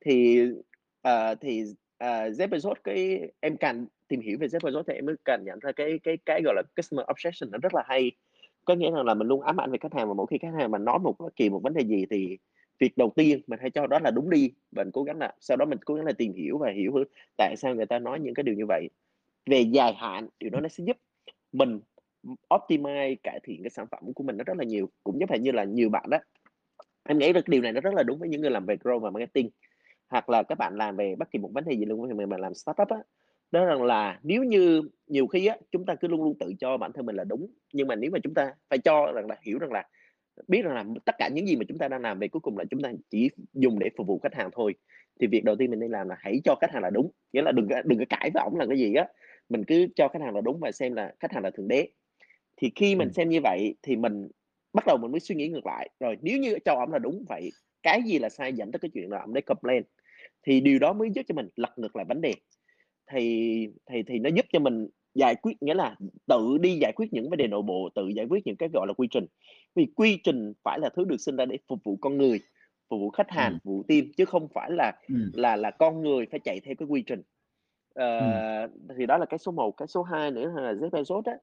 [0.00, 0.42] Thì,
[1.08, 1.64] uh, thì,
[1.98, 5.44] ờ, Jeff Bezos cái em càng tìm hiểu về Jeff Bezos thì em mới càng
[5.44, 8.10] nhận ra cái cái cái, gọi là, customer obsession nó rất là hay.
[8.64, 10.54] Có nghĩa rằng là mình luôn ám ảnh về khách hàng và mỗi khi khách
[10.58, 12.38] hàng mà nói một bất kỳ một vấn đề gì thì
[12.78, 15.56] việc đầu tiên mình hãy cho đó là đúng đi, mình cố gắng là sau
[15.56, 17.04] đó mình cố gắng là tìm hiểu và hiểu hơn
[17.36, 18.88] tại sao người ta nói những cái điều như vậy.
[19.46, 20.96] Về dài hạn, điều đó nó sẽ giúp
[21.52, 21.80] mình,
[22.50, 25.40] optimize, cải thiện cái sản phẩm của mình nó rất là nhiều, cũng giống hệt
[25.40, 26.18] như là nhiều bạn đó,
[27.08, 28.98] em nghĩ được điều này nó rất là đúng với những người làm về growth
[28.98, 29.50] và marketing,
[30.08, 32.36] hoặc là các bạn làm về bất kỳ một vấn đề gì luôn, mình mà
[32.36, 32.98] làm startup á.
[33.50, 36.76] Đó rằng là nếu như nhiều khi á, chúng ta cứ luôn luôn tự cho
[36.76, 39.36] bản thân mình là đúng, nhưng mà nếu mà chúng ta phải cho rằng là
[39.42, 39.88] hiểu rằng là
[40.48, 42.58] biết rằng là tất cả những gì mà chúng ta đang làm về cuối cùng
[42.58, 44.74] là chúng ta chỉ dùng để phục vụ khách hàng thôi,
[45.20, 47.42] thì việc đầu tiên mình nên làm là hãy cho khách hàng là đúng, nghĩa
[47.42, 49.06] là đừng đừng có cãi với ổng là cái gì á,
[49.48, 51.88] mình cứ cho khách hàng là đúng và xem là khách hàng là thượng đế.
[52.56, 54.28] Thì khi mình xem như vậy thì mình
[54.72, 57.24] bắt đầu mình mới suy nghĩ ngược lại, rồi nếu như cho ổng là đúng,
[57.28, 57.50] vậy
[57.88, 59.82] cái gì là sai dẫn tới cái chuyện là ổng đấy complain,
[60.46, 62.32] thì điều đó mới giúp cho mình lật ngược lại vấn đề.
[63.12, 65.96] Thì thì thì nó giúp cho mình giải quyết nghĩa là
[66.28, 68.86] tự đi giải quyết những vấn đề nội bộ, tự giải quyết những cái, gọi
[68.88, 69.26] là, quy trình.
[69.76, 72.40] Vì quy trình phải là thứ được sinh ra để phục vụ con người,
[72.90, 73.58] phục vụ khách hàng, Ừm.
[73.64, 75.32] phục vụ team chứ không phải là Ừm.
[75.32, 77.22] là là con người phải chạy theo cái quy trình.
[77.94, 78.68] Ờ,
[78.98, 81.34] thì đó là cái số 1, cái số 2 nữa là Jeff Bezos á,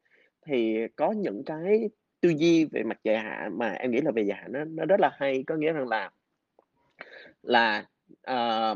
[0.48, 1.90] thì có những cái
[2.22, 4.86] tư duy về mặt dài hạn mà em nghĩ là về dài hạn nó nó
[4.86, 6.12] rất là hay, có nghĩa rằng là
[7.46, 7.86] là,
[8.22, 8.76] ờ,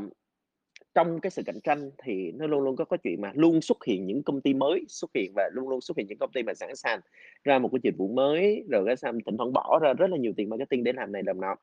[0.96, 3.78] trong cái sự cạnh tranh thì nó luôn luôn có cái chuyện mà luôn xuất
[3.86, 6.44] hiện những công ty mới xuất hiện và luôn luôn xuất hiện những công ty
[6.44, 7.00] mà sẵn sàng
[7.44, 10.18] ra một cái dịch vụ mới, rồi cái xong thỉnh thoảng bỏ ra rất là
[10.18, 11.56] nhiều tiền marketing để làm này làm nọ.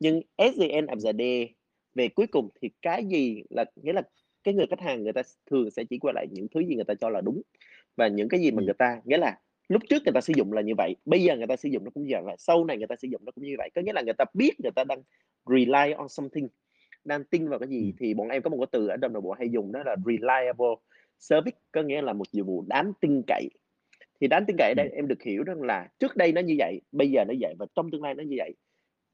[0.00, 1.54] Nhưng end of the day,
[1.94, 4.02] về cuối cùng thì cái gì là nghĩa là
[4.44, 6.84] cái người khách hàng người ta thường sẽ chỉ quay lại những thứ gì người
[6.84, 7.42] ta cho là đúng,
[7.96, 10.52] và những cái gì mà người ta nghĩa là lúc trước người ta sử dụng
[10.52, 12.78] là như vậy, bây giờ người ta sử dụng nó cũng như vậy, sau này
[12.78, 13.70] người ta sử dụng nó cũng như vậy.
[13.74, 15.02] Có nghĩa là người ta biết người ta đang
[15.46, 16.48] rely on something,
[17.04, 17.92] đang tin vào cái gì Ừm.
[17.98, 19.96] thì bọn em có một cái từ ở trong nội bộ hay dùng đó là
[20.06, 20.74] reliable
[21.18, 23.48] service, có nghĩa là một dịch vụ đáng tin cậy.
[24.20, 24.96] Thì đáng tin cậy ở đây Ừm.
[24.96, 27.66] em được hiểu rằng là trước đây nó như vậy, bây giờ nó vậy và
[27.74, 28.54] trong tương lai nó như vậy.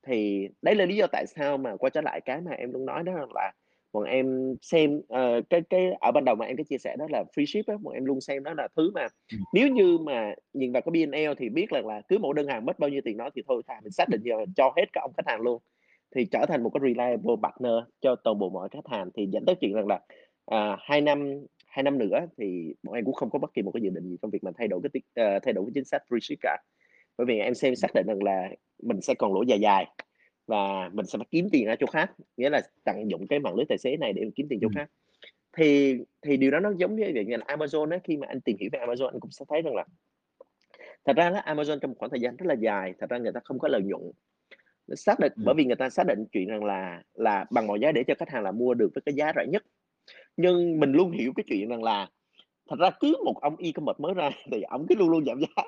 [0.07, 2.87] Thì đấy là lý do tại sao mà quay trở lại cái mà em luôn
[2.87, 3.53] nói đó là
[3.93, 7.07] bọn em xem, ờ, cái cái ở ban đầu mà em có chia sẻ đó
[7.11, 9.41] là free ship á, bọn em luôn xem đó là thứ mà Ừm.
[9.55, 12.65] nếu như mà nhìn vào cái P&L thì biết rằng là cứ mỗi đơn hàng
[12.67, 14.85] mất bao nhiêu tiền đó thì thôi thà mình xác định giờ mình cho hết
[14.93, 15.63] các ông khách hàng luôn,
[16.17, 19.11] thì trở thành một cái reliable partner cho toàn bộ mọi khách hàng.
[19.17, 20.01] Thì dẫn tới chuyện rằng là,
[20.47, 21.33] à, 2 năm
[21.67, 24.09] 2 năm nữa thì bọn em cũng không có bất kỳ một cái dự định
[24.09, 26.39] gì trong việc mà thay đổi cái ờ, thay đổi cái chính sách free ship
[26.41, 26.59] cả.
[27.19, 28.49] Bởi vì em xem xác định rằng là
[28.83, 29.87] mình sẽ còn lỗ dài dài
[30.51, 33.55] và mình sẽ phải kiếm tiền ở chỗ khác, nghĩa là tận dụng cái mạng
[33.57, 34.75] lưới tài xế này để kiếm tiền chỗ Ừm.
[34.75, 34.91] khác.
[35.57, 38.41] Thì thì điều đó nó giống như việc như là Amazon á, khi mà anh
[38.41, 39.85] tìm hiểu về Amazon anh cũng sẽ thấy rằng là
[41.05, 43.33] Thật ra á, Amazon trong một khoảng thời gian rất là dài, thật ra người
[43.33, 44.03] ta không có lợi nhuận.
[44.97, 45.45] Xác định Ừm.
[45.45, 48.15] bởi vì người ta xác định chuyện rằng là là bằng mọi giá để cho
[48.19, 49.63] khách hàng là mua được với cái giá rẻ nhất.
[50.37, 52.09] Nhưng mình luôn hiểu cái chuyện rằng là
[52.71, 55.63] thật ra cứ một ông e-commerce mới ra thì ổng cứ luôn luôn giảm giá,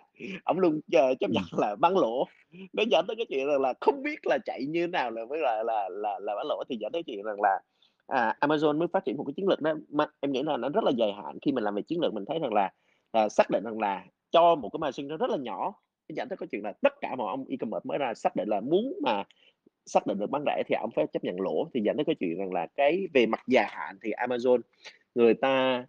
[0.44, 1.60] ổng luôn ch chấp nhận Ừm.
[1.60, 2.24] là bán lỗ.
[2.72, 5.24] Nó dẫn tới cái chuyện rằng là không biết là chạy như thế nào là
[5.24, 7.60] mới là là là là bán lỗ, thì dẫn tới chuyện rằng là,
[8.06, 10.68] à, Amazon mới phát triển một cái chiến lược đó ma em nghĩ là nó
[10.68, 11.38] rất là dài hạn.
[11.42, 12.70] Khi mình làm về chiến lược mình thấy rằng là,
[13.12, 15.74] à, xác định rằng là cho một cái margin nó rất là nhỏ,
[16.08, 18.60] dẫn tới cái chuyện là tất cả mọi ông e-commerce mới ra xác định là
[18.60, 19.24] muốn mà
[19.86, 22.14] xác định được bán rẻ thì ổng phải chấp nhận lỗ, thì dẫn tới cái
[22.20, 24.60] chuyện rằng là cái về mặt dài hạn thì Amazon
[25.14, 25.84] người ta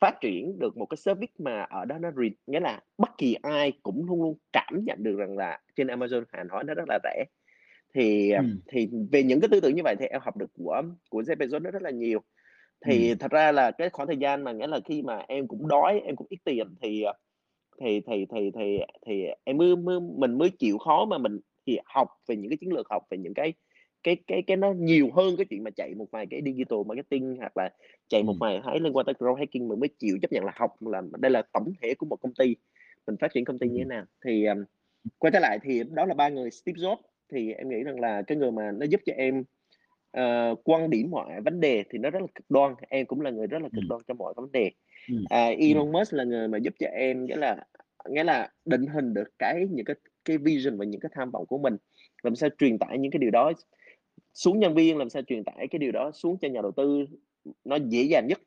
[0.00, 3.34] phát triển được một cái service mà ở đó nó re nghĩa là bất kỳ
[3.42, 6.84] ai cũng luôn luôn cảm nhận được rằng là trên Amazon hàng hóa nó rất
[6.88, 7.24] là rẻ.
[7.94, 8.60] Thì, à, Ừm.
[8.72, 11.36] thì về những cái tư tưởng như vậy thì em học được của của Jeff
[11.36, 12.20] Bezos nó rất là nhiều.
[12.86, 15.68] Thì thật ra là cái khoảng thời gian mà nghĩa là khi mà em cũng
[15.68, 17.12] đói, em cũng ít tiền thì, à,
[17.80, 21.78] thì thì thì thì thì em mới mới mình mới chịu khó mà mình thì
[21.86, 23.52] học về những cái chiến lược, học về những cái
[24.08, 27.36] cái cái cái nó nhiều hơn cái chuyện mà chạy một vài cái digital marketing
[27.38, 27.70] hoặc là
[28.08, 30.52] chạy một vài cái liên quan tới growth hacking mình mới chịu chấp nhận là
[30.54, 32.56] học là đây là tổng thể của một công ty,
[33.06, 34.04] mình phát triển công ty như thế nào.
[34.24, 34.64] Thì, ờm,
[35.18, 37.02] quay trở lại thì đó là 3 người Steve Jobs,
[37.32, 39.44] thì em nghĩ rằng là cái người mà nó giúp cho em,
[40.10, 43.30] ờ, quan điểm mọi vấn đề thì nó rất là cực đoan, em cũng là
[43.30, 44.70] người rất là cực đoan trong mọi vấn đề.
[45.10, 45.24] Ừm.
[45.58, 47.56] Elon Musk là người mà giúp cho em nghĩa là
[48.10, 51.46] nghĩa là định hình được cái những cái cái vision và những cái tham vọng
[51.46, 51.76] của mình,
[52.22, 53.52] làm sao truyền tải những cái điều đó
[54.38, 57.04] xuống nhân viên, làm sao truyền tải cái điều đó xuống cho nhà đầu tư,
[57.64, 58.38] nó dễ dàng nhất.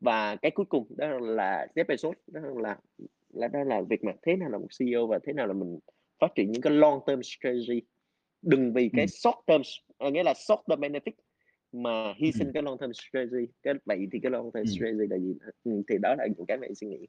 [0.00, 2.76] Và cái cuối cùng đó là Jeff Bezos, đó là
[3.30, 5.78] là đó là việc mà thế nào là một CEO và thế nào là mình
[6.20, 7.82] phát triển những cái long term strategy.
[8.42, 9.08] Đừng vì cái Ừm.
[9.08, 9.62] short term
[9.98, 11.12] ờ, nghĩa là short term benefit
[11.72, 12.32] mà hy Ừm.
[12.32, 13.46] sinh cái long term strategy.
[13.62, 14.66] Cái vậy thì cái long term Ừm.
[14.66, 15.34] strategy là gì?
[15.88, 17.06] Thì đó là những cái mà suy nghĩ.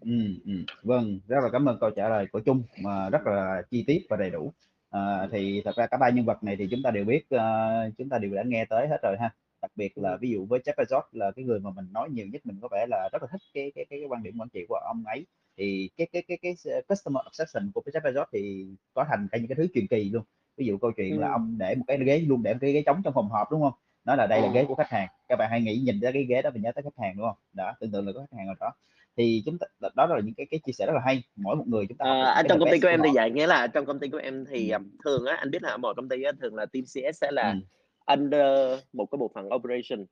[0.00, 3.62] Ừm, ừm, vâng, rất là cảm ơn câu trả lời của Chung mà rất là
[3.70, 4.52] chi tiết và đầy đủ.
[4.90, 7.90] Ờ, thì thật ra cả ba nhân vật này thì chúng ta đều biết, ơ,
[7.98, 9.30] chúng ta đều đã nghe tới hết rồi ha.
[9.62, 10.20] Đặc biệt là Ừm.
[10.20, 12.68] ví dụ với Jeff Bezos là cái người mà mình nói nhiều nhất, mình có
[12.72, 15.26] vẻ là rất là thích cái cái cái quan điểm quản trị của ông ấy.
[15.56, 16.54] Thì cái cái cái cái
[16.88, 20.10] customer obsession của cái Jeff Bezos thì có thành cả những cái thứ truyền kỳ
[20.10, 20.22] luôn.
[20.56, 21.32] Ví dụ câu chuyện là Ừm.
[21.32, 23.60] ông để một cái ghế luôn để một cái ghế trống trong phòng họp, đúng
[23.60, 23.72] hông?
[24.04, 24.68] Nói là đây là ghế Ừm.
[24.68, 26.82] của khách hàng, các bạn hãy nghĩ nhìn ra cái ghế đó và nhớ tới
[26.82, 27.36] khách hàng, đúng hông?
[27.52, 28.72] Đó, tưởng tượng là có khách hàng ngồi đó.
[29.18, 29.66] Thì chúng ta
[29.96, 32.06] đó là những cái cái chia sẻ rất là hay, mỗi một người chúng ta
[32.44, 34.44] the trong công ty của em thì vậy, nghĩa là trong công ty của em
[34.50, 34.70] thì, Ừm.
[34.70, 37.30] ờm, thường á, anh biết là mọi công ty á, thường là team CS sẽ
[37.32, 37.62] là Ừm.
[38.06, 40.06] under một cái bộ phận operation,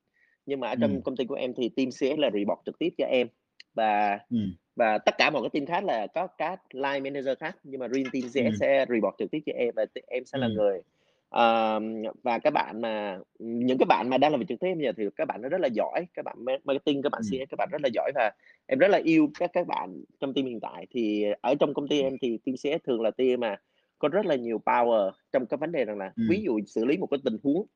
[0.47, 1.03] nhưng mà ở trong Ừm.
[1.03, 3.29] công ty của em thì team CS là report trực tiếp cho em.
[3.75, 4.57] Và Ừm.
[4.77, 7.89] và tất cả mọi cái team khác là có các line manager khác, nhưng mà
[7.89, 8.61] riêng team CS Ừm.
[8.61, 10.55] sẽ report trực tiếp cho em và em sẽ là Ừm.
[10.55, 10.81] người
[11.29, 14.85] ờm, và các bạn mà những cái bạn mà đang làm việc trực tiếp bây
[14.85, 17.35] giờ thì các bạn nó rất là giỏi, các bạn ma marketing, các bạn CS
[17.35, 17.39] Ừm.
[17.51, 18.31] các bạn rất là giỏi và
[18.67, 20.87] em rất là yêu các các bạn trong team hiện tại.
[20.91, 22.09] Thì ở trong công ty Ừm.
[22.09, 23.57] em thì team CS thường là team mà
[23.99, 26.47] có rất là nhiều power trong cái vấn đề rằng là ví Ừm.
[26.47, 27.67] dụ xử lý một cái tình huống,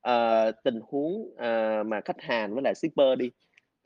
[0.00, 3.30] ờ, tình huống, ờ, mà khách hàng với lại shipper đi,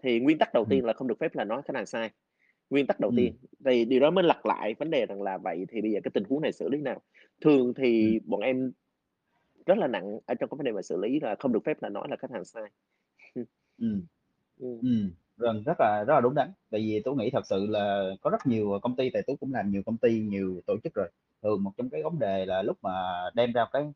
[0.02, 0.70] thì nguyên tắc đầu Ừm.
[0.70, 2.10] tiên là không được phép là nói khách hàng sai.
[2.70, 3.16] Nguyên tắc đầu Ừm.
[3.16, 3.34] tiên,
[3.64, 6.10] thì điều đó mới lặp lại vấn đề rằng là vậy thì bây giờ cái
[6.14, 7.02] tình huống này xử lý nào?
[7.44, 8.18] Thường Ừm.
[8.18, 8.72] thì bọn em
[9.68, 11.82] rất là nặng ở trong cái vấn đề mà xử lý là không được phép
[11.82, 12.64] là nói là khách hàng sai.
[13.78, 14.06] Ừm.
[14.56, 14.82] Ừm.
[14.82, 16.52] Ừm, vâng, rất là rất là đúng đắn.
[16.70, 19.52] Tại vì Tú nghĩ thật sự là có rất nhiều công ty, tại Tú cũng
[19.54, 21.10] làm nhiều công ty, nhiều tổ chức rồi.
[21.42, 22.90] Thường một trong cái vấn đề là lúc mà
[23.34, 23.92] đem ra cái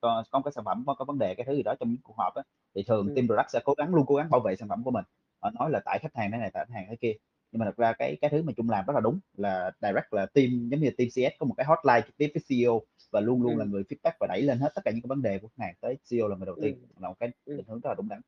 [0.00, 2.14] có cái sản phẩm có có vấn đề cái thứ gì đó trong những cuộc
[2.18, 2.42] họp á,
[2.74, 3.14] thì thường Ừm.
[3.14, 5.04] team product sẽ cố gắng luôn cố gắng bảo vệ sản phẩm của mình.
[5.42, 7.14] Họ nói là tại khách hàng thế này, tại khách hàng thế kia.
[7.52, 10.12] Nhưng mà thật ra cái cái thứ mà Chung làm rất là đúng, là direct
[10.12, 12.80] là team giống như là team CS có một cái hotline trực tiếp với CEO
[13.12, 13.70] và luôn luôn là Ừm.
[13.70, 15.74] người feedback và đẩy lên hết tất cả những cái vấn đề của khách hàng
[15.80, 16.88] tới CEO là người đầu tiên, Ừm.
[17.00, 17.56] là một cái Ừm.
[17.56, 18.20] định hướng rất là đúng đắn.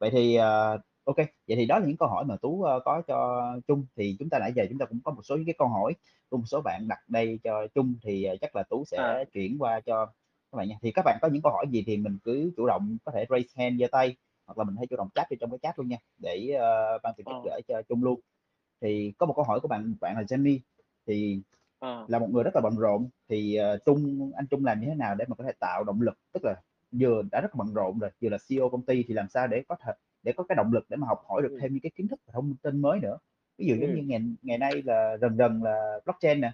[0.00, 0.36] Vậy thì,
[1.04, 3.86] ô kê, vậy thì đó là những câu hỏi mà Tú, ơ, có cho Chung,
[3.96, 5.94] thì chúng ta nãy giờ chúng ta cũng có một số những cái câu hỏi
[6.30, 9.22] của một số bạn đặt đây cho Chung, thì, ờ, chắc là Tú À.
[9.24, 10.06] sẽ chuyển qua cho
[10.52, 10.76] các bạn nha.
[10.82, 13.26] Thì các bạn có những câu hỏi gì thì mình cứ chủ động có thể
[13.30, 14.16] raise hand, giơ tay,
[14.46, 16.98] hoặc là mình hãy chủ động chat vô trong cái chat luôn nha, để, ơ,
[17.02, 18.20] ban tổ chức gửi cho Chung luôn.
[18.82, 20.58] Thì có một câu hỏi của bạn bạn là Jenny,
[21.06, 21.42] thì
[21.80, 22.06] Ờ.
[22.08, 24.94] là một người rất là bận rộn, thì, ờ, Chung anh Chung làm như thế
[24.94, 26.54] nào để mà có thể tạo động lực, tức là
[27.00, 29.46] vừa đã rất là bận rộn rồi, vừa là CEO công ty thì làm sao
[29.46, 31.60] để có thể để có cái động lực để mà học hỏi được Ừm.
[31.60, 33.18] thêm những cái kiến thức và thông tin mới nữa?
[33.58, 34.08] Ví dụ giống như Ừm.
[34.08, 36.52] ngày ngày nay là rần rần là blockchain nè,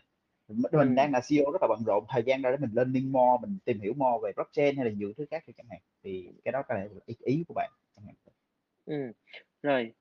[0.48, 0.94] mình Ừm.
[0.94, 3.58] đang là CEO rất là bận rộn, thời gian ra để mình learning more, mình
[3.64, 6.52] tìm hiểu more về blockchain hay là nhiều thứ khác đi chẳng hạn, thì cái
[6.52, 8.14] đó có thể là ý ý của bạn chẳng hạn.
[8.86, 9.12] Ừm,
[9.62, 9.92] rồi.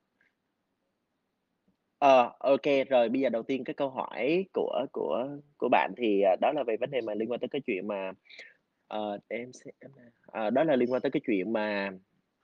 [1.98, 5.28] Ờ, ô kê, rồi bây giờ đầu tiên cái câu hỏi của của
[5.58, 7.88] của bạn thì, à, đó là về vấn đề mà liên quan tới cái chuyện
[7.88, 8.12] mà,
[8.88, 11.90] ờ, để em xem nào, ờ, đó là liên quan tới cái chuyện mà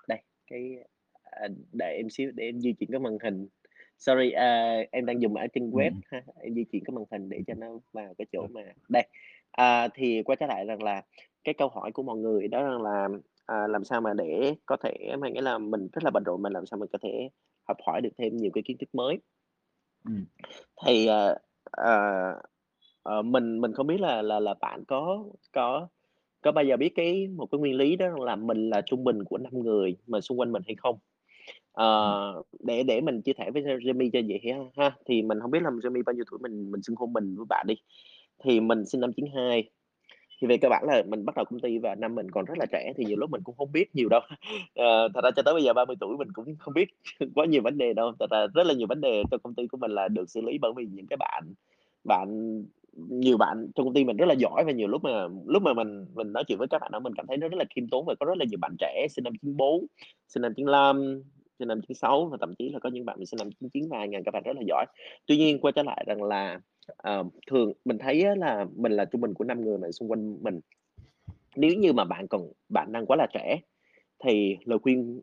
[0.09, 0.77] đây, cái,
[1.23, 3.49] à, đợi em xíu để em di chuyển cái màn hình
[3.99, 6.03] Sorry, à, em đang dùng ở trên web Ừm.
[6.07, 9.09] ha, em di chuyển cái màn hình để cho nó vào cái chỗ mà đây,
[9.53, 11.03] à, thì quay trở lại rằng là
[11.45, 13.09] cái câu hỏi của mọi người đó rằng là,
[13.47, 16.43] à, làm sao mà để có thể mà nghĩa là mình rất là bận rộn,
[16.43, 17.29] mà làm sao mình có thể
[17.69, 19.19] học hỏi được thêm nhiều cái kiến thức mới.
[20.05, 20.25] Ừm.
[20.87, 21.37] Thì, ờ,
[21.71, 21.93] ờ,
[23.03, 25.89] ờ, mình mình không biết là là là bạn có có
[26.43, 29.25] có bao giờ biết cái một cái nguyên lý đó là mình là trung bình
[29.25, 30.95] của 5 người mà xung quanh mình hay không?
[30.97, 31.01] Ừm.
[31.73, 34.39] Ờ, để để mình chia sẻ với Jamie cho dễ
[34.77, 37.37] ha, thì mình hông biết là Jamie bao nhiêu tuổi, mình mình xưng hô mình
[37.37, 37.75] với bạn đi.
[38.45, 39.71] Thì mình sinh năm 92,
[40.41, 42.59] thì về cơ bản là mình bắt đầu công ty và năm mình còn rất
[42.59, 44.21] là trẻ, thì nhiều lúc mình cũng không biết nhiều đâu.
[44.75, 46.89] à, thật ra cho tới bây giờ 30 tuổi mình cũng không biết
[47.35, 49.67] quá nhiều vấn đề đâu, thật ra rất là nhiều vấn đề trong công ty
[49.67, 51.55] của mình là được xử lý bởi vì những cái bạn
[52.05, 52.29] bạn
[52.95, 55.73] nhiều bạn trong công ty mình rất là giỏi và nhiều lúc mà lúc mà
[55.75, 57.89] mình mình nói chuyện với các bạn đó mình cảm thấy nó rất là khiêm
[57.89, 59.87] tốn và có rất là nhiều bạn trẻ sinh năm 94,
[60.29, 61.23] sinh năm 95,
[61.59, 64.25] sinh năm 96 và thậm chí là có những bạn sinh năm 99 và ngàn
[64.25, 64.87] các bạn rất là giỏi.
[65.27, 66.61] Tuy nhiên quay trở lại rằng là,
[66.97, 70.11] ờ, thường mình thấy á là mình là trung bình của 5 người mà xung
[70.11, 70.61] quanh mình.
[71.57, 73.61] Nếu như mà bạn còn bạn đang quá là trẻ,
[74.25, 75.21] thì lời khuyên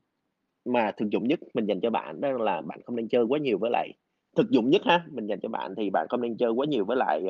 [0.66, 3.40] mà thực dụng nhất mình dành cho bạn đó là bạn không nên chơi quá
[3.40, 3.94] nhiều với lại
[4.36, 6.86] thực dụng nhất ha, mình dành cho bạn thì bạn không nên chơi quá nhiều
[6.86, 7.22] với lại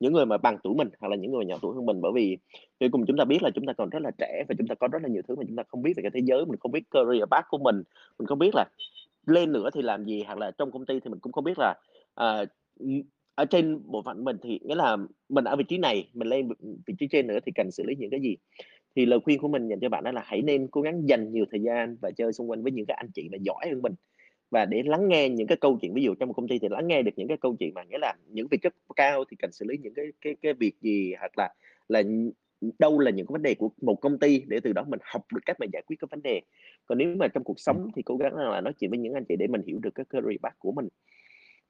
[0.00, 2.00] những người mà bằng tuổi mình hoặc là những người nhỏ tuổi hơn mình.
[2.02, 2.38] Bởi vì
[2.80, 4.74] cuối cùng chúng ta biết là chúng ta còn rất là trẻ và chúng ta
[4.74, 6.58] có rất là nhiều thứ mà chúng ta không biết về cái thế giới, mình
[6.60, 7.82] không biết career path của mình,
[8.18, 8.64] mình không biết là
[9.26, 11.58] lên nữa thì làm gì, hoặc là trong công ty thì mình cũng không biết
[11.58, 11.74] là,
[12.14, 12.46] ờ,
[12.80, 13.02] ừm,
[13.34, 14.96] ở trên bộ phận mình thì nghĩa là
[15.28, 16.48] mình ở vị trí này, mình lên
[16.86, 18.36] vị trí trên nữa thì cần xử lý những cái gì.
[18.96, 21.32] Thì lời khuyên của mình dành cho bạn đó là hãy nên cố gắng dành
[21.32, 23.82] nhiều thời gian và chơi xung quanh với những cái anh chị mà giỏi hơn
[23.82, 23.92] mình,
[24.50, 25.94] và để lắng nghe những cái câu chuyện.
[25.94, 27.82] Ví dụ trong một công ty thì lắng nghe được những cái câu chuyện mà
[27.84, 30.74] nghĩa là những vị cấp cao thì cần xử lý những cái cái cái việc
[30.82, 31.54] gì, hoặc là
[31.88, 32.02] là,
[32.78, 35.22] đâu là những cái vấn đề của một công ty để từ đó mình học
[35.34, 36.40] được cách mà giải quyết cái vấn đề.
[36.86, 37.78] Còn nếu mà trong cuộc Ừm.
[37.82, 39.90] sống thì cố gắng là nói chuyện với những anh chị để mình hiểu được
[39.94, 40.88] cái career path của mình.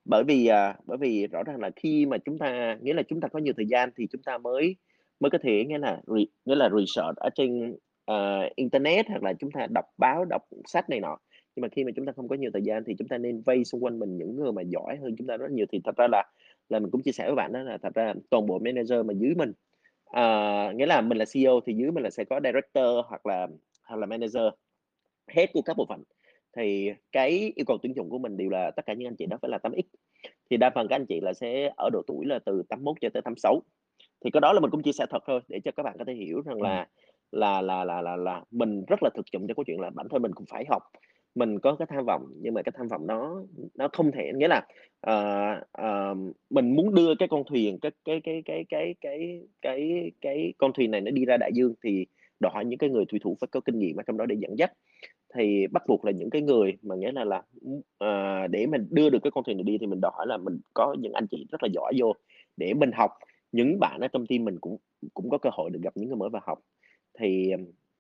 [0.04, 3.20] Bởi vì, à, bởi vì rõ ràng là khi mà chúng ta nghĩa là chúng
[3.20, 4.76] ta có nhiều thời gian thì chúng ta mới
[5.20, 7.76] mới có thể nghĩa là re nghĩa là research ở trên,
[8.10, 11.18] uh, internet hoặc là chúng ta đọc báo, đọc sách này nọ.
[11.56, 13.42] Nhưng mà khi mà chúng ta không có nhiều thời gian thì chúng ta nên
[13.42, 15.66] vây xung quanh mình những người mà giỏi hơn chúng ta rất nhiều.
[15.72, 16.24] Thì thật ra là
[16.68, 19.14] là mình cũng chia sẻ với bạn đó là thật ra toàn bộ manager mà
[19.14, 19.52] dưới mình,
[20.10, 23.48] uh, nghĩa là mình là CEO thì dưới mình là sẽ có director hoặc là
[23.84, 24.42] hoặc là manager,
[25.28, 26.02] hết của các bộ phận.
[26.56, 29.26] Thì cái yêu cầu tuyển dụng của mình đều là tất cả những anh chị
[29.26, 29.82] đó phải là 8X,
[30.50, 33.08] thì đa phần các anh chị là sẽ ở độ tuổi là từ 81 cho
[33.08, 33.62] tới 86.
[34.24, 36.04] Thì cái đó là mình cũng chia sẻ thật thôi để cho các bạn có
[36.04, 36.62] thể hiểu rằng Ừm.
[36.62, 36.86] là
[37.32, 40.08] là là là là là mình rất là thực dụng cho câu chuyện là bản
[40.10, 40.82] thân mình cũng phải học.
[41.34, 43.42] Mình có cái tham vọng nhưng mà cái tham vọng nó
[43.74, 44.66] nó không thể nghĩa là,
[45.00, 46.14] ờ, ờ,
[46.50, 50.72] mình muốn đưa cái con thuyền, cái cái cái cái cái cái cái cái con
[50.72, 52.06] thuyền này nó đi ra đại dương thì
[52.40, 54.36] đòi hỏi những cái người thủy thủ phải có kinh nghiệm ở trong đó để
[54.38, 54.72] dẫn dắt.
[55.36, 57.42] Thì bắt buộc là những cái người mà nghĩa là là,
[57.98, 60.36] ờ, để mình đưa được cái con thuyền này đi thì mình đòi hỏi là
[60.36, 62.12] mình có những anh chị rất là giỏi vô
[62.56, 63.10] để mình học.
[63.52, 64.76] Những bạn ở trong team mình cũng
[65.14, 66.58] cũng có cơ hội được gặp những người mới và học.
[67.20, 67.52] Thì,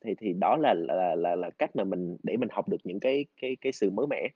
[0.04, 3.00] thì thì đó là là là là cách mà mình để mình học được những
[3.00, 4.28] cái cái cái sự mới mẻ.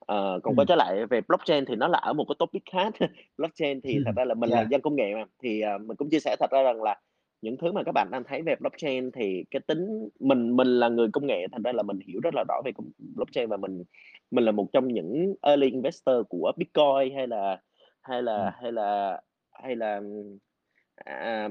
[0.00, 0.68] Ờ, còn quay Ừm.
[0.68, 2.94] trở lại về blockchain thì nó là ở một cái topic khác.
[3.38, 4.68] Blockchain thì thật ra là mình là Yeah.
[4.70, 7.00] dân công nghệ mà, thì, ờ, mình cũng chia sẻ thật ra rằng là
[7.42, 10.88] những thứ mà các bạn đang thấy về blockchain thì cái tính mình mình là
[10.88, 12.72] người công nghệ, thành ra là mình hiểu rất là rõ về
[13.16, 13.84] blockchain và mình
[14.30, 17.60] mình là một trong những early investor của Bitcoin hay là
[18.02, 18.52] hay là Ừm.
[18.62, 19.20] hay là
[19.52, 20.00] hay là,
[20.94, 21.48] à,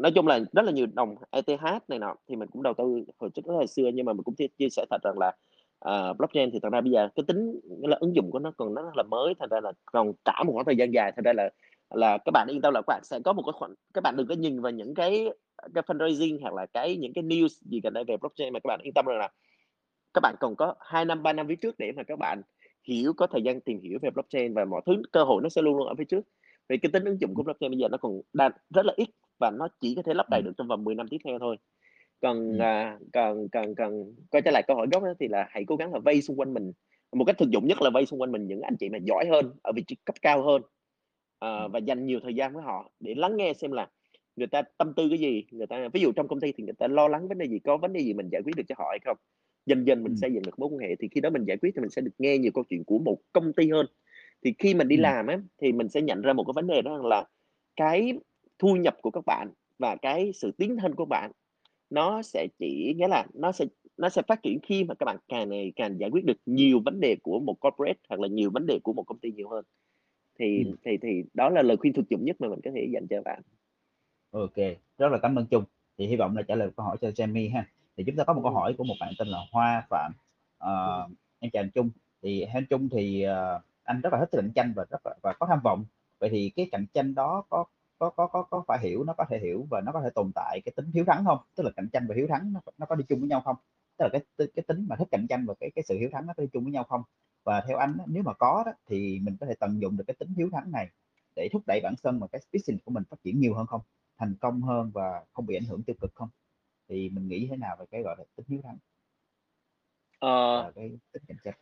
[0.00, 2.84] nói chung là rất là nhiều đồng ETH này nọ, thì mình cũng đầu tư
[3.18, 3.90] hồi trước rất là xưa.
[3.94, 5.32] Nhưng mà mình cũng chia chia sẻ thật rằng là,
[5.78, 8.74] ờ, blockchain thì thật ra bây giờ cái tính là ứng dụng của nó còn
[8.74, 11.24] nó rất là mới, thành ra là còn cả một khoảng thời gian dài, thành
[11.24, 11.50] ra là
[11.94, 14.14] là các bạn yên tâm là các bạn sẽ có một cái khoản các bạn
[14.16, 15.28] đừng có nhìn vào những cái
[15.74, 18.68] cái fundraising hoặc là cái những cái news gì gần đây về blockchain, mà các
[18.68, 19.28] bạn yên tâm rằng là
[20.14, 22.42] các bạn còn có 2 năm, 3 năm phía trước để mà các bạn
[22.88, 25.62] hiểu, có thời gian tìm hiểu về blockchain và mọi thứ cơ hội nó sẽ
[25.62, 26.20] luôn luôn ở phía trước.
[26.68, 29.08] Vì cái tính ứng dụng của blockchain bây giờ nó còn đang rất là ít
[29.38, 31.56] và nó chỉ có thể lấp đầy được trong vòng 10 năm tiếp theo thôi.
[32.22, 32.62] Còn, Ừm.
[32.62, 35.76] à, còn còn còn quay trở lại câu hỏi gốc á thì là hãy cố
[35.76, 36.72] gắng là vây xung quanh mình
[37.12, 39.26] một cách thực dụng nhất là vây xung quanh mình những anh chị mà giỏi
[39.30, 40.62] hơn, ở vị trí cấp cao hơn,
[41.38, 41.72] ờ, Ừm.
[41.72, 43.88] và dành nhiều thời gian với họ để lắng nghe xem là
[44.36, 46.74] người ta tâm tư cái gì, người ta ví dụ trong công ty thì người
[46.78, 48.74] ta lo lắng vấn đề gì, có vấn đề gì mình giải quyết được cho
[48.78, 49.16] họ hay không.
[49.66, 50.16] Dần dần mình Ừm.
[50.16, 52.02] xây dựng được mối quan hệ thì khi đó mình giải quyết thì mình sẽ
[52.02, 53.86] được nghe nhiều câu chuyện của một công ty hơn.
[54.44, 54.96] Thì khi mình đi Ừm.
[54.96, 57.24] làm á, thì mình sẽ nhận ra một cái vấn đề đó là
[57.76, 58.12] cái
[58.58, 61.32] thu nhập của các bạn và cái sự tiến thân của bạn
[61.90, 63.66] nó sẽ chỉ nghĩa là nó sẽ
[63.96, 66.80] nó sẽ phát triển khi mà các bạn càng ngày càng giải quyết được nhiều
[66.84, 69.48] vấn đề của một corporate hoặc là nhiều vấn đề của một công ty nhiều
[69.48, 69.64] hơn.
[70.38, 70.76] Thì Ừm.
[70.84, 73.22] thì thì đó là lời khuyên thực dụng nhất mà mình có thể dành cho
[73.22, 73.42] bạn.
[74.32, 74.56] OK,
[74.98, 75.64] rất là cảm ơn Trung.
[75.98, 77.66] Thì hy vọng là trả lời câu hỏi cho Jamie ha.
[77.96, 78.54] Thì chúng ta có một câu Ừm.
[78.54, 80.12] hỏi của một bạn tên là Hoa Phạm.
[80.58, 81.08] Ờ,
[81.40, 81.90] em chào anh Trung,
[82.22, 85.32] thì anh Trung thì, ờ anh rất là thích cạnh tranh và rất là và
[85.32, 85.84] có tham vọng
[86.20, 87.64] vậy thì cái cạnh tranh đó có
[87.98, 90.30] có có có có phải hiểu nó có thể hiểu và nó có thể tồn
[90.34, 92.86] tại cái tính hiếu thắng không tức là cạnh tranh và hiếu thắng nó, nó
[92.86, 93.56] có đi chung với nhau không
[93.98, 96.26] tức là cái cái tính mà thích cạnh tranh và cái cái sự hiếu thắng
[96.26, 97.02] nó có đi chung với nhau không
[97.46, 100.14] và theo anh nếu mà có đó thì mình có thể tận dụng được cái
[100.18, 100.88] tính hiếu thắng này
[101.36, 103.80] để thúc đẩy bản thân và cái business của mình phát triển nhiều hơn không?
[104.18, 106.28] Thành công hơn và không bị ảnh hưởng tiêu cực không?
[106.88, 108.78] Thì mình nghĩ thế nào về cái gọi là tính hiếu thắng?
[110.18, 111.54] Ờ, cái tính cạnh tranh?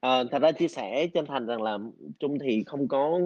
[0.00, 1.78] Ờ, thật ra chia sẻ chân thành rằng là
[2.18, 3.20] trung thì không có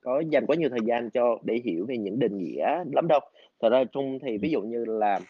[0.00, 3.20] có dành quá nhiều thời gian cho để hiểu về những định nghĩa lắm đâu.
[3.60, 5.20] Thật ra trung thì ví dụ như là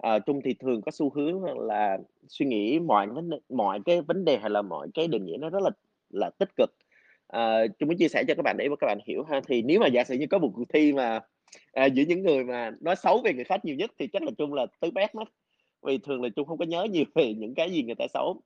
[0.00, 1.98] Ờ, à, trung thì thường có xu hướng là
[2.28, 5.36] suy nghĩ mọi vấn đề mọi cái vấn đề hay là mọi cái định nghĩa
[5.36, 5.70] nó rất là
[6.10, 6.70] là tích cực.
[7.26, 9.40] Ờ, à, trung muốn chia sẻ cho các bạn để các bạn hiểu ha.
[9.48, 11.20] Thì nếu mà giả sử như có một cuộc thi mà
[11.72, 14.30] à, giữa những người mà nói xấu về người khác nhiều nhất thì chắc là
[14.38, 15.28] trung là tứ bét mất
[15.82, 18.40] vì thường là trung không có nhớ nhiều về những cái gì người ta xấu.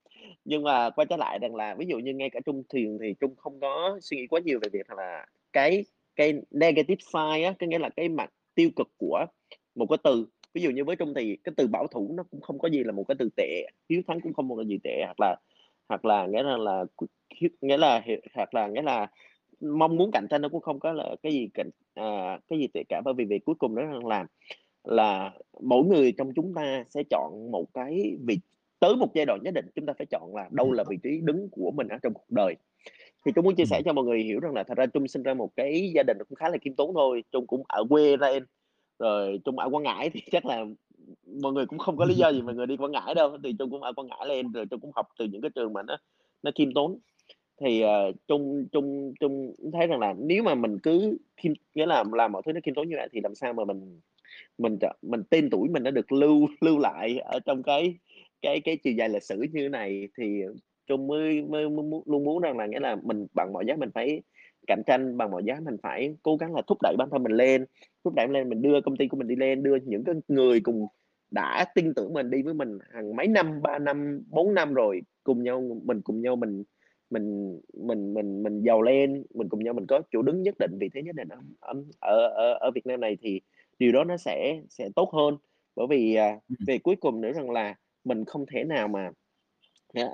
[0.44, 3.14] Nhưng mà quay trở lại rằng là ví dụ như ngay cả trung thiền thì
[3.20, 5.84] trung không có suy nghĩ quá nhiều về việc là cái
[6.16, 9.26] cái negative side á có nghĩa là cái mặt tiêu cực của
[9.74, 12.40] một cái từ ví dụ như với trung thì cái từ bảo thủ nó cũng
[12.40, 14.78] không có gì là một cái từ tệ hiếu thắng cũng không một cái gì
[14.84, 15.36] tệ hoặc là
[15.88, 16.84] hoặc là nghĩa là là
[17.60, 18.02] nghĩa là
[18.34, 19.10] hoặc là nghĩa là
[19.60, 22.66] mong muốn cạnh tranh nó cũng không có là cái gì cạnh à, cái gì
[22.74, 23.00] tệ cả.
[23.04, 24.26] Bởi vì việc cuối cùng nó là
[24.84, 25.30] là
[25.60, 28.38] mỗi người trong chúng ta sẽ chọn một cái vị
[28.80, 31.20] tới một giai đoạn nhất định chúng ta phải chọn là đâu là vị trí
[31.22, 32.56] đứng của mình ở trong cuộc đời.
[33.26, 35.22] Thì tôi muốn chia sẻ cho mọi người hiểu rằng là thật ra trung sinh
[35.22, 38.16] ra một cái gia đình cũng khá là khiêm tốn thôi trung cũng ở quê
[38.16, 38.44] ra em
[38.98, 40.64] rồi trung ở quảng ngãi thì chắc là
[41.42, 43.54] mọi người cũng không có lý do gì mà người đi quảng ngãi đâu thì
[43.58, 45.82] trung cũng ở quảng ngãi lên rồi trung cũng học từ những cái trường mà
[45.82, 45.96] nó
[46.42, 46.98] nó khiêm tốn.
[47.60, 52.04] Thì uh, trung trung trung thấy rằng là nếu mà mình cứ khiêm nghĩa là
[52.12, 54.00] làm mọi thứ nó khiêm tốn như vậy thì làm sao mà mình
[54.58, 57.94] mình mình tên tuổi mình đã được lưu lưu lại ở trong cái
[58.42, 60.42] cái cái chiều dài lịch sử như thế này thì
[60.86, 63.90] trung mới, mới, mới luôn muốn rằng là nghĩa là mình bằng mọi giá mình
[63.94, 64.22] phải
[64.66, 67.32] cạnh tranh bằng mọi giá mình phải cố gắng là thúc đẩy bản thân mình
[67.32, 67.64] lên
[68.04, 70.60] thúc đẩy lên mình đưa công ty của mình đi lên đưa những cái người
[70.60, 70.86] cùng
[71.30, 75.02] đã tin tưởng mình đi với mình hàng mấy năm ba năm bốn năm rồi
[75.24, 76.62] cùng nhau mình cùng nhau mình
[77.10, 80.70] mình mình mình mình giàu lên mình cùng nhau mình có chỗ đứng nhất định
[80.80, 81.28] vì thế nhất định
[81.60, 83.40] ở ở ở, ở Việt Nam này thì
[83.78, 85.36] điều đó nó sẽ sẽ tốt hơn.
[85.76, 89.10] Bởi vì à, về cuối cùng nữa rằng là mình không thể nào mà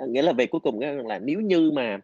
[0.08, 2.00] nghĩa là về cuối cùng nghĩa là nếu như mà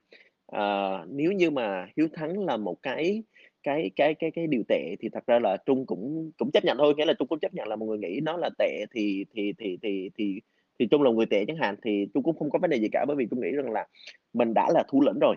[0.52, 3.22] uh, nếu như mà hiếu thắng là một cái
[3.62, 6.76] cái cái cái cái điều tệ thì thật ra là trung cũng cũng chấp nhận
[6.78, 9.24] thôi nghĩa là trung cũng chấp nhận là một người nghĩ nó là tệ thì
[9.34, 10.40] thì thì thì thì
[10.78, 12.88] thì trung là người tệ chẳng hạn thì trung cũng không có vấn đề gì
[12.92, 13.86] cả bởi vì trung nghĩ rằng là
[14.32, 15.36] mình đã là thủ lĩnh rồi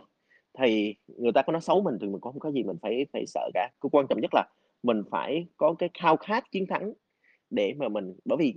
[0.58, 3.06] thì người ta có nói xấu mình thì mình cũng không có gì mình phải
[3.14, 3.70] phải sợ cả.
[3.82, 4.48] Cái quan trọng nhất là
[4.84, 6.94] mình phải có cái khao khát chiến thắng
[7.50, 8.54] để mà mình bởi vì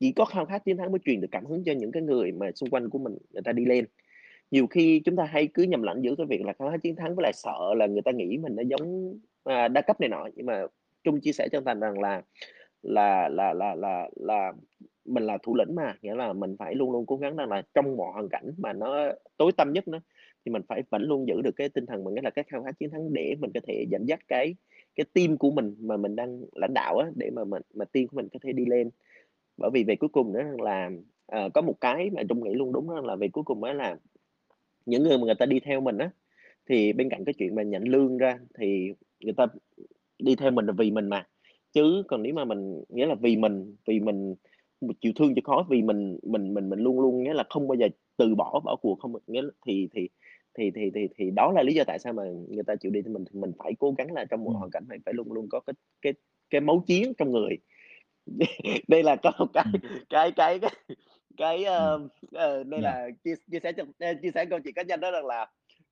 [0.00, 2.32] chỉ có khao khát chiến thắng mới truyền được cảm hứng cho những cái người
[2.32, 3.84] mà xung quanh của mình người ta đi lên
[4.50, 6.96] nhiều khi chúng ta hay cứ nhầm lẫn giữa cái việc là khao khát chiến
[6.96, 10.08] thắng với lại sợ là người ta nghĩ mình nó giống à, đa cấp này
[10.08, 10.28] nọ.
[10.34, 10.66] Nhưng mà
[11.04, 12.22] trung chia sẻ cho thành rằng là
[12.82, 14.52] là là là là là
[15.04, 17.62] mình là thủ lĩnh mà nghĩa là mình phải luôn luôn cố gắng rằng là
[17.74, 19.98] trong mọi hoàn cảnh mà nó tối tâm nhất nó
[20.44, 22.62] thì mình phải vẫn luôn giữ được cái tinh thần mình nghĩa là cái khao
[22.62, 24.54] khát chiến thắng để mình có thể dẫn dắt cái
[24.96, 28.06] cái team của mình mà mình đang lãnh đạo á để mà mình mà team
[28.06, 28.90] của mình có thể đi lên.
[29.56, 30.90] Bởi vì về cuối cùng nữa là
[31.32, 33.96] uh, có một cái mà trung nghĩ luôn đúng là về cuối cùng đó là
[34.86, 36.10] những người mà người ta đi theo mình á
[36.68, 39.46] thì bên cạnh cái chuyện mà nhận lương ra thì người ta
[40.18, 41.26] đi theo mình là vì mình mà.
[41.72, 44.34] Chứ còn nếu mà mình nghĩa là vì mình vì mình
[45.00, 47.76] chịu thương chịu khó vì mình mình mình mình luôn luôn nghĩa là không bao
[47.76, 50.08] giờ từ bỏ bỏ cuộc không nghĩa thì thì
[50.54, 53.02] thì thì thì thì đó là lý do tại sao mà người ta chịu đi
[53.02, 55.32] thì mình thì mình phải cố gắng là trong một hoàn cảnh này phải luôn
[55.32, 56.12] luôn có cái cái
[56.50, 57.56] cái máu chiến trong người.
[58.88, 59.64] Đây là có một cái
[60.10, 60.70] cái cái cái cái
[61.42, 63.92] uh, uh, đây là chia, chia sẻ trong
[64.22, 65.46] chia sẻ câu chuyện cá nhân đó rằng là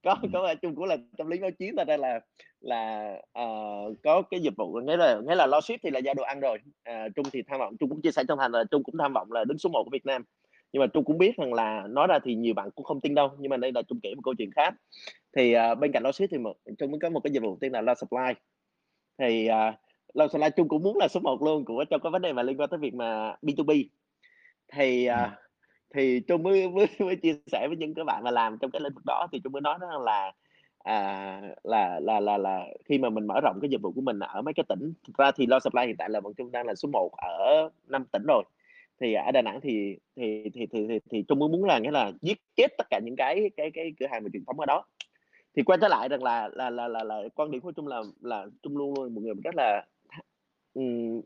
[0.04, 2.20] có có chung cũng là tâm lý báo chiến ra đây là
[2.60, 6.14] là uh, có cái dịch vụ nghĩa là nghĩa là lo ship thì là giao
[6.14, 6.58] đồ ăn rồi.
[6.90, 9.12] Uh, trung thì tham vọng trung cũng chia sẻ trong thành là trung cũng tham
[9.12, 10.24] vọng là đứng số 1 của Việt Nam.
[10.72, 13.14] Nhưng mà trung cũng biết rằng là nói ra thì nhiều bạn cũng không tin
[13.14, 14.74] đâu nhưng mà đây là trung kể một câu chuyện khác.
[15.36, 17.58] Thì uh, bên cạnh lo ship thì một, trung cũng có một cái dịch vụ
[17.60, 18.32] tên là lo supply.
[19.18, 19.74] Thì uh,
[20.14, 22.42] lo supply trung cũng muốn là số 1 luôn của trong cái vấn đề mà
[22.42, 23.84] liên quan tới việc mà B2B
[24.72, 25.30] thì uh,
[25.94, 28.80] thì Trung mới, mới mới chia sẻ với những cái bạn mà làm trong cái
[28.80, 30.32] lĩnh vực đó thì Trung mới nói đó là
[30.78, 34.18] à, là là là là khi mà mình mở rộng cái dịch vụ của mình
[34.18, 36.66] ở mấy cái tỉnh thực ra thì lo supply hiện tại là bọn Trung đang
[36.66, 38.44] là số 1 ở năm tỉnh rồi.
[39.00, 41.90] Thì ở Đà Nẵng thì thì thì thì thì, thì Trung mới muốn là nghĩa
[41.90, 44.66] là giết chết tất cả những cái cái cái cửa hàng về truyền thống ở
[44.66, 44.84] đó.
[45.56, 48.02] Thì quay trở lại rằng là là là là, là quan điểm của Trung là
[48.20, 49.84] là Trung luôn luôn một người rất là
[50.74, 51.20] um,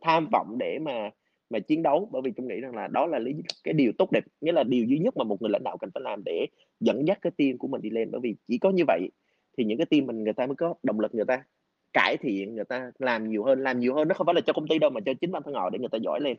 [0.00, 1.10] tham vọng để mà
[1.50, 3.32] mà chiến đấu, bởi vì chúng nghĩ rằng là đó là lý
[3.64, 5.90] cái điều tốt đẹp, nghĩa là điều duy nhất mà một người lãnh đạo cần
[5.94, 6.46] phải làm để
[6.80, 8.10] dẫn dắt cái team của mình đi lên.
[8.10, 9.10] Bởi vì chỉ có như vậy
[9.58, 11.44] thì những cái team mình người ta mới có động lực người ta
[11.92, 14.52] cải thiện, người ta làm nhiều hơn, làm nhiều hơn nó không phải là cho
[14.52, 16.36] công ty đâu mà cho chính bản thân họ để người ta giỏi lên.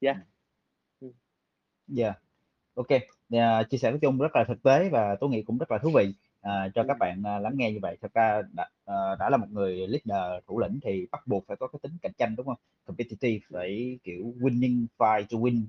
[0.00, 0.16] Yeah.
[1.86, 2.04] Dạ.
[2.04, 2.18] Yeah.
[2.74, 2.88] OK,
[3.30, 5.78] yeah, chia sẻ với chung rất là thực tế và tôi nghĩ cũng rất là
[5.78, 7.96] thú vị, à, cho các bạn, à, lắng nghe như vậy.
[8.02, 11.56] Thật ra đã ờ, đã là một người leader, thủ lĩnh thì bắt buộc phải
[11.56, 12.56] có cái tính cạnh tranh, đúng hông?
[12.86, 15.66] Competitive, phải, kiểu, winning fight to win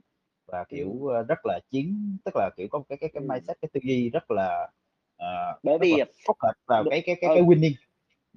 [0.47, 3.57] và, kiểu, ơ, rất là chiến tức là, kiểu, có một cái cái cái mindset,
[3.61, 4.69] cái tư duy rất là,
[5.17, 5.27] ờ,
[5.63, 7.73] Bởi là vì, à focus vào đ cái cái cái ờ, cái winning.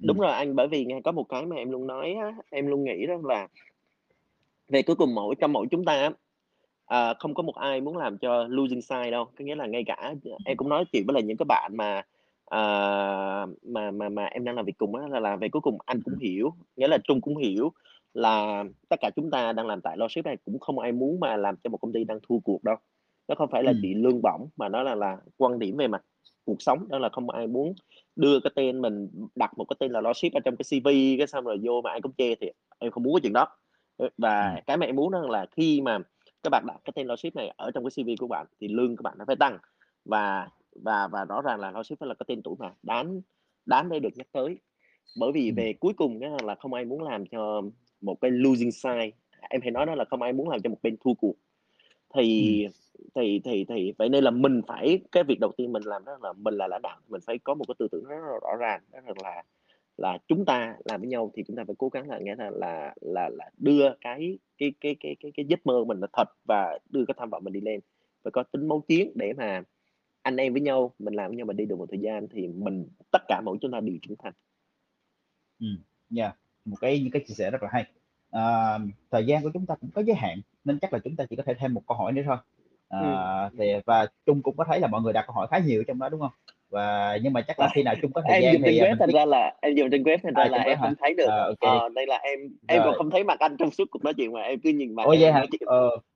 [0.03, 0.21] đúng Ừm.
[0.21, 2.83] rồi anh, bởi vì nghe có một cái mà em luôn nói á, em luôn
[2.83, 3.47] nghĩ rằng là
[4.69, 6.11] về cuối cùng mỗi trong mỗi chúng ta á,
[6.85, 9.25] ờ, không có một ai muốn làm cho losing side đâu.
[9.25, 10.13] Có nghĩa là ngay cả
[10.45, 12.01] em cũng nói chuyện với lại những cái bạn mà,
[12.49, 15.77] ờ, mà mà mà em đang làm việc cùng á, là là về cuối cùng
[15.85, 17.71] anh cũng hiểu, nghĩa là Trung cũng hiểu
[18.13, 21.37] là tất cả chúng ta đang làm tại Logic này cũng không ai muốn mà
[21.37, 22.75] làm cho một công ty đang thua cuộc đâu.
[23.27, 23.79] Nó không phải là Ừm.
[23.81, 26.03] chỉ lương bổng mà nó là là quan điểm về mặt
[26.45, 27.73] cuộc sống, đó là không ai muốn
[28.15, 30.87] đưa cái tên mình, đặt một cái tên là Logic ở trong cái CV
[31.17, 33.47] cái xong rồi vô mà ai cũng chê thì em không muốn cái chuyện đó.
[33.97, 34.09] Ừm.
[34.17, 35.99] và cái mà em muốn đó là khi mà
[36.43, 38.95] các bạn đặt cái tên Logic này ở trong cái CV của bạn thì lương
[38.95, 39.57] của bạn nó phải tăng
[40.05, 40.47] và
[40.83, 43.21] và và rõ ràng là Logic phải là cái tên tuổi mà đáng
[43.65, 44.57] đáng để được nhắc tới.
[45.19, 47.61] Bởi vì về cuối cùng á là không ai muốn làm cho
[48.01, 49.11] một cái losing side,
[49.49, 51.35] em hay nói đó là không ai muốn làm cho một bên thua cuộc.
[52.13, 52.67] Thì
[53.15, 56.17] thì thì thì vậy nên là mình phải cái việc đầu tiên mình làm đó
[56.21, 58.55] là mình là lãnh đạo, mình phải có một cái tư tưởng rất là rõ
[58.59, 59.43] ràng, đó là
[59.97, 62.49] là chúng ta làm với nhau thì chúng ta phải cố gắng là nghĩa là
[62.49, 66.27] là là là đưa cái cái cái cái cái cái giấc mơ mình là thật
[66.45, 67.79] và đưa cái tham vọng mình đi lên.
[68.23, 69.63] Phải có tính máu chiến để mà
[70.27, 72.47] anh em với nhau, mình làm với nhau mình đi được một thời gian thì
[72.47, 74.33] mình tất cả mỗi chúng ta đều trưởng thành.
[75.59, 75.77] Ừm,
[76.17, 76.35] yeah,
[76.65, 77.85] một cái những cái chia sẻ rất là hay.
[78.29, 78.79] Ờ,
[79.11, 81.35] thời gian của chúng ta cũng có giới hạn, nên chắc là chúng ta chỉ
[81.35, 82.37] có thể thêm một câu hỏi nữa thôi.
[82.89, 82.99] Ừm.
[82.99, 85.83] Ờ, thì và Trung cũng có thấy là mọi người đặt câu hỏi khá nhiều
[85.87, 86.31] trong đó, đúng hông?
[86.69, 88.85] Và nhưng mà chắc là khi nào Trung có thời em gian dùng thì, à,
[88.85, 90.87] web thành ra là em dùng trên web thành ra à, là em hả?
[90.87, 91.67] không thấy được, Ờ, ô kê.
[91.67, 92.97] ờ, nên là em em còn Rồi.
[92.97, 95.11] không thấy mặt anh trong suốt cuộc nói chuyện mà em cứ nhìn mặt Ủa,
[95.11, 95.45] em vậy hả?
[95.51, 95.61] chuyện.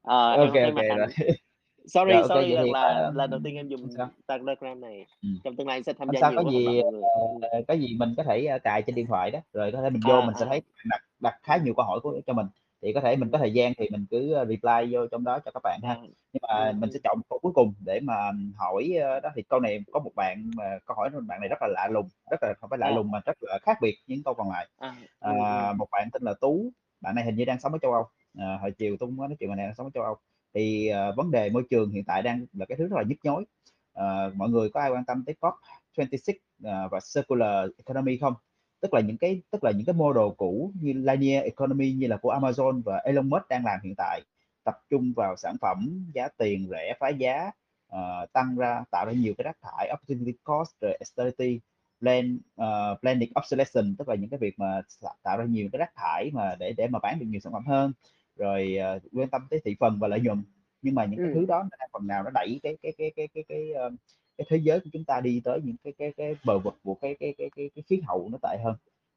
[0.01, 1.07] Ờ, không ô mặt kê, rồi.
[1.87, 3.87] Sorry, ô kê, sorry thì, là ờm, lần đầu tiên em dùng.
[4.27, 5.39] Telegram này, Ừm.
[5.43, 6.81] trong tương lai sẽ tham gia sao, có nhiều động gì.
[6.81, 7.41] Ừm.
[7.51, 10.01] ờ, có gì mình có thể, cài trên điện thoại đó, rồi có thể mình
[10.07, 10.85] vô À, mình sẽ thấy à.
[10.89, 12.47] đặt đặt khá nhiều câu hỏi của cho mình,
[12.81, 15.51] thì có thể mình có thời gian thì mình cứ, reply vô trong đó cho
[15.51, 15.89] các bạn ha.
[15.89, 16.01] À,
[16.33, 17.03] Nhưng mà ừm, mình sẽ ừm.
[17.03, 18.93] chọn câu cuối cùng để mà hỏi,
[19.23, 21.67] đó thì câu này có một bạn mà câu hỏi của bạn này rất là
[21.67, 22.95] lạ lùng, rất là không phải lạ À.
[22.95, 24.67] lùng mà rất là khác biệt những câu còn lại.
[24.79, 25.77] À, Ờ, ừm, ừm.
[25.77, 26.71] một bạn tên là Tú,
[27.01, 28.03] bạn này hình như đang sống ở châu Âu,
[28.39, 30.15] ờ, hồi chiều tôi cũng có nói chuyện bạn này đang sống ở châu Âu.
[30.53, 33.17] Thì, uh, vấn đề môi trường hiện tại đang là cái thứ rất là nhức
[33.23, 33.45] nhối.
[33.99, 38.33] uh, mọi người có ai quan tâm tới COP26, uh, ờ, và circular economy không?
[38.81, 42.17] Tức là những cái tức là những cái model cũ như linear economy như là
[42.17, 44.21] của Amazon và Elon Musk đang làm hiện tại,
[44.63, 47.51] tập trung vào sản phẩm giá tiền rẻ, phá giá,
[47.95, 51.59] uh, tăng ra tạo ra nhiều cái rác thải, opportunity cost, rồi austerity
[51.99, 54.81] plan uh, planning obsolescence, tức là những cái việc mà
[55.23, 57.65] tạo ra nhiều cái rác thải mà để để mà bán được nhiều sản phẩm
[57.67, 57.93] hơn,
[58.35, 60.43] rồi, ờ, quan tâm tới thị phần và lợi nhuận.
[60.81, 61.41] Nhưng mà những cái Ừm.
[61.41, 63.59] thứ đó nó phần nào nó đẩy cái cái cái cái cái cái,
[64.37, 66.95] cái thế giới của chúng ta đi tới những cái cái cái bờ vực của
[66.95, 68.75] cái cái cái cái cái khí hậu nó tệ hơn.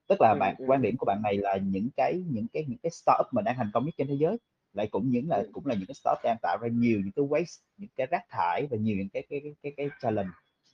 [0.09, 2.65] Tức là Ừm, bạn ừm, quan điểm của bạn này là những cái những cái
[2.69, 4.37] những cái startup mà đang thành công nhất trên thế giới,
[4.73, 7.25] lại cũng những là cũng là những cái startup đang tạo ra nhiều những cái
[7.25, 10.31] waste, những cái rác thải và nhiều những cái cái cái cái cái challenge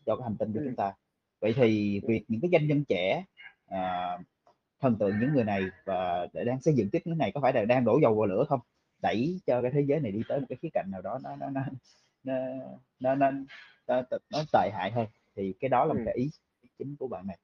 [0.06, 0.76] cho cái hành tinh của chúng Ừm.
[0.76, 0.92] ta.
[1.40, 3.24] Vậy thì việc những cái doanh nhân trẻ,
[3.66, 3.78] ờ,
[4.80, 7.52] thần tượng những người này và để đang xây dựng tiếp những này có phải
[7.52, 8.60] là đang đổ dầu vào lửa không?
[9.02, 11.36] Đẩy cho cái thế giới này đi tới một cái khía cạnh nào đó nó
[11.36, 11.62] nó nó
[12.24, 13.32] nó nó nó
[13.88, 16.06] nó nó tệ hại hơn, thì cái đó là một Ừm.
[16.06, 16.30] cái ý
[16.78, 17.38] chính của bạn này.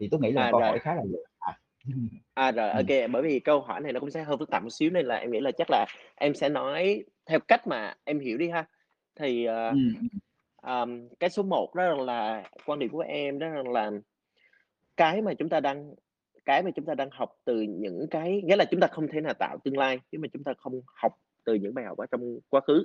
[0.00, 0.62] Thì tôi nghĩ là À, câu rồi.
[0.62, 1.58] hỏi khá là dễ à.
[2.34, 2.86] À, rồi, Ừm.
[2.86, 5.06] kê, bởi vì câu hỏi này nó cũng sẽ hơi phức tạp một xíu nên
[5.06, 5.86] là em nghĩ là chắc là
[6.16, 8.64] em sẽ nói theo cách mà em hiểu đi ha.
[9.16, 10.20] Thì, Ừm, ừm.
[10.62, 13.90] ờm, cái số 1 đó là quan điểm của em đó là
[14.96, 15.94] cái mà chúng ta đang
[16.44, 19.20] cái mà chúng ta đang học từ những cái nghĩa là chúng ta không thể
[19.20, 21.12] nào tạo tương lai nếu mà chúng ta không học
[21.44, 22.84] từ những bài học ở trong quá khứ.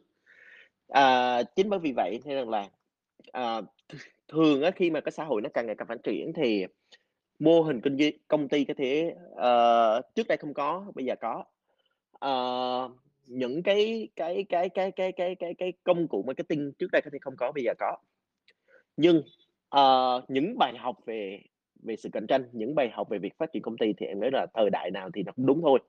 [0.88, 2.70] À, chính bởi vì vậy nên rằng là,
[3.32, 3.62] à,
[4.28, 6.66] thường á khi mà cái xã hội nó càng ngày càng phát triển thì
[7.40, 11.16] mô hình kinh doanh công ty có thể, uh, trước đây không có, bây giờ
[11.22, 11.44] có.
[12.26, 12.92] uh,
[13.26, 17.10] những cái cái cái cái cái cái cái cái công cụ marketing trước đây có
[17.14, 17.98] thể không có, bây giờ có.
[18.98, 19.24] Nhưng,
[19.76, 21.42] uh, những bài học về
[21.86, 24.20] về sự cạnh tranh, những bài học về việc phát triển công ty thì em
[24.20, 25.80] nghĩ là thời đại nào thì nó cũng đúng thôi.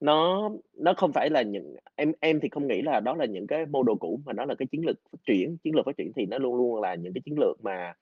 [0.00, 3.46] Nó nó không phải là những em em thì không nghĩ là đó là những
[3.46, 5.56] cái mô đồ cũ mà nó là cái chiến lược phát triển.
[5.64, 7.94] Chiến lược phát triển thì nó luôn luôn là những cái chiến lược mà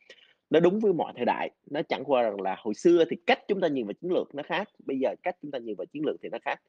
[0.50, 3.38] nó đúng với mọi thời đại, nó chẳng qua rằng là hồi xưa thì cách
[3.48, 5.86] chúng ta nhìn vào chiến lược nó khác, bây giờ cách chúng ta nhìn vào
[5.86, 6.60] chiến lược thì nó khác.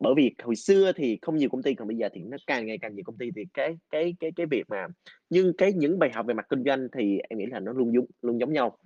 [0.00, 2.66] Bởi vì hồi xưa thì không nhiều công ty, còn bây giờ thì nó càng
[2.66, 4.86] ngày càng nhiều công ty thì cái cái cái cái việc mà
[5.30, 7.94] nhưng cái những bài học về mặt kinh doanh thì em nghĩ là nó luôn
[7.94, 8.78] giống luôn giống nhau.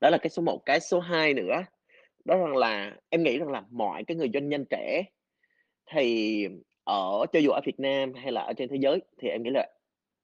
[0.00, 1.64] Đó là cái số 1, cái số 2 nữa,
[2.24, 5.04] đó rằng là em nghĩ rằng là mọi cái người doanh nhân trẻ
[5.92, 6.46] thì
[6.84, 9.50] ở cho dù ở Việt Nam hay là ở trên thế giới thì em nghĩ
[9.50, 9.68] là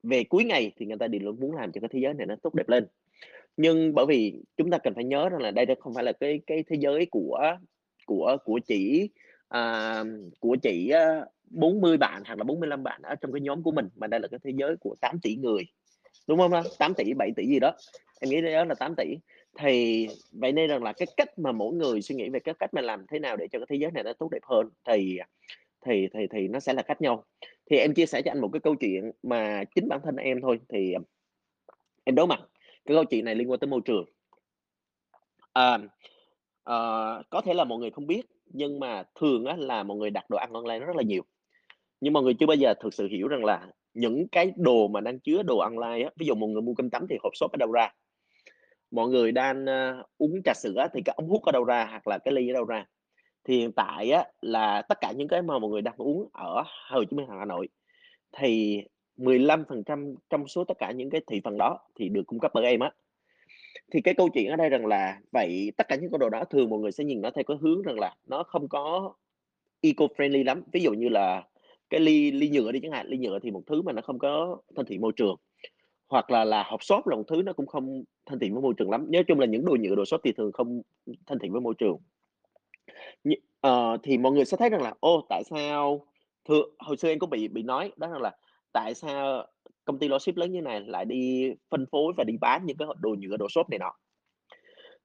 [0.03, 2.27] về cuối ngày thì người ta đều luôn muốn làm cho cái thế giới này
[2.27, 2.87] nó tốt đẹp lên.
[3.57, 6.41] Nhưng bởi vì chúng ta cần phải nhớ rằng là đây không phải là cái
[6.47, 7.57] cái thế giới của
[8.07, 9.11] của của chỉ,
[9.49, 10.05] à,
[10.41, 13.89] của chỉ, à, 40 bạn hoặc là 45 bạn ở trong cái nhóm của mình,
[13.97, 15.65] mà đây là cái thế giới của 8 tỷ người,
[16.27, 16.63] đúng không ta?
[16.79, 17.73] 8 tỷ 7 tỷ gì đó,
[18.21, 19.17] em nghĩ đó là 8 tỷ
[19.59, 22.75] thì vậy nên rằng là cái cách mà mỗi người suy nghĩ về cái cách
[22.75, 25.19] mà làm thế nào để cho cái thế giới này nó tốt đẹp hơn thì
[25.87, 27.25] thì thì thì nó sẽ là khác nhau.
[27.71, 30.41] Thì em chia sẻ cho anh một cái câu chuyện mà chính bản thân em
[30.43, 31.01] thôi, thì, ờ,
[32.05, 32.41] em đối mặt,
[32.87, 34.05] cái câu chuyện này liên quan tới môi trường.
[35.53, 35.79] À,
[36.65, 36.77] à,
[37.31, 40.31] có thể là mọi người không biết, nhưng mà thường á là mọi người đặt
[40.31, 41.23] đồ ăn online rất là nhiều,
[42.01, 45.01] nhưng mọi người chưa bao giờ thực sự hiểu rằng là những cái đồ mà
[45.01, 47.53] đang chứa đồ online á, ví dụ một người mua kem tắm thì hộp xốp
[47.53, 47.89] ở đâu ra?
[48.91, 52.09] Mọi người đang, uh, uống trà sữa thì cái ống hút ở đâu ra, hoặc
[52.09, 52.85] là cái ly ở đâu ra?
[53.45, 56.65] Thì hiện tại á là tất cả những cái mà mọi người đang uống ở
[56.91, 57.69] Hồ Chí Minh Hà Nội
[58.39, 58.83] thì
[59.17, 62.65] 15% trong số tất cả những cái thị phần đó thì được cung cấp bởi
[62.65, 62.91] em á.
[63.93, 66.45] Thì cái câu chuyện ở đây rằng là vậy tất cả những cái đồ đó
[66.45, 69.15] thường mọi người sẽ nhìn nó theo cái hướng rằng là nó không có
[69.83, 70.63] eco-friendly lắm.
[70.73, 71.43] Ví dụ như là
[71.91, 74.19] cái ly ly nhựa đi chẳng hạn, ly nhựa thì một thứ mà nó không
[74.19, 75.37] có thân thiện môi trường,
[76.11, 78.75] hoặc là là hộp xốp là một thứ nó cũng không thân thiện với môi
[78.77, 79.07] trường lắm.
[79.13, 80.83] Nói chung là những đồ nhựa, đồ xốp thì thường không
[81.27, 81.99] thân thiện với môi trường.
[83.25, 86.07] Nh ờ, thì mọi người sẽ thấy rằng là, ô, tại sao
[86.49, 88.37] thường hồi xưa em có bị bị nói đó rằng là
[88.73, 89.47] tại sao
[89.85, 92.89] công ty logistics lớn như này lại đi phân phối và đi bán những cái
[93.01, 93.93] đồ nhựa, đồ xốp này nọ.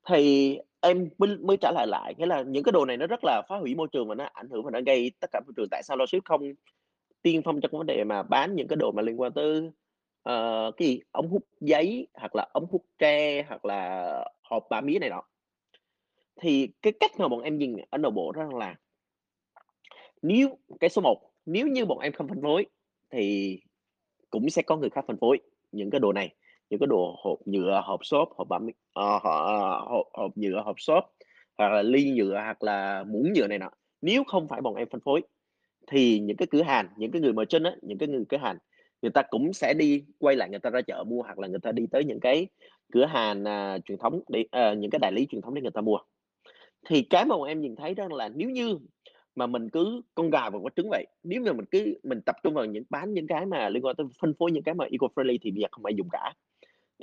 [0.10, 3.20] Thì em mới mới trả lời lại, nghĩa là những cái đồ này nó rất
[3.24, 5.54] là phá hủy môi trường và nó ảnh hưởng và nó gây tất cả môi
[5.58, 5.68] trường.
[5.72, 6.42] Tại sao logistics không
[7.22, 9.72] tiên phong trong cái vấn đề mà bán những cái đồ mà liên quan tới,
[10.26, 14.12] ờ, cái gì, ống hút giấy, hoặc là ống hút tre, hoặc là
[14.44, 15.24] hộp ba mía này nọ.
[16.42, 18.76] Thì cái cách mà bọn em nhìn ở nội bộ đó là
[20.22, 22.66] nếu cái số 1, nếu như bọn em không phân phối
[23.12, 23.60] thì
[24.30, 25.40] cũng sẽ có người khác phân phối
[25.72, 26.36] những cái đồ này,
[26.70, 30.62] những cái đồ hộp nhựa, hộp xốp, hộp bã mía ờ, họ hộp hộp nhựa,
[30.66, 31.14] hộp xốp,
[31.58, 33.70] hoặc là ly nhựa, hoặc là muỗng nhựa này nọ.
[34.02, 35.22] Nếu không phải bọn em phân phối
[35.88, 38.58] thì những cái cửa hàng, những cái người merchant á, những cái người cửa hàng,
[39.06, 41.60] người ta cũng sẽ đi quay lại người ta ra chợ mua, hoặc là người
[41.60, 42.48] ta đi tới những cái
[42.92, 45.72] cửa hàng, à, truyền thống để ờ, những cái đại lý truyền thống để người
[45.72, 45.98] ta mua.
[46.88, 48.78] Thì cái mà em nhìn thấy đó là nếu như
[49.36, 52.36] mà mình cứ con gà và quả trứng vậy, nếu như mình cứ mình tập
[52.44, 54.86] trung vào những bán những cái mà liên quan tới phân phối những cái mà
[54.86, 56.34] eco-friendly thì bây giờ không ai dùng cả.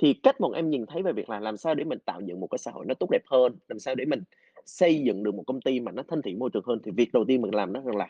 [0.01, 2.39] Thì cách bọn em nhìn thấy về việc là làm sao để mình tạo dựng
[2.39, 4.23] một cái xã hội nó tốt đẹp hơn, làm sao để mình
[4.65, 7.13] xây dựng được một công ty mà nó thân thiện môi trường hơn, thì việc
[7.13, 8.07] đầu tiên mình làm đó là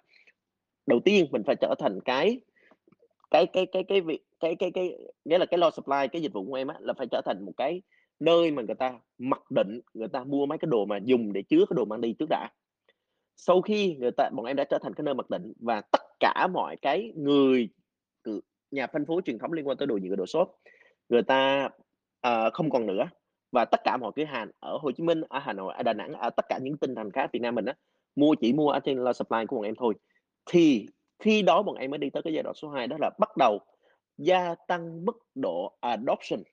[0.86, 2.42] đầu tiên mình phải trở thành cái
[3.34, 6.34] cái cái cái cái việc cái cái cái nghĩa là cái lo supply, cái dịch
[6.34, 7.82] vụ của em á, là phải trở thành một cái
[8.20, 11.42] nơi mà người ta mặc định, người ta mua mấy cái đồ mà dùng để
[11.42, 12.50] chứa cái đồ mang đi trước đã.
[13.36, 16.02] Sau khi người ta bọn em đã trở thành cái nơi mặc định và tất
[16.20, 17.70] cả mọi cái người
[18.72, 20.60] nhà phân phối truyền thống liên quan tới đồ nhựa, đồ xốp,
[21.10, 21.70] người ta,
[22.28, 23.10] uh, không còn nữa.
[23.52, 25.94] Và tất cả mọi cửa hàng ở Hồ Chí Minh, ở Hà Nội, ở Đà
[25.94, 27.74] Nẵng, ở tất cả những tỉnh thành khác Việt Nam mình á,
[28.16, 29.94] mua chỉ mua ở trên lo supply của bọn em thôi.
[30.46, 30.88] Thì
[31.24, 33.38] khi đó bọn em mới đi tới cái giai đoạn số 2 đó là bắt
[33.38, 33.60] đầu
[34.18, 36.44] gia tăng mức độ adoption,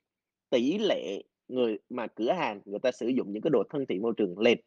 [0.50, 4.02] tỷ lệ người mà cửa hàng người ta sử dụng những cái đồ thân thiện
[4.02, 4.58] môi trường lên.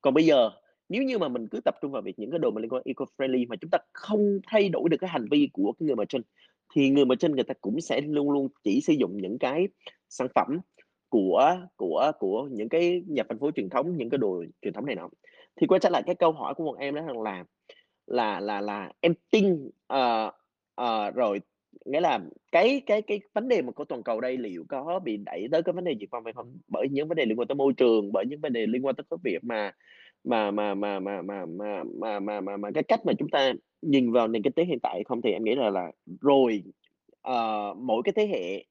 [0.00, 0.50] Còn bây giờ
[0.88, 2.82] nếu như mà mình cứ tập trung vào việc những cái đồ mà liên quan
[2.84, 6.04] eco-friendly mà chúng ta không thay đổi được cái hành vi của cái người mà
[6.04, 6.22] trên
[6.74, 9.68] thì người mà trên người ta cũng sẽ luôn luôn chỉ sử dụng những cái
[10.08, 10.58] sản phẩm
[11.08, 14.86] của của của những cái nhà phân phối truyền thống, những cái đồ truyền thống
[14.86, 15.08] này nọ.
[15.56, 17.44] Thì quay trở lại cái câu hỏi của bọn em đó là
[18.06, 20.30] là là là em tin, ờ,
[20.74, 21.40] ờ, rồi
[21.84, 22.18] nghĩa là
[22.52, 25.62] cái cái cái vấn đề mà của toàn cầu đây liệu có bị đẩy tới
[25.62, 26.58] cái vấn đề diệt vong hay không?
[26.68, 28.94] Bởi những vấn đề liên quan tới môi trường, bởi những vấn đề liên quan
[28.96, 29.72] tới cái việc mà
[30.24, 33.52] mà mà mà mà mà mà mà mà mà mà cái cách mà chúng ta
[33.82, 35.22] nhìn vào nền kinh tế hiện tại không?
[35.22, 36.62] Thì em nghĩ là là rồi,
[37.22, 38.64] ờ, mỗi cái thế hệ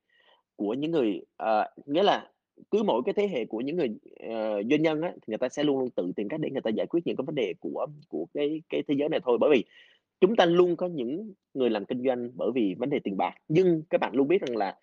[0.57, 2.30] của những người ờ, nghĩa là
[2.72, 3.90] cứ mỗi cái thế hệ của những người,
[4.30, 6.61] ờ, doanh nhân á, thì người ta sẽ luôn luôn tự tìm cách để người
[6.61, 9.38] ta giải quyết những cái vấn đề của của cái cái thế giới này thôi.
[9.41, 9.64] Bởi vì
[10.22, 13.34] chúng ta luôn có những người làm kinh doanh bởi vì vấn đề tiền bạc,
[13.48, 14.77] nhưng các bạn luôn biết rằng là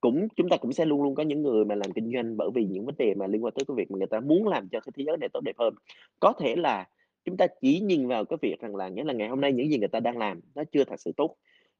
[0.00, 2.50] cũng chúng ta cũng sẽ luôn luôn có những người mà làm kinh doanh bởi
[2.54, 4.68] vì những vấn đề mà liên quan tới cái việc mà người ta muốn làm
[4.68, 5.74] cho cái thế giới này tốt đẹp hơn.
[6.20, 6.88] Có thể là
[7.24, 9.70] chúng ta chỉ nhìn vào cái việc rằng là nghĩa là ngày hôm nay những
[9.70, 11.36] gì người ta đang làm nó chưa thật sự tốt,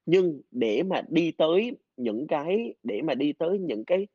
[0.07, 4.07] nhưng để mà đi tới những cái để mà đi tới những cái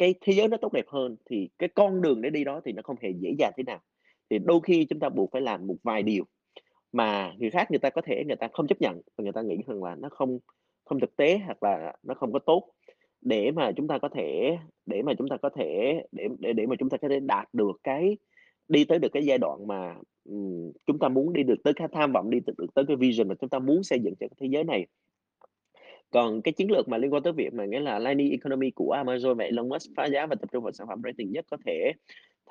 [0.00, 2.72] cái thế giới nó tốt đẹp hơn thì cái con đường để đi đó thì
[2.72, 3.80] nó không hề dễ dàng thế nào.
[4.30, 6.24] Thì đôi khi chúng ta buộc phải làm một vài điều
[6.92, 9.42] mà người khác người ta có thể người ta không chấp nhận và người ta
[9.42, 10.38] nghĩ rằng là nó không
[10.84, 12.72] không thực tế hoặc là nó không có tốt
[13.20, 16.66] để mà chúng ta có thể để mà chúng ta có thể để để để
[16.66, 18.16] mà chúng ta có thể đạt được cái
[18.68, 19.94] đi tới được cái giai đoạn mà,
[20.24, 22.96] um, chúng ta muốn đi được tới cái tham vọng đi được được tới cái
[22.96, 24.86] vision mà chúng ta muốn xây dựng cho cái thế giới này.
[26.10, 28.96] Còn cái chiến lược mà liên quan tới việc mà nghĩa là Lightning Economy của
[29.04, 31.56] Amazon và Elon Musk phá giá và tập trung vào sản phẩm rating nhất có
[31.66, 31.92] thể,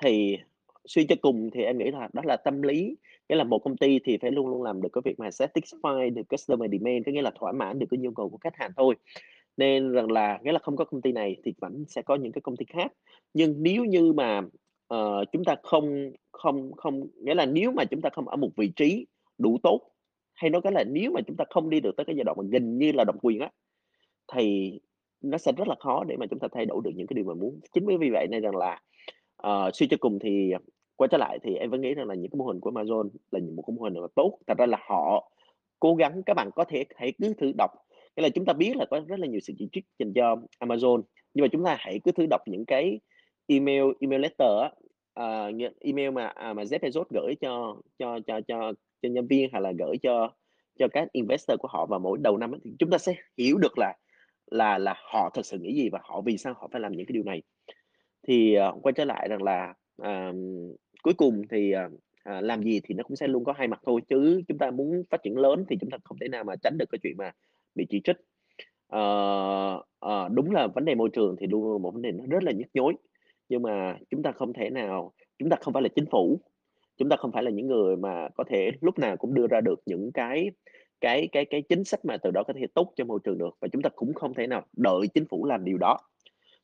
[0.02, 0.38] thì
[0.84, 2.96] suy cho cùng thì em nghĩ là đó là tâm lý.
[3.28, 6.14] Nghĩa là một công ty thì phải luôn luôn làm được cái việc mà satisfy
[6.14, 8.70] được customer demand, có nghĩa là thỏa mãn được cái nhu cầu của khách hàng
[8.76, 8.94] thôi.
[9.56, 12.32] Nên rằng là nghĩa là không có công ty này thì vẫn sẽ có những
[12.32, 12.92] cái công ty khác.
[13.34, 14.38] Nhưng nếu như mà,
[14.94, 18.50] uh, chúng ta không không không nghĩa là nếu mà chúng ta không ở một
[18.56, 19.06] vị trí
[19.38, 19.80] đủ tốt,
[20.40, 22.36] hay nói cách là nếu mà chúng ta không đi được tới cái giai đoạn
[22.38, 23.50] mà gần như là độc quyền á,
[24.32, 24.72] thì
[25.20, 27.24] nó sẽ rất là khó để mà chúng ta thay đổi được những cái điều
[27.24, 27.60] mà muốn.
[27.72, 28.80] Chính vì vậy nên rằng là,
[29.46, 30.52] uh, suy cho cùng thì
[30.96, 33.08] quay trở lại thì em vẫn nghĩ rằng là những cái mô hình của Amazon
[33.30, 34.38] là những một cái mô hình rất là tốt.
[34.46, 35.30] Thật ra là họ
[35.80, 37.70] cố gắng các bạn có thể hãy cứ thử đọc,
[38.16, 40.36] nghĩa là chúng ta biết là có rất là nhiều sự chỉ trích dành cho
[40.60, 41.02] Amazon,
[41.34, 43.00] nhưng mà chúng ta hãy cứ thử đọc những cái
[43.46, 44.70] email email letter á,
[45.14, 45.50] ờ,
[45.80, 48.72] email mà, à, mà Jeff Bezos gửi cho cho cho cho
[49.02, 50.34] cho nhân viên hay là gửi cho
[50.78, 53.78] cho các investor của họ vào mỗi đầu năm thì chúng ta sẽ hiểu được
[53.78, 53.94] là
[54.50, 57.06] là là họ thực sự nghĩ gì và họ vì sao họ phải làm những
[57.06, 57.42] cái điều này.
[58.28, 60.36] Thì, uh, quay trở lại rằng là, uh,
[61.02, 63.80] cuối cùng thì, uh, à, làm gì thì nó cũng sẽ luôn có hai mặt
[63.86, 66.56] thôi, chứ chúng ta muốn phát triển lớn thì chúng ta không thể nào mà
[66.62, 67.32] tránh được cái chuyện mà
[67.74, 68.16] bị chỉ trích.
[68.86, 72.42] Ờ, ờ, đúng là vấn đề môi trường thì luôn một vấn đề nó rất
[72.42, 72.94] là nhức nhối,
[73.48, 76.40] nhưng mà chúng ta không thể nào chúng ta không phải là chính phủ,
[77.00, 79.60] chúng ta không phải là những người mà có thể lúc nào cũng đưa ra
[79.60, 80.50] được những cái
[81.00, 83.56] cái cái cái chính sách mà từ đó có thể tốt cho môi trường được,
[83.60, 85.98] và chúng ta cũng không thể nào đợi chính phủ làm điều đó.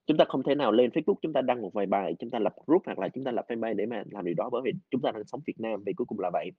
[0.07, 2.39] Chúng ta không thể nào lên Facebook chúng ta đăng một vài bài, chúng ta
[2.39, 4.73] lập group hoặc là chúng ta lập fanpage để mà làm điều đó, bởi vì
[4.91, 6.51] chúng ta đang sống Việt Nam vì cuối cùng là vậy.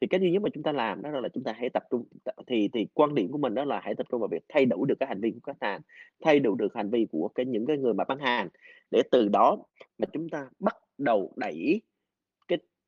[0.00, 2.04] Thì cái duy nhất mà chúng ta làm đó là chúng ta hãy tập trung
[2.46, 4.86] thì thì quan điểm của mình đó là hãy tập trung vào việc thay đổi
[4.88, 5.80] được cái hành vi của khách hàng,
[6.24, 8.48] thay đổi được hành vi của cái những cái người mà bán hàng,
[8.90, 9.58] để từ đó
[9.98, 11.80] mà chúng ta bắt đầu đẩy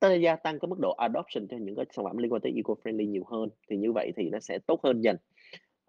[0.01, 2.53] ta gia tăng cái mức độ adoption cho những cái sản phẩm liên quan tới
[2.53, 5.17] eco-friendly nhiều hơn, thì như vậy thì nó sẽ tốt hơn dần.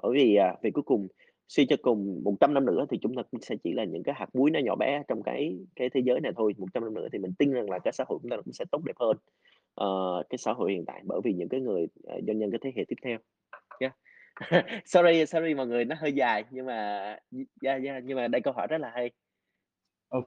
[0.04, 1.08] Bởi vì, à, vì cuối cùng
[1.48, 4.16] suy cho cùng 100 năm nữa thì chúng ta cũng sẽ chỉ là những cái
[4.18, 6.54] hạt muối nó nhỏ bé trong cái cái thế giới này thôi.
[6.58, 8.66] 100 năm nữa thì mình tin rằng là cái xã hội chúng ta cũng sẽ
[8.72, 9.18] tốt đẹp hơn,
[9.82, 12.60] uh, cái xã hội hiện tại bởi vì những cái người, uh, doanh nhân cái
[12.64, 13.18] thế hệ tiếp theo.
[13.80, 13.96] Yeah.
[14.86, 17.00] Sorry, sorry mọi người, nó hơi dài nhưng mà
[17.62, 19.12] yeah, yeah, nhưng mà đây câu hỏi rất là hay.
[20.08, 20.24] Ô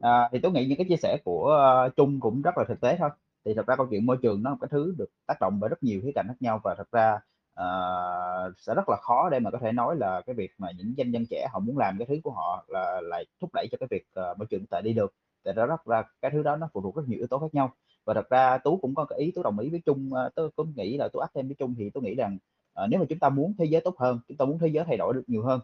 [0.00, 2.80] à, thì tôi nghĩ những cái chia sẻ của, ơ, Trung cũng rất là thực
[2.80, 3.10] tế thôi.
[3.44, 5.60] Thì thật ra câu chuyện môi trường nó là một cái thứ được tác động
[5.60, 7.20] bởi rất nhiều khía cạnh khác nhau và thật ra,
[7.60, 10.94] uh, sẽ rất là khó để mà có thể nói là cái việc mà những
[10.96, 13.78] doanh nhân trẻ họ muốn làm cái thứ của họ là lại thúc đẩy cho
[13.80, 15.14] cái việc, uh, môi trường tại đi được.
[15.44, 17.54] Tại đó rất là cái thứ đó nó phụ thuộc rất nhiều yếu tố khác
[17.54, 17.72] nhau.
[18.04, 20.72] Và thật ra Tú cũng có cái ý Tú đồng ý với Trung, tôi cũng
[20.76, 22.38] nghĩ là Tú add thêm với Trung thì tôi nghĩ rằng,
[22.84, 24.84] uh, nếu mà chúng ta muốn thế giới tốt hơn, chúng ta muốn thế giới
[24.84, 25.60] thay đổi được nhiều hơn,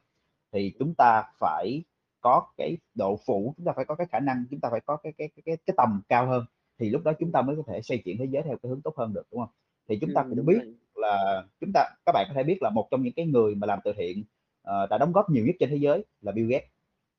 [0.52, 1.82] thì chúng ta phải
[2.24, 4.96] có cái độ phủ, chúng ta phải có cái khả năng, chúng ta phải có
[5.04, 6.44] cái cái cái cái cái tầm cao hơn,
[6.80, 8.82] thì lúc đó chúng ta mới có thể xoay chuyển thế giới theo cái hướng
[8.82, 9.50] tốt hơn được, đúng hông?
[9.88, 10.74] Thì chúng ta Ừm, cũng biết rồi.
[10.96, 13.66] là chúng ta các bạn có thể biết là một trong những cái người mà
[13.66, 14.24] làm từ thiện,
[14.62, 16.68] ờ, đã đóng góp nhiều nhất trên thế giới là Bill Gates,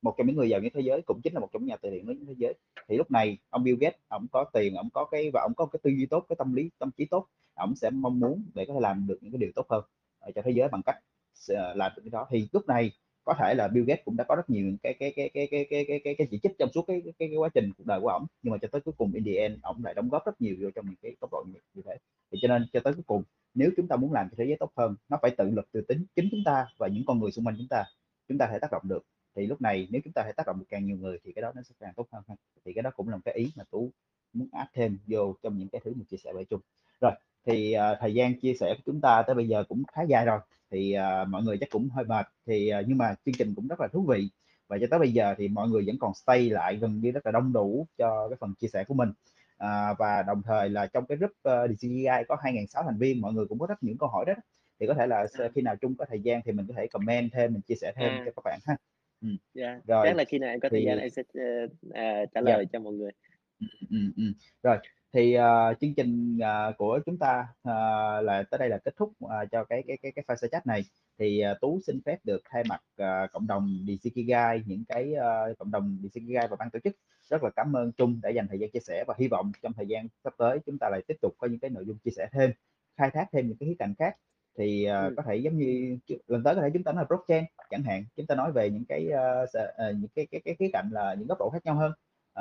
[0.02, 1.78] một trong những người giàu nhất thế giới, cũng chính là một trong những nhà
[1.82, 2.54] từ thiện lớn nhất thế giới.
[2.90, 5.66] Thì lúc này ông Bill Gates ổng có tiền, ổng có cái và ổng có
[5.66, 8.66] cái tư duy tốt, cái tâm lý tâm trí tốt, ổng sẽ mong muốn để
[8.68, 9.84] có thể làm được những cái điều tốt hơn,
[10.20, 10.96] ờ, cho thế giới bằng cách
[11.34, 12.28] s làm được cái đó.
[12.30, 12.92] Thì lúc này
[13.26, 15.66] có thể là Bill Gates cũng đã có rất nhiều cái cái cái cái cái
[15.70, 18.00] cái cái cái cái chỉ trích trong suốt cái cái cái quá trình cuộc đời
[18.02, 20.26] của ổng, nhưng mà cho tới cuối cùng in the end ổng lại đóng góp
[20.26, 21.98] rất nhiều vô trong những cái góc độ như như thế.
[22.32, 23.24] Thì cho nên cho tới cuối cùng,
[23.54, 25.82] nếu chúng ta muốn làm cho thế giới tốt hơn, nó phải tự lực từ
[25.82, 27.84] tính chính chúng ta và những con người xung quanh chúng ta,
[28.30, 29.06] chúng ta thể tác động được.
[29.36, 31.42] Thì lúc này nếu chúng ta thể tác động được càng nhiều người thì cái
[31.42, 32.24] đó nó sẽ càng tốt hơn.
[32.66, 33.92] Thì cái đó cũng là một cái ý mà Tú
[34.34, 36.62] muốn add thêm vô trong những cái thứ mình chia sẻ với chung
[37.02, 37.12] Rồi,
[37.46, 40.26] thì, ờ, thời gian chia sẻ của chúng ta tới bây giờ cũng khá dài
[40.26, 40.40] rồi,
[40.72, 43.68] thì, ờ, mọi người chắc cũng hơi mệt, thì, ờ, nhưng mà chương trình cũng
[43.68, 44.30] rất là thú vị.
[44.68, 47.26] Và cho tới bây giờ thì mọi người vẫn còn stay lại gần như rất
[47.26, 49.10] là đông đủ cho cái phần chia sẻ của mình.
[49.58, 53.34] À, và đồng thời là trong cái group, ơ, DCGI có 2.600 thành viên, mọi
[53.34, 54.34] người cũng có rất những câu hỏi đó
[54.80, 55.50] thì có thể là À.
[55.56, 57.94] khi nào Trung có thời gian thì mình có thể comment thêm, mình chia sẻ
[57.96, 58.26] thêm À.
[58.26, 58.76] cho các bạn ha.
[59.22, 61.68] Ừm, Yeah, rồi, chắc là khi nào em có thời gian thì em sẽ, ơ,
[61.94, 62.58] à, trả Yeah.
[62.58, 63.12] lời cho mọi người.
[63.60, 64.34] Ừm, ừm, ừm.
[64.64, 64.78] Rồi,
[65.16, 69.12] thì, ờ, chương trình, ờ, của chúng ta, ờ, là tới đây là kết thúc,
[69.20, 70.82] ờ, cho cái cái cái cái fireside chat này.
[71.20, 75.54] Thì, ờ, Tú xin phép được thay mặt, ờ, cộng đồng DCGI, những cái, ơ,
[75.60, 76.96] cộng đồng DCGI và ban tổ chức
[77.30, 79.74] rất là cảm ơn Trung đã dành thời gian chia sẻ và hy vọng trong
[79.74, 82.12] thời gian sắp tới chúng ta lại tiếp tục có những cái nội dung chia
[82.12, 82.52] sẻ thêm,
[82.98, 84.16] khai thác thêm những cái khía cạnh khác.
[84.58, 85.16] thì ờ, Ừm.
[85.16, 85.98] có thể giống như
[86.28, 88.86] lần tới có thể chúng ta nói blockchain chẳng hạn chúng ta nói về những
[88.90, 91.76] cái uh, uh, những cái cái cái khía cạnh là những góc độ khác nhau
[91.76, 91.92] hơn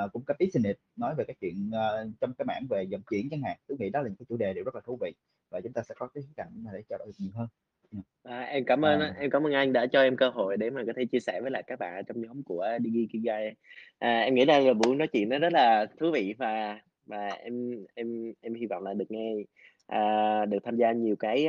[0.05, 3.29] uh, cũng có business nói về cái chuyện uh, trong cái mảng về dòng chuyển
[3.31, 5.13] chẳng hạn tôi nghĩ đó là những cái chủ đề đều rất là thú vị
[5.51, 7.49] và chúng ta sẽ có cái cạnh để trao đổi nhiều hơn
[8.23, 10.71] À, em cảm ơn uh, em cảm ơn anh đã cho em cơ hội để
[10.71, 13.55] mà có thể chia sẻ với lại các bạn trong nhóm của DigiKigai.
[13.99, 17.29] À, em nghĩ đây là buổi nói chuyện nó rất là thú vị và và
[17.29, 19.35] em em em hy vọng là được nghe
[19.87, 21.47] à, được tham gia nhiều cái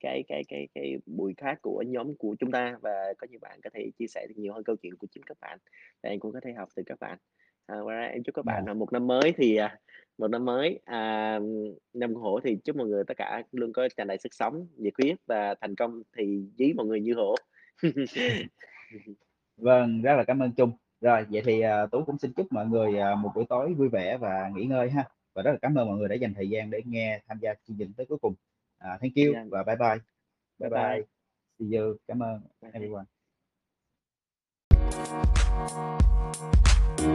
[0.00, 3.60] cái cái cái cái buổi khác của nhóm của chúng ta và có nhiều bạn
[3.64, 5.58] có thể chia sẻ được nhiều hơn câu chuyện của chính các bạn
[6.02, 7.18] và em cũng có thể học từ các bạn.
[7.72, 8.76] À, ngoài ra em chúc các bạn yeah.
[8.76, 9.58] một năm mới thì
[10.18, 11.38] một năm mới à,
[11.92, 14.92] năm hổ thì chúc mọi người tất cả luôn có tràn đầy sức sống nhiệt
[14.98, 17.34] huyết và thành công thì dí mọi người như hổ
[19.56, 22.66] vâng rất là cảm ơn Trung rồi vậy thì uh, Tú cũng xin chúc mọi
[22.66, 25.04] người uh, một buổi tối vui vẻ và nghỉ ngơi ha
[25.34, 27.54] và rất là cảm ơn mọi người đã dành thời gian để nghe tham gia
[27.68, 29.46] chương trình tới cuối cùng uh, thank you yeah.
[29.50, 29.88] và bye bye
[30.58, 30.96] bye bye, bye.
[30.96, 31.02] bye.
[31.58, 32.70] see you cảm ơn bye.
[32.72, 33.04] everyone
[37.02, 37.10] Jenny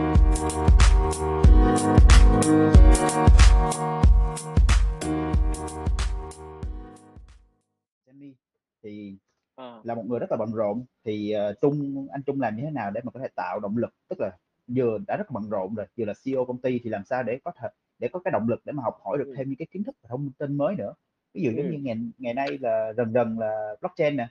[8.84, 9.18] thì
[9.56, 9.80] à.
[9.84, 10.86] là một người rất là bận rộn.
[11.06, 13.78] Thì uh, Trung anh Trung làm như thế nào để mà có thể tạo động
[13.78, 13.94] lực?
[14.08, 14.32] Tức là
[14.68, 17.40] vừa đã rất bận rộn rồi vừa là CEO công ty thì làm sao để
[17.44, 17.68] có thể
[18.00, 19.96] để có cái động lực để mà học hỏi được thêm những cái kiến thức
[20.02, 20.94] và thông tin mới nữa?
[21.34, 24.28] Ví dụ giống như ngày ngày nay là dần dần là blockchain nè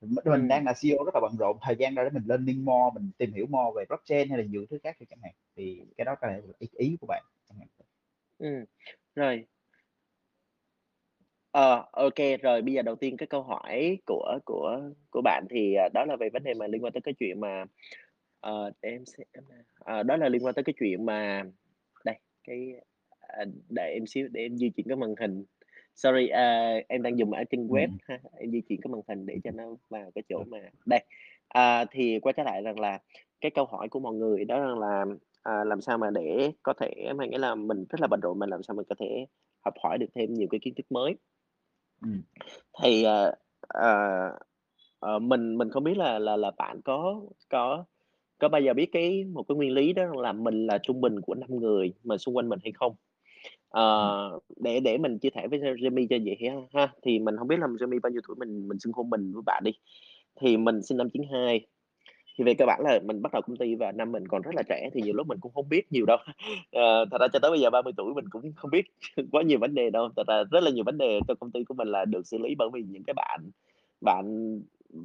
[0.00, 0.46] mình ừ.
[0.48, 2.90] đang là CEO rất là bận rộn thời gian ra để mình lên learning mo
[2.94, 6.04] mình tìm hiểu mo về blockchain hay là nhiều thứ khác chẳng hạn thì cái
[6.04, 7.68] đó có thể là ý, ý của bạn chẳng hạn.
[8.38, 8.64] Ừ.
[9.14, 9.46] rồi
[11.50, 15.74] Ờ, OK, rồi bây giờ đầu tiên cái câu hỏi của của của bạn thì,
[15.74, 17.64] à, đó là về vấn đề mà liên quan tới cái chuyện mà,
[18.40, 19.24] ờ, để em sẽ
[19.86, 21.42] nào, đó là liên quan tới cái chuyện mà
[22.04, 22.72] đây, cái,
[23.20, 25.44] à, để em xíu để em di chuyển cái màn hình.
[25.96, 27.98] Sorry, à, em đang dùng ở trên web Ừm.
[28.08, 31.04] ha, em di chuyển cái màn hình để cho nó vào cái chỗ mà đây,
[31.48, 32.98] à, thì quay trở lại rằng là
[33.40, 35.04] cái câu hỏi của mọi người đó rằng là,
[35.42, 38.38] à, làm sao mà để có thể mà nghĩa là mình rất là bận rộn,
[38.38, 39.26] mà làm sao mình có thể
[39.64, 41.14] học hỏi được thêm nhiều cái kiến thức mới.
[42.02, 42.22] Ừm.
[42.82, 43.34] Thì, ờ,
[43.68, 43.92] ờ,
[45.00, 47.84] ờ, mình mình không biết là là là bạn có có
[48.38, 51.20] có bao giờ biết cái một cái nguyên lý đó là mình là trung bình
[51.22, 52.96] của 5 người mà xung quanh mình hay không?
[53.70, 57.48] Ờ, để để mình chia sẻ với Jamie cho dễ hiểu ha, thì mình hông
[57.48, 59.70] biết là Jamie bao nhiêu tuổi, mình mình xưng hô mình với bạn đi.
[60.40, 61.66] Thì mình sinh năm 92,
[62.38, 64.54] thì về cơ bản là mình bắt đầu công ty và năm mình còn rất
[64.54, 66.16] là trẻ thì nhiều lúc mình cũng hông biết nhiều đâu.
[66.72, 68.86] Ờ, thật ra cho tới bây giờ 30 tuổi mình cũng không biết
[69.32, 71.64] quá nhiều vấn đề đâu, thật ra rất là nhiều vấn đề trong công ty
[71.64, 73.40] của mình là được xử lý bởi vì những cái bạn
[74.00, 74.24] bạn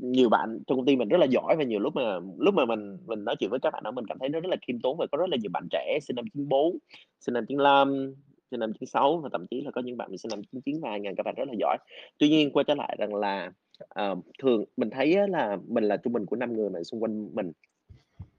[0.02, 2.66] nhiều bạn trong công ty mình rất là giỏi và nhiều lúc mà lúc mà
[2.66, 4.80] mình mình nói chuyện với các bạn đó mình cảm thấy nó rất là khiêm
[4.82, 6.00] tốn và có rất là nhiều bạn trẻ.
[6.02, 6.78] Sinh năm 94,
[7.20, 8.14] sinh năm 95,
[8.52, 11.00] sinh năm 96 và thậm chí là có những bạn mình sinh năm 99 vài
[11.00, 11.78] ngàn, các bạn rất là giỏi.
[12.18, 13.52] Tuy nhiên quay trở lại rằng là,
[13.84, 17.36] uh, thường mình thấy là mình là trung bình của năm người mà xung quanh
[17.36, 17.52] mình.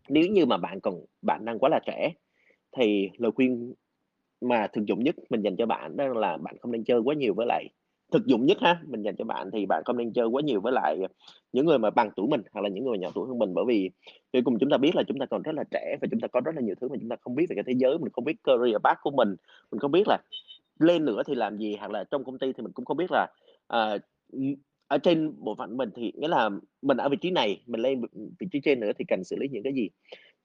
[0.09, 2.13] Nếu như mà bạn còn bạn đang quá là trẻ
[2.77, 3.75] thì lời khuyên
[4.41, 7.15] mà thực dụng nhất mình dành cho bạn đó là bạn không nên chơi quá
[7.15, 7.69] nhiều với lại
[8.13, 10.61] thực dụng nhất ha, mình dành cho bạn thì bạn không nên chơi quá nhiều
[10.61, 10.99] với lại
[11.53, 13.55] những người mà bằng tuổi mình hoặc là những người nhỏ tuổi hơn mình.
[13.55, 13.91] Bởi vì
[14.33, 16.29] cuối cùng chúng ta biết là chúng ta còn rất là trẻ và chúng ta
[16.29, 18.13] có rất là nhiều thứ mà chúng ta không biết về cái thế giới, mình
[18.13, 19.37] không biết career path của mình,
[19.71, 20.19] mình không biết là
[20.79, 23.11] lên nữa thì làm gì, hoặc là trong công ty thì mình cũng không biết
[23.11, 23.27] là,
[23.75, 24.01] uh,
[24.89, 26.51] ở trên bộ phận mình thì nghĩa là
[26.83, 28.09] mình ở vị trí này, mình lên vị
[28.39, 29.89] vị trí trên nữa thì cần xử lý những cái gì.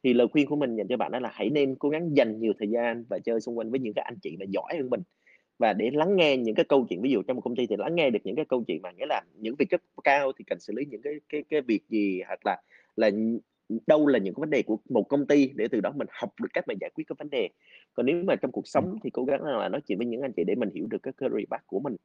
[0.03, 2.39] Thì lời khuyên của mình dành cho bạn đó là hãy nên cố gắng dành
[2.39, 4.89] nhiều thời gian và chơi xung quanh với những cái anh chị mà giỏi hơn
[4.89, 5.01] mình.
[5.61, 7.75] Và để lắng nghe những cái câu chuyện, ví dụ trong một công ty thì
[7.79, 10.43] lắng nghe được những cái câu chuyện mà nghĩa là những vị cấp cao thì
[10.47, 12.61] cần xử lý những cái cái cái việc gì, hoặc là
[12.95, 13.09] là,
[13.87, 16.29] đâu là những cái vấn đề của một công ty để từ đó mình học
[16.41, 17.49] được cách mà giải quyết cái vấn đề.
[17.93, 20.31] Còn nếu mà trong cuộc sống thì cố gắng là nói chuyện với những anh
[20.35, 21.95] chị để mình hiểu được cái career path của mình.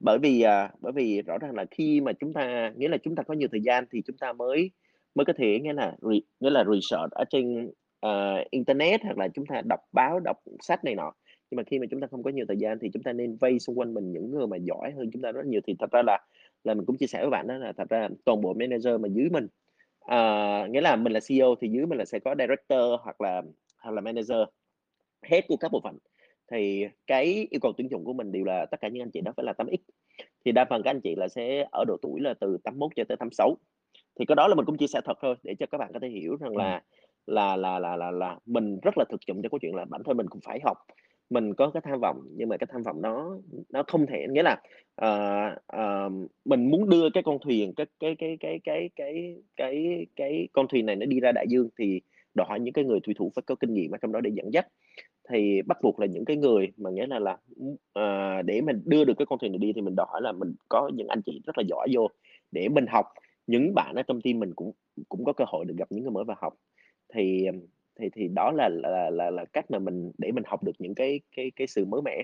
[0.00, 3.14] Bởi vì, à, bởi vì rõ ràng là khi mà chúng ta nghĩa là chúng
[3.14, 4.70] ta có nhiều thời gian thì chúng ta mới
[5.14, 5.96] mới có thể nghĩa là
[6.40, 10.84] nghĩa là research ở trên, ờ, internet hoặc là chúng ta đọc báo, đọc sách
[10.84, 11.12] này nọ.
[11.50, 13.36] Nhưng mà khi mà chúng ta không có nhiều thời gian thì chúng ta nên
[13.36, 15.60] vây xung quanh mình những người mà giỏi hơn chúng ta rất nhiều.
[15.66, 16.18] Thì thật ra là
[16.64, 19.08] là mình cũng chia sẻ với bạn đó là thật ra toàn bộ manager mà
[19.08, 19.46] dưới mình,
[20.00, 23.42] ờ, nghĩa là mình là CEO thì dưới mình là sẽ có director hoặc là
[23.82, 24.38] hoặc là manager,
[25.22, 25.98] head của các bộ phận.
[26.50, 29.20] Thì cái yêu cầu tuyển dụng của mình đều là tất cả những anh chị
[29.20, 29.78] đó phải là 8X,
[30.44, 33.04] thì đa phần các anh chị là sẽ ở độ tuổi là từ 81 cho
[33.08, 33.56] tới 86.
[34.18, 36.00] Thì cái đó là mình cũng chia sẻ thật thôi để cho các bạn có
[36.00, 36.82] thể hiểu rằng là
[37.26, 40.02] là là là là là mình rất là thực dụng cho cái chuyện là bản
[40.04, 40.76] thân mình cũng phải học.
[41.30, 43.38] Mình có cái tham vọng nhưng mà cái tham vọng đó
[43.70, 44.56] nó không thể nghĩa là,
[45.02, 50.06] uh, uh, mình muốn đưa cái con thuyền, cái cái cái cái cái cái cái
[50.16, 52.00] cái con thuyền này nó đi ra đại dương thì
[52.34, 54.30] đòi hỏi những cái người thủy thủ phải có kinh nghiệm ở trong đó để
[54.34, 54.66] dẫn dắt.
[55.30, 57.38] thì bắt buộc là những cái người mà nghĩa là là,
[57.98, 60.32] uh, để mình đưa được cái con thuyền này đi thì mình đòi hỏi là
[60.32, 62.08] mình có những anh chị rất là giỏi vô
[62.52, 63.06] để mình học.
[63.46, 64.72] Những bạn ở trong team mình cũng
[65.08, 66.54] cũng có cơ hội được gặp những người mới và học.
[67.14, 67.46] Thì,
[68.00, 70.94] thì thì đó là là là là cách mà mình để mình học được những
[70.94, 72.22] cái cái cái sự mới mẻ.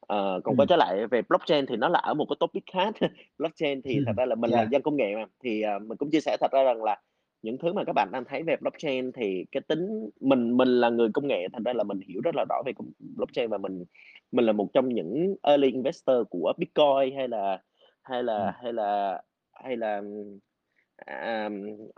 [0.00, 0.68] Ờ, còn quay Ừm.
[0.68, 2.94] trở lại về blockchain thì nó là ở một cái topic khác.
[3.38, 4.68] Blockchain thì thật ra là mình là Yeah.
[4.70, 7.02] dân công nghệ mà, thì, ờ, mình cũng chia sẻ thật ra rằng là
[7.42, 10.90] những thứ mà các bạn đang thấy về blockchain thì cái tính mình mình là
[10.90, 12.72] người công nghệ, thành ra là mình hiểu rất là rõ về
[13.16, 13.84] blockchain và mình
[14.32, 17.62] mình là một trong những early investor của Bitcoin hay là
[18.02, 18.54] hay là Ừm.
[18.62, 19.22] hay là
[19.64, 20.02] hay là,
[21.06, 21.48] à,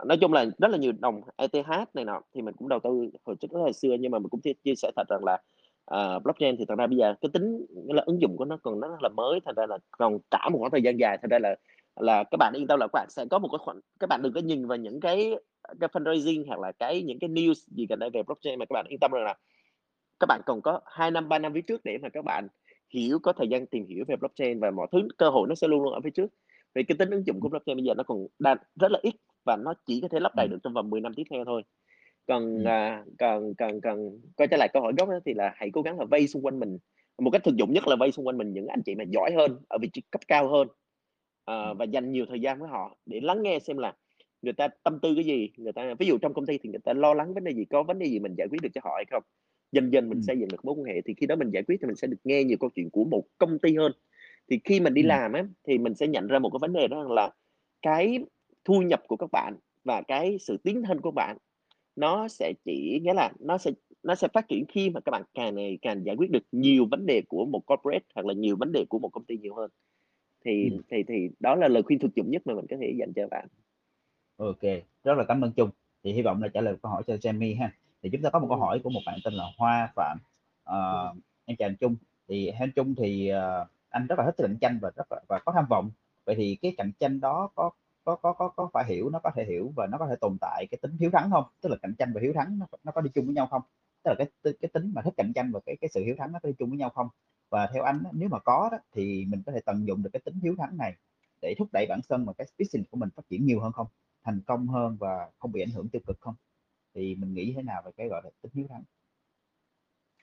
[0.05, 3.09] nói chung là rất là nhiều đồng ETH này nọ, thì mình cũng đầu tư
[3.25, 3.95] hồi trước rất là xưa.
[3.99, 5.37] Nhưng mà mình cũng chia chia sẻ thật rằng là,
[5.95, 8.79] uh, blockchain thì thật ra bây giờ cái tính là ứng dụng của nó còn
[8.79, 11.29] nó rất là mới, thành ra là còn cả một khoảng thời gian dài, thành
[11.29, 11.55] ra là
[11.99, 14.21] là các bạn yên tâm là các bạn sẽ có một cái khoản các bạn
[14.23, 15.35] đừng có nhìn vào những cái,
[15.79, 18.73] cái fundraising hoặc là cái những cái news gì gần đây về blockchain, mà các
[18.73, 19.37] bạn yên tâm rằng là
[20.19, 22.47] các bạn còn có 2 năm, 3 năm phía trước để mà các bạn
[22.89, 25.67] hiểu, có thời gian tìm hiểu về blockchain và mọi thứ cơ hội nó sẽ
[25.67, 26.27] luôn luôn ở phía trước.
[26.75, 27.49] Vì cái tính ứng dụng của Ừm.
[27.49, 29.15] blockchain bây giờ nó còn đang rất là ít
[29.45, 30.51] và nó chỉ có thể lấp đầy Ừm.
[30.51, 31.63] được trong vòng 10 năm tiếp theo thôi.
[32.27, 32.67] Còn, Ừm.
[32.67, 33.99] à, còn còn còn
[34.37, 36.45] quay trở lại câu hỏi gốc á, thì là hãy cố gắng là vây xung
[36.45, 36.77] quanh mình
[37.21, 39.31] một cách thực dụng nhất là vây xung quanh mình những anh chị mà giỏi
[39.37, 40.67] hơn, ở vị trí cấp cao hơn,
[41.45, 41.79] ờ, Ừm.
[41.79, 43.93] và dành nhiều thời gian với họ để lắng nghe xem là
[44.41, 46.79] người ta tâm tư cái gì, người ta ví dụ trong công ty thì người
[46.83, 48.81] ta lo lắng vấn đề gì, có vấn đề gì mình giải quyết được cho
[48.83, 49.23] họ hay không.
[49.71, 50.21] Dần dần mình Ừm.
[50.21, 52.07] xây dựng được mối quan hệ, thì khi đó mình giải quyết thì mình sẽ
[52.07, 53.91] được nghe nhiều câu chuyện của một công ty hơn.
[54.51, 56.87] Thì khi mình đi làm á, thì mình sẽ nhận ra một cái vấn đề
[56.87, 57.29] đó là
[57.81, 58.19] cái
[58.65, 61.37] thu nhập của các bạn và cái sự tiến thân của bạn
[61.95, 63.71] nó sẽ chỉ nghĩa là nó sẽ
[64.03, 66.85] nó sẽ phát triển khi mà các bạn càng ngày càng giải quyết được nhiều
[66.91, 69.55] vấn đề của một corporate hoặc là nhiều vấn đề của một công ty nhiều
[69.55, 69.71] hơn.
[70.45, 70.81] Thì Ừm.
[70.91, 73.27] thì thì đó là lời khuyên thực dụng nhất mà mình có thể dành cho
[73.27, 73.47] bạn.
[74.37, 74.61] OK,
[75.03, 75.69] rất là cảm ơn Trung.
[76.03, 77.71] Thì hy vọng là trả lời câu hỏi cho Jamie ha.
[78.03, 80.17] Thì chúng ta có một câu hỏi của một bạn tên là Hoa Phạm.
[80.63, 81.13] Ờ,
[81.45, 81.95] em chào anh Trung,
[82.27, 85.39] thì anh Trung thì, ờ, anh rất là thích cạnh tranh và rất là và
[85.45, 85.91] có tham vọng.
[86.25, 87.71] Vậy thì cái cạnh tranh đó có
[88.05, 90.37] có có có có phải hiểu nó có thể hiểu và nó có thể tồn
[90.41, 91.45] tại cái tính hiếu thắng hông?
[91.61, 93.61] Tức là cạnh tranh và hiếu thắng nó nó có đi chung với nhau không?
[94.03, 96.31] Tức là cái cái tính mà thích cạnh tranh và cái cái sự hiếu thắng
[96.31, 97.07] nó có đi chung với nhau không?
[97.51, 100.21] Và theo anh nếu mà có đó thì mình có thể tận dụng được cái
[100.25, 100.93] tính hiếu thắng này
[101.41, 103.87] để thúc đẩy bản thân và cái business của mình phát triển nhiều hơn không?
[104.25, 106.35] Thành công hơn và không bị ảnh hưởng tiêu cực không?
[106.95, 108.83] Thì mình nghĩ thế nào về cái, gọi là, tính hiếu thắng?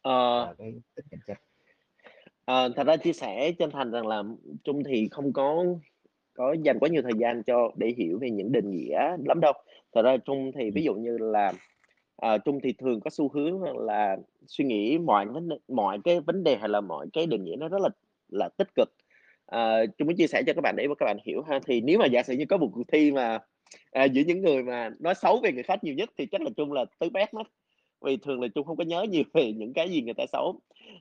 [0.02, 0.54] Ờ.
[0.58, 1.47] Cái tính cạnh tranh.
[2.48, 4.22] Ờ, thật ra chia sẻ chân thành rằng là
[4.64, 5.64] Trung thì không có
[6.34, 9.52] có dành quá nhiều thời gian cho để hiểu về những định nghĩa lắm đâu.
[9.94, 10.70] Thật ra Trung thì Ừm.
[10.74, 11.52] ví dụ như là,
[12.16, 14.16] ờ, Trung thì thường có xu hướng rằng là
[14.46, 17.56] suy nghĩ mọi vấn đề mọi cái vấn đề hay là mọi cái định nghĩa
[17.56, 17.88] nó rất là
[18.28, 18.88] là tích cực.
[19.46, 21.60] Ờ, Trung muốn chia sẻ cho các bạn để mà các bạn hiểu ha.
[21.66, 23.38] Thì nếu mà giả sử như có một cuộc thi mà,
[23.90, 26.50] à, giữa những người mà nói xấu về người khác nhiều nhất thì chắc là
[26.56, 27.48] Trung là tới bét mất.
[28.04, 30.60] Vì thường là Trung không có nhớ nhiều về những cái gì người ta xấu.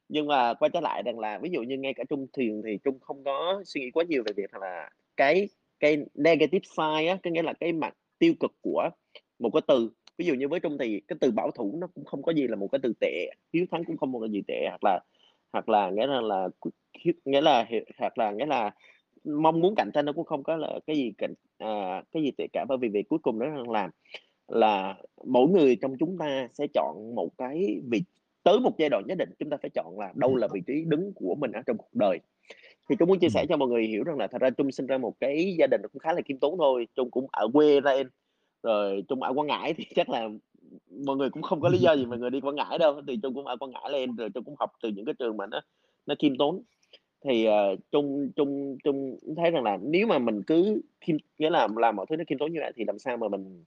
[0.09, 2.77] Nhưng mà quay trở lại rằng là ví dụ như ngay cả Trung thiền thì
[2.83, 5.47] Trung không có suy nghĩ quá nhiều về việc là cái
[5.79, 8.89] cái negative side á, có nghĩa là cái mặt tiêu cực của
[9.39, 9.89] một cái từ.
[10.17, 12.47] Ví dụ như với Trung thì cái từ bảo thủ nó cũng không có gì
[12.47, 14.99] là một cái từ tệ, hiếu thắng cũng không một cái gì tệ, hoặc là
[15.53, 16.49] hoặc là nghĩa là là
[17.25, 17.67] nghĩa là
[17.97, 18.71] hoặc là nghĩa là
[19.23, 22.31] mong muốn cạnh tranh nó cũng không có là cái gì cạnh à, cái gì
[22.37, 22.65] tệ cả.
[22.69, 23.89] Bởi vì về cuối cùng nó đang làm
[24.47, 24.95] là
[25.25, 28.03] mỗi người trong chúng ta sẽ chọn một cái vị
[28.43, 30.83] tới một giai đoạn nhất định, chúng ta phải chọn là đâu là vị trí
[30.85, 32.19] đứng của mình ở trong cuộc đời.
[32.89, 34.87] Thì Trung muốn chia sẻ cho mọi người hiểu rằng là thật ra Trung sinh
[34.87, 36.87] ra một cái gia đình cũng khá là khiêm tốn thôi.
[36.95, 38.07] Trung cũng ở quê lên,
[38.63, 40.29] rồi Trung ở Quảng Ngãi thì chắc là
[41.05, 43.01] mọi người cũng không có lý do gì mọi người đi Quảng Ngãi đâu.
[43.07, 45.37] Thì Trung cũng ở Quảng Ngãi lên, rồi Trung cũng học từ những cái trường
[45.37, 45.61] mà nó
[46.05, 46.61] nó khiêm tốn.
[47.25, 51.49] Thì, ờ, Trung Trung Trung cũng thấy rằng là nếu mà mình cứ khiêm nghĩa
[51.49, 53.63] là làm mọi thứ nó khiêm tốn như vậy thì làm sao mà mình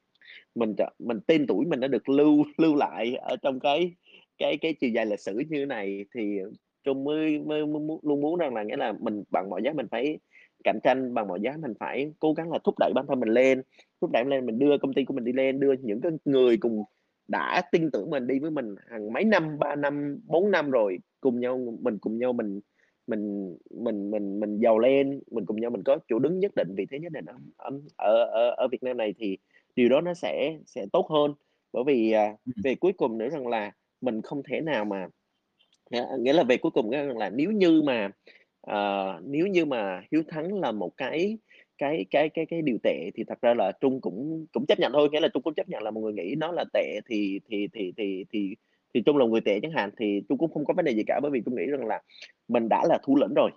[0.54, 3.94] mình mình tên tuổi mình đã được lưu lưu lại ở trong cái
[4.38, 6.04] cái cái chiều dài lịch sử như thế này.
[6.14, 6.38] Thì
[6.84, 9.72] Trung mới mới mới muốn luôn muốn rằng là nghĩa là mình bằng mọi giá
[9.72, 10.18] mình phải
[10.64, 13.28] cạnh tranh, bằng mọi giá mình phải cố gắng là thúc đẩy bản thân mình
[13.28, 13.62] lên,
[14.00, 16.56] thúc đẩy lên, mình đưa công ty của mình đi lên, đưa những cái người
[16.56, 16.84] cùng
[17.28, 20.98] đã tin tưởng mình đi với mình hàng mấy năm, ba năm, bốn năm rồi,
[21.20, 22.60] cùng nhau mình cùng nhau mình
[23.06, 26.68] mình mình mình mình giàu lên, mình cùng nhau mình có chỗ đứng nhất định,
[26.76, 29.38] vị thế nhất định ở ở ở ở ở Việt Nam này thì
[29.76, 31.34] điều đó nó sẽ sẽ tốt hơn.
[31.72, 32.52] Bởi vì, à, Ừm.
[32.64, 35.08] về cuối cùng nữa rằng là mình không thể nào mà
[36.20, 38.10] nghĩa là về cuối cùng rằng là nếu như mà,
[38.60, 41.38] ờ, nếu như mà hiếu thắng là một cái
[41.78, 44.92] cái cái cái cái điều tệ thì thật ra là Trung cũng cũng chấp nhận
[44.94, 45.08] thôi.
[45.12, 47.68] Nghĩa là Trung cũng chấp nhận là mọi người nghĩ nó là tệ thì thì
[47.72, 48.54] thì thì thì
[48.94, 51.02] thì Trung là người tệ chẳng hạn, thì Trung cũng không có vấn đề gì
[51.06, 51.20] cả.
[51.22, 52.02] Bởi vì Trung nghĩ rằng là
[52.48, 53.50] mình đã là thủ lĩnh rồi,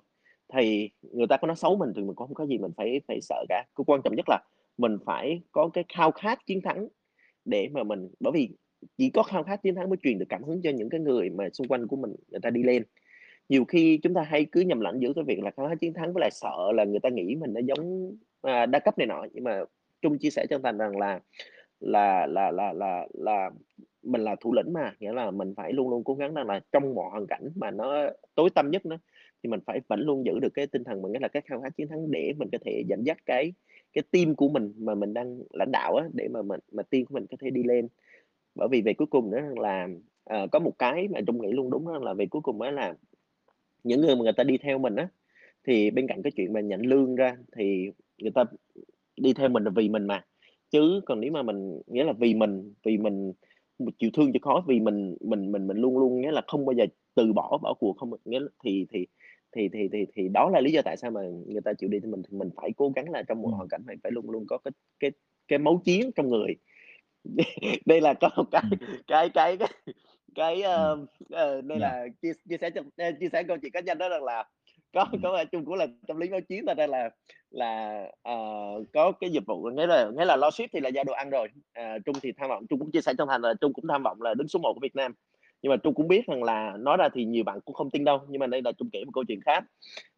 [0.53, 3.01] thì người ta có nói xấu mình thì mình cũng không có gì mình phải
[3.07, 3.63] phải sợ cả.
[3.75, 4.39] Cái quan trọng nhất là
[4.77, 6.87] mình phải có cái khao khát chiến thắng
[7.45, 8.49] để mà mình bởi vì
[8.97, 11.29] chỉ có khao khát chiến thắng mới truyền được cảm hứng cho những cái người
[11.29, 12.83] mà xung quanh của mình người ta đi lên.
[13.49, 15.93] Nhiều khi chúng ta hay cứ nhầm lẫn giữa cái việc là khao khát chiến
[15.93, 19.07] thắng với lại sợ là người ta nghĩ mình nó giống à, đa cấp này
[19.07, 19.25] nọ.
[19.33, 19.63] Nhưng mà
[20.01, 21.19] trung chia sẻ chân thành rằng là
[21.79, 23.51] là là là là là
[24.03, 26.59] mình là thủ lĩnh mà nghĩa là mình phải luôn luôn cố gắng rằng là
[26.71, 28.97] trong mọi hoàn cảnh mà nó tối tâm nhất đó
[29.43, 31.61] thì mình phải vẫn luôn giữ được cái tinh thần mình nghĩa là cái khao
[31.61, 33.53] khát chiến thắng để mình có thể dẫn dắt cái
[33.93, 37.05] cái team của mình mà mình đang lãnh đạo á để mà mình mà team
[37.05, 37.87] của mình có thể đi lên.
[38.55, 39.87] Bởi vì về cuối cùng nữa là
[40.33, 42.71] uh, có một cái mà trung nghĩ luôn đúng đó là về cuối cùng đó
[42.71, 42.93] là
[43.83, 45.07] những người mà người ta đi theo mình á
[45.67, 48.43] thì bên cạnh cái chuyện mà nhận lương ra thì người ta
[49.17, 50.25] đi theo mình là vì mình mà.
[50.69, 53.33] Chứ còn nếu mà mình nghĩa là vì mình vì mình
[53.99, 56.73] chịu thương chịu khó vì mình mình mình mình luôn luôn nghĩa là không bao
[56.73, 59.07] giờ từ bỏ bỏ cuộc không nghĩa là thì thì
[59.53, 61.99] thì thì thì thì đó là lý do tại sao mà người ta chịu đi
[61.99, 64.29] thì mình thì mình phải cố gắng là trong một hoàn cảnh này phải luôn
[64.29, 65.11] luôn có cái cái
[65.47, 66.55] cái máu chiến trong người.
[67.85, 68.63] Đây là có một cái
[69.07, 69.69] cái cái cái
[70.35, 70.63] cái
[70.93, 74.09] uh, uh, đây là chia, chia sẻ uh, chia sẻ câu chuyện cá nhân đó
[74.09, 74.43] rằng là
[74.93, 77.09] có có chung cũng là tâm lý máu chiến ta đây là
[77.51, 81.03] là uh, có cái dịch vụ nghĩa là nghĩa là lo ship thì là giao
[81.03, 81.47] đồ ăn rồi.
[81.79, 84.03] Uh, trung thì tham vọng trung cũng chia sẻ trong thành là trung cũng tham
[84.03, 85.13] vọng là đứng số 1 của việt nam
[85.63, 88.03] nhưng mà trung cũng biết rằng là nói ra thì nhiều bạn cũng không tin
[88.03, 89.63] đâu nhưng mà đây là trung kể một câu chuyện khác.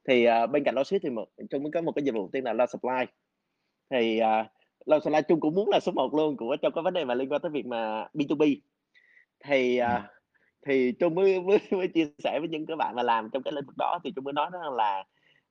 [0.08, 2.30] Thì uh, bên cạnh lo ship thì một, trung cũng có một cái dịch vụ
[2.32, 3.06] tên là lo supply.
[3.90, 4.46] Thì uh,
[4.86, 7.14] lo supply trung cũng muốn là số 1 luôn của trong cái vấn đề mà
[7.14, 8.58] liên quan tới việc mà b2b
[9.44, 9.88] thì uh,
[10.66, 13.54] thì trung mới, mới mới chia sẻ với những cái bạn mà làm trong cái
[13.54, 15.04] lĩnh vực đó thì trung mới nói đó là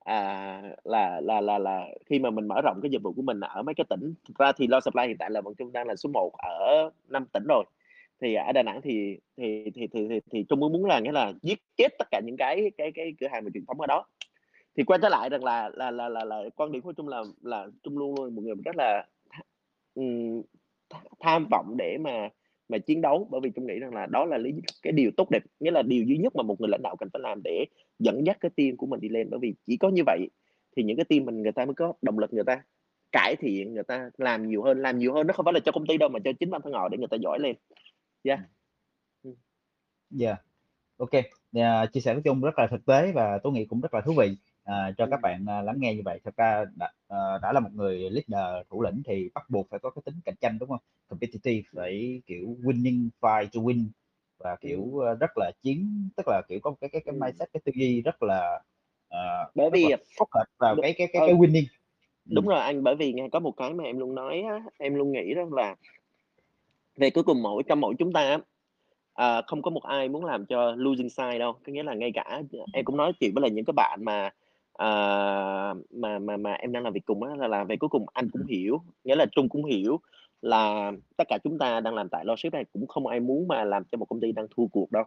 [0.04, 3.40] à, là là là là khi mà mình mở rộng cái dịch vụ của mình
[3.40, 5.86] ở mấy cái tỉnh thực ra thì lo supply hiện tại là bọn trung đang
[5.86, 7.64] là số 1 ở năm tỉnh rồi
[8.24, 11.32] thì ở Đà Nẵng thì thì thì thì thì, thì Trung muốn là nghĩa là
[11.42, 14.06] giết chết tất cả những cái cái cái cửa hàng về truyền thống ở đó.
[14.76, 17.22] Thì quay trở lại rằng là là là là, là quan điểm của Trung là
[17.42, 19.06] là Trung luôn luôn một người rất là
[21.20, 22.28] tham vọng để mà
[22.68, 23.28] mà chiến đấu.
[23.30, 24.52] Bởi vì Trung nghĩ rằng là đó là lý
[24.82, 27.08] cái điều tốt đẹp nghĩa là điều duy nhất mà một người lãnh đạo cần
[27.12, 27.64] phải làm để
[27.98, 29.30] dẫn dắt cái team của mình đi lên.
[29.30, 30.28] Bởi vì chỉ có như vậy
[30.76, 32.62] thì những cái team mình người ta mới có động lực người ta
[33.12, 34.82] cải thiện người ta làm nhiều hơn.
[34.82, 36.60] Làm nhiều hơn nó không phải là cho công ty đâu mà cho chính bản
[36.64, 37.56] thân họ để người ta giỏi lên
[38.24, 38.40] yeah
[39.22, 39.34] ừ.
[40.20, 40.38] yeah
[40.96, 41.10] ok.
[41.52, 44.00] Yeah, chia sẻ với chung rất là thực tế và tôi nghĩ cũng rất là
[44.00, 46.20] thú vị à, cho các bạn uh, lắng nghe như vậy.
[46.24, 49.80] Thật ra đã, uh, đã là một người leader thủ lĩnh thì bắt buộc phải
[49.80, 50.80] có cái tính cạnh tranh đúng không?
[51.08, 53.86] Competitive phải kiểu winning fight to win
[54.38, 57.60] và kiểu uh, rất là chiến tức là kiểu có cái cái cái mindset cái
[57.64, 58.60] tư duy rất là
[59.06, 59.84] uh, bởi vì
[60.18, 61.66] phức hợp vào cái cái cái cái winning.
[62.24, 62.50] Đúng ừ.
[62.50, 65.12] rồi anh bởi vì nghe có một cái mà em luôn nói á, em luôn
[65.12, 65.76] nghĩ rằng là
[66.96, 68.38] về cuối cùng mỗi trong mỗi chúng ta
[69.14, 71.52] à, không có một ai muốn làm cho losing side đâu.
[71.52, 72.42] Có nghĩa là ngay cả
[72.72, 74.30] em cũng nói chuyện với là những cái bạn mà
[74.72, 74.88] à,
[75.90, 78.30] mà mà mà em đang làm việc cùng á là, là về cuối cùng anh
[78.32, 80.00] cũng hiểu nghĩa là trung cũng hiểu
[80.42, 83.64] là tất cả chúng ta đang làm tại Logic này cũng không ai muốn mà
[83.64, 85.04] làm cho một công ty đang thua cuộc đâu.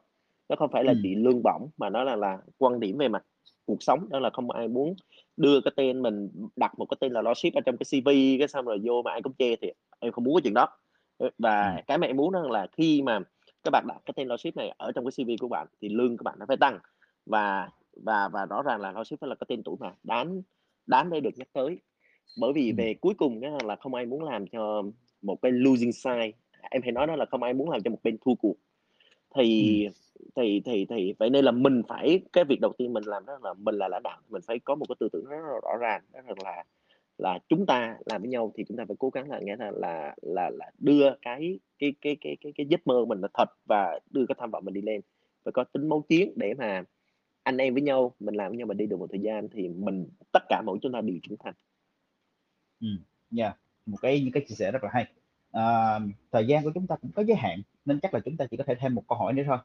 [0.49, 0.99] Nó không phải là ừ.
[1.03, 3.23] chỉ lương bổng mà nó là là quan điểm về mặt
[3.65, 4.95] cuộc sống đó là không ai muốn
[5.38, 8.09] đưa cái tên mình đặt một cái tên là Logic ở trong cái CV
[8.39, 10.68] cái xong rồi vô mà ai cũng chê thì em không muốn cái chuyện đó
[11.38, 11.81] và ừ.
[11.88, 13.19] cái em muốn đó là khi mà
[13.64, 16.18] các bạn đặt cái tên Logic này ở trong cái CV của bạn thì lương
[16.18, 16.80] của bạn nó phải tăng.
[17.26, 20.41] Và và và rõ ràng là Logic phải là cái tên tuổi mà đáng
[20.85, 21.80] đáng để được nhắc tới.
[22.39, 24.84] Bởi vì về cuối cùng đó là không ai muốn làm cho
[25.22, 26.31] một cái losing side
[26.72, 28.56] em hay nói đó là không ai muốn làm cho một bên thua cuộc.
[29.35, 29.91] Thì ừ.
[30.35, 33.39] thì thì thì vậy nên là mình phải cái việc đầu tiên mình làm đó
[33.44, 35.77] là mình là lãnh đạo mình phải có một cái tư tưởng rất là rõ
[35.80, 36.64] ràng đó là
[37.18, 39.72] là chúng ta làm với nhau thì chúng ta phải cố gắng là nghĩa là
[39.72, 43.49] là là, là đưa cái cái cái cái cái cái giấc mơ mình là thật
[43.65, 45.02] và đưa cái tham vọng mình đi lên
[45.44, 46.84] phải có tính máu chiến để mà
[47.44, 49.68] anh em với nhau mình làm với nhau mình đi được một thời gian thì
[49.68, 51.53] mình tất cả mỗi chúng ta đều trưởng thành.
[52.81, 52.88] Ừ,
[53.38, 53.57] yeah.
[53.85, 55.06] một cái những cái chia sẻ rất là hay.
[55.52, 55.99] À,
[56.31, 58.57] thời gian của chúng ta cũng có giới hạn nên chắc là chúng ta chỉ
[58.57, 59.57] có thể thêm một câu hỏi nữa thôi.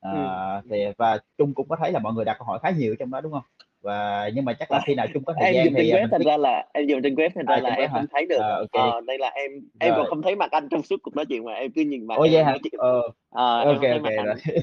[0.00, 0.12] À,
[0.54, 0.60] ừ.
[0.70, 3.10] thì và chung cũng có thấy là mọi người đặt câu hỏi khá nhiều trong
[3.10, 3.44] đó đúng không?
[3.82, 6.02] Và nhưng mà chắc là khi nào chung có thời em gian dùng thì trên
[6.02, 8.26] web thành ra là em dùng trên web thành ra à, là em không thấy
[8.26, 8.40] được.
[8.40, 8.90] À, okay.
[8.90, 9.50] à, đây là em
[9.80, 9.98] em rồi.
[9.98, 12.14] còn không thấy mặt anh trong suốt cuộc nói chuyện mà em cứ nhìn mặt
[12.18, 12.56] Ồ, vậy hả?
[12.78, 14.34] Ờ, à, ok ok rồi.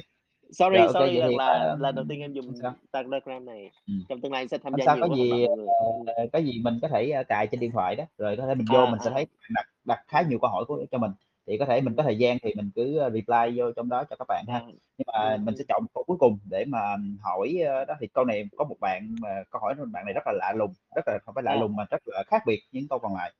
[0.52, 2.54] Sorry rồi, sorry okay, là là, là đầu tiên em dùng
[2.92, 3.72] Telegram này.
[3.88, 3.94] Ừ.
[4.10, 6.88] trong tương lai sẽ tham gia sao nhiều có gì uh, có gì mình có
[6.88, 8.04] thể cài trên điện thoại đó.
[8.18, 10.66] Rồi có thể mình vô à, mình sẽ thấy đặt đặt khá nhiều câu hỏi
[10.68, 11.12] của cho mình
[11.48, 14.16] thì có thể mình có thời gian thì mình cứ reply vô trong đó cho
[14.16, 14.62] các bạn ha.
[14.98, 17.58] Nhưng mà mình sẽ chọn một câu cuối cùng để mà hỏi
[17.88, 17.96] đó.
[18.00, 20.74] Thì câu này có một bạn mà câu hỏi bạn này rất là lạ lùng
[20.96, 23.34] rất là không phải lạ lùng mà rất là khác biệt những câu còn lại.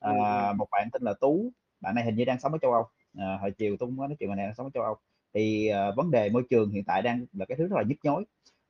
[0.00, 1.50] À, một bạn tên là tú
[1.80, 2.86] bạn này hình như đang sống ở châu âu.
[3.18, 4.96] À, hồi chiều tôi có nói chuyện bạn này đang sống ở châu âu.
[5.34, 7.98] Thì uh, vấn đề môi trường hiện tại đang là cái thứ rất là nhức
[8.02, 8.24] nhối.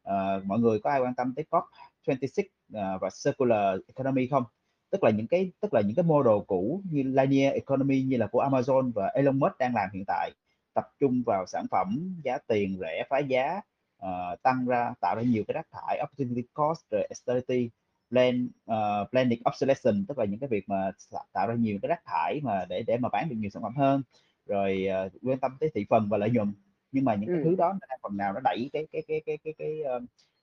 [0.08, 1.64] Uh, mọi người có ai quan tâm tới COP
[2.06, 4.44] 26 uh, và circular economy không
[4.90, 8.26] tức là những cái tức là những cái model cũ như linear economy như là
[8.26, 10.30] của Amazon và Elon Musk đang làm hiện tại
[10.74, 13.60] tập trung vào sản phẩm giá tiền rẻ, phá giá,
[13.98, 17.70] ờ, tăng ra tạo ra nhiều cái rác thải, opportunity cost, rồi externality,
[18.10, 20.90] plan ờ, planning obsolescence, tức là những cái việc mà
[21.32, 23.76] tạo ra nhiều cái rác thải mà để để mà bán được nhiều sản phẩm
[23.76, 24.02] hơn.
[24.46, 26.54] Rồi, ờ, quan tâm tới thị phần và lợi nhuận.
[26.92, 27.44] Nhưng mà những cái Ừm.
[27.44, 30.00] thứ đó phần nào nó đẩy cái cái cái cái cái cái, ơ,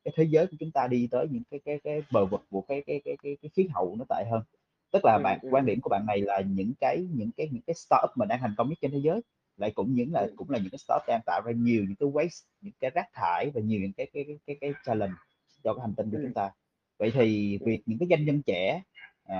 [0.07, 2.61] cái thế giới của chúng ta đi tới những cái cái cái bờ vực của
[2.61, 4.43] cái cái cái cái cái khí hậu nó tệ hơn.
[4.91, 7.49] Tức là Ừm, bạn ừm, quan điểm của bạn này là những cái những cái
[7.51, 9.21] những cái startup mà đang thành công nhất trên thế giới
[9.57, 10.37] lại cũng những là Ừm.
[10.37, 13.05] cũng là những cái startup đang tạo ra nhiều những cái waste, những cái rác
[13.13, 15.15] thải và nhiều những cái cái cái cái cái challenge
[15.63, 16.33] cho cái hành tinh của chúng Ừm.
[16.33, 16.51] ta.
[16.99, 17.65] Vậy thì Ừm.
[17.65, 18.83] việc những cái doanh nhân trẻ,
[19.23, 19.35] ờ,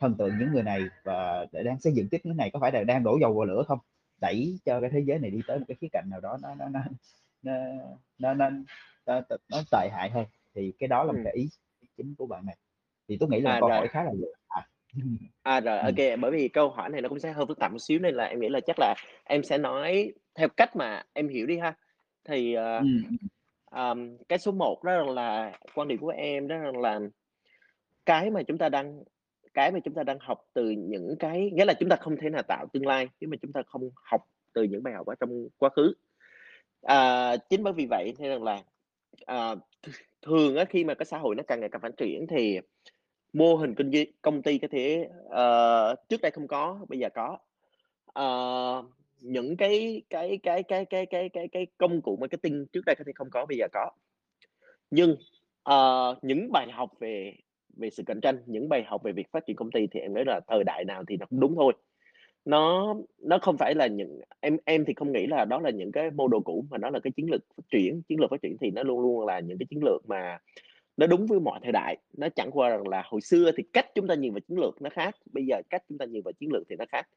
[0.00, 2.72] thần tượng những người này và để đang xây dựng tiếp cái này có phải
[2.72, 3.78] là đang đổ dầu vào lửa không?
[4.20, 6.54] Đẩy cho cái thế giới này đi tới một cái khía cạnh nào đó nó
[6.54, 6.80] nó nó
[7.42, 7.54] nó
[8.18, 8.50] nó nó
[9.08, 9.20] nó
[9.50, 11.24] nó tệ hại hơn, thì cái đó là một Ừm.
[11.24, 11.48] cái ý
[11.96, 12.56] chính của bạn này.
[13.08, 13.76] Thì tôi nghĩ là À, câu rồi.
[13.76, 14.68] hỏi khá là dễ à.
[15.44, 15.96] À, rồi, Ừm.
[15.96, 18.14] kê, bởi vì câu hỏi này nó cũng sẽ hơi phức tạp một xíu nên
[18.14, 18.94] là em nghĩ là chắc là
[19.24, 21.74] em sẽ nói theo cách mà em hiểu đi ha.
[22.24, 23.28] Thì, Ừm, ừm.
[23.70, 27.00] ờm, cái số 1 đó là quan điểm của em đó là
[28.06, 29.04] cái mà chúng ta đang
[29.54, 32.30] cái mà chúng ta đang học từ những cái nghĩa là chúng ta không thể
[32.30, 34.22] nào tạo tương lai nếu mà chúng ta không học
[34.54, 35.94] từ những bài học ở trong quá khứ.
[36.82, 38.62] À, chính bởi vì vậy nên là,
[39.26, 39.90] ờ, th
[40.22, 42.58] thường á khi mà cái xã hội nó càng ngày càng phát triển thì
[43.34, 47.08] mô hình kinh doanh công ty có thể, ờ, trước đây không có, bây giờ
[47.14, 47.38] có.
[48.06, 48.84] Ờ,
[49.20, 53.04] những cái cái cái cái cái cái cái cái công cụ marketing trước đây có
[53.06, 53.90] thể không có, bây giờ có.
[54.90, 55.16] Nhưng,
[55.64, 57.34] ờ, những bài học về
[57.76, 60.14] về sự cạnh tranh, những bài học về việc phát triển công ty thì em
[60.14, 61.72] nghĩ là thời đại nào thì nó cũng đúng thôi.
[62.48, 65.92] Nó nó không phải là những em em thì không nghĩ là đó là những
[65.92, 68.02] cái mô đồ cũ, mà nó là cái chiến lược phát triển.
[68.02, 70.38] Chiến lược phát triển thì nó luôn luôn là những cái chiến lược mà
[70.96, 73.86] nó đúng với mọi thời đại, nó chẳng qua rằng là hồi xưa thì cách
[73.94, 76.32] chúng ta nhìn vào chiến lược nó khác, bây giờ cách chúng ta nhìn vào
[76.32, 77.08] chiến lược thì nó khác.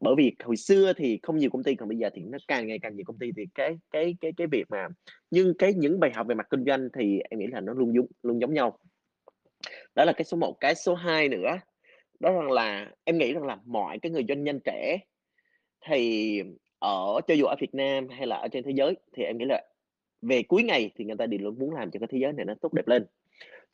[0.00, 2.66] Bởi vì hồi xưa thì không nhiều công ty, còn bây giờ thì nó càng
[2.66, 4.88] ngày càng nhiều công ty thì cái cái cái cái việc mà
[5.30, 7.94] nhưng cái những bài học về mặt kinh doanh thì em nghĩ là nó luôn
[7.94, 8.78] giống luôn giống nhau.
[9.94, 10.56] Đó là cái số 1.
[10.60, 11.58] Cái số 2 nữa,
[12.20, 14.98] đó rằng là em nghĩ rằng là mọi cái người doanh nhân trẻ
[15.86, 16.42] thì
[16.78, 19.44] ở cho dù ở Việt Nam hay là ở trên thế giới thì em nghĩ
[19.44, 19.64] là
[20.22, 22.44] về cuối ngày thì người ta đều luôn muốn làm cho cái thế giới này
[22.44, 23.06] nó tốt đẹp lên.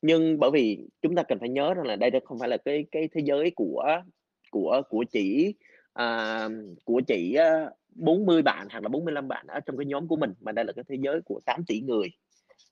[0.03, 2.85] Nhưng bởi vì chúng ta cần phải nhớ rằng là đây không phải là cái
[2.93, 4.03] cái thế giới của
[4.51, 5.55] của của chỉ,
[5.93, 6.49] à,
[6.85, 10.17] của chỉ, à, á, 40 bạn hoặc là 45 bạn ở trong cái nhóm của
[10.17, 12.09] mình, mà đây là cái thế giới của 8 tỷ người,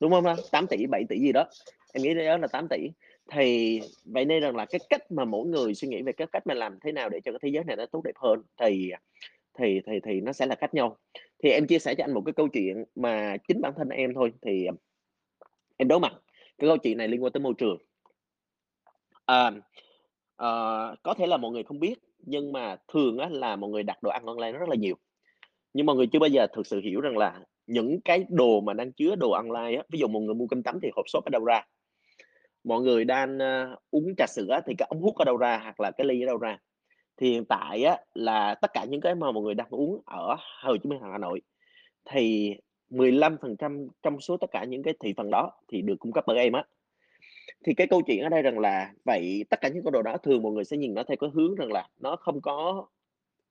[0.01, 0.37] đúng không đó?
[0.53, 1.45] 8 tỷ 7 tỷ gì đó,
[1.93, 2.91] em nghĩ đó là 8 tỷ.
[3.31, 6.47] Thì vậy nên rằng là cái cách mà mỗi người suy nghĩ về cái cách
[6.47, 8.93] mà làm thế nào để cho cái thế giới này nó tốt đẹp hơn thì,
[9.59, 10.97] thì thì thì nó sẽ là khác nhau.
[11.43, 14.15] Thì em chia sẻ cho anh một cái câu chuyện mà chính bản thân em
[14.15, 14.73] thôi, thì, à,
[15.77, 16.13] em đối mặt,
[16.59, 17.79] cái câu chuyện này liên quan tới môi trường.
[19.27, 19.51] À,
[20.37, 20.49] à,
[21.03, 24.03] có thể là mọi người không biết, nhưng mà thường á là mọi người đặt
[24.03, 24.95] đồ ăn online rất là nhiều.
[25.75, 28.73] Nhưng mọi người chưa bao giờ thực sự hiểu rằng là những cái đồ mà
[28.73, 31.25] đang chứa đồ online á, ví dụ một người mua cơm tắm thì hộp xốp
[31.25, 31.63] ở đâu ra?
[32.65, 35.81] Mọi người đang, uh, uống trà sữa thì cái ống hút ở đâu ra, hoặc
[35.81, 36.59] là cái ly ở đâu ra?
[37.17, 40.37] Thì hiện tại á là tất cả những cái mà mọi người đang uống ở
[40.63, 41.41] Hồ Chí Minh hoặc Hà Nội
[42.11, 42.55] thì
[42.91, 46.39] 15% trong số tất cả những cái thị phần đó thì được cung cấp bởi
[46.39, 46.65] em á.
[47.65, 50.17] Thì cái câu chuyện ở đây rằng là vậy tất cả những cái đồ đó
[50.17, 52.87] thường mọi người sẽ nhìn nó theo cái hướng rằng là nó không có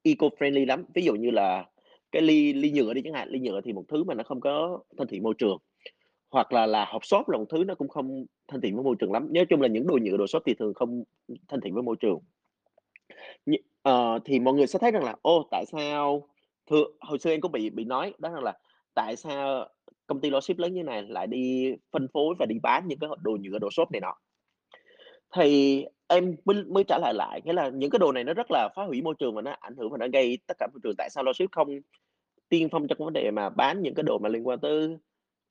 [0.04, 0.86] eco-friendly lắm.
[0.94, 1.66] Ví dụ như là
[2.12, 4.42] cái ly ly nhựa đi chẳng hạn, ly nhựa thì một thứ mà nó không
[4.42, 5.58] có thân thiện môi trường,
[6.32, 8.96] hoặc là là hộp xốp là một thứ nó cũng không thân thiện với môi
[9.00, 9.28] trường lắm.
[9.34, 11.04] Nói chung là những đồ nhựa, đồ xốp thì thường không
[11.48, 12.20] thân thiện với môi trường.
[13.46, 16.28] Nh ờ, thì mọi người sẽ thấy rằng là, ô, tại sao
[16.70, 18.54] thường hồi xưa em cũng bị bị nói đó rằng là
[18.94, 19.68] tại sao
[20.08, 23.10] công ty logistics lớn như này lại đi phân phối và đi bán những cái
[23.22, 24.14] đồ nhựa, đồ xốp này nọ.
[25.36, 28.48] Thì em mới mới trả lời lại, nghĩa là những cái đồ này nó rất
[28.52, 30.80] là phá hủy môi trường và nó ảnh hưởng và nó gây tất cả môi
[30.84, 31.70] trường, tại sao logistics không
[32.50, 34.98] tiên phong trong vấn đề mà bán những cái đồ mà liên quan tới,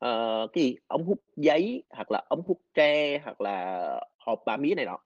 [0.00, 3.86] ờ, cái gì, ống hút giấy, hoặc là ống hút tre, hoặc là
[4.18, 4.98] hộp ba mía này nọ.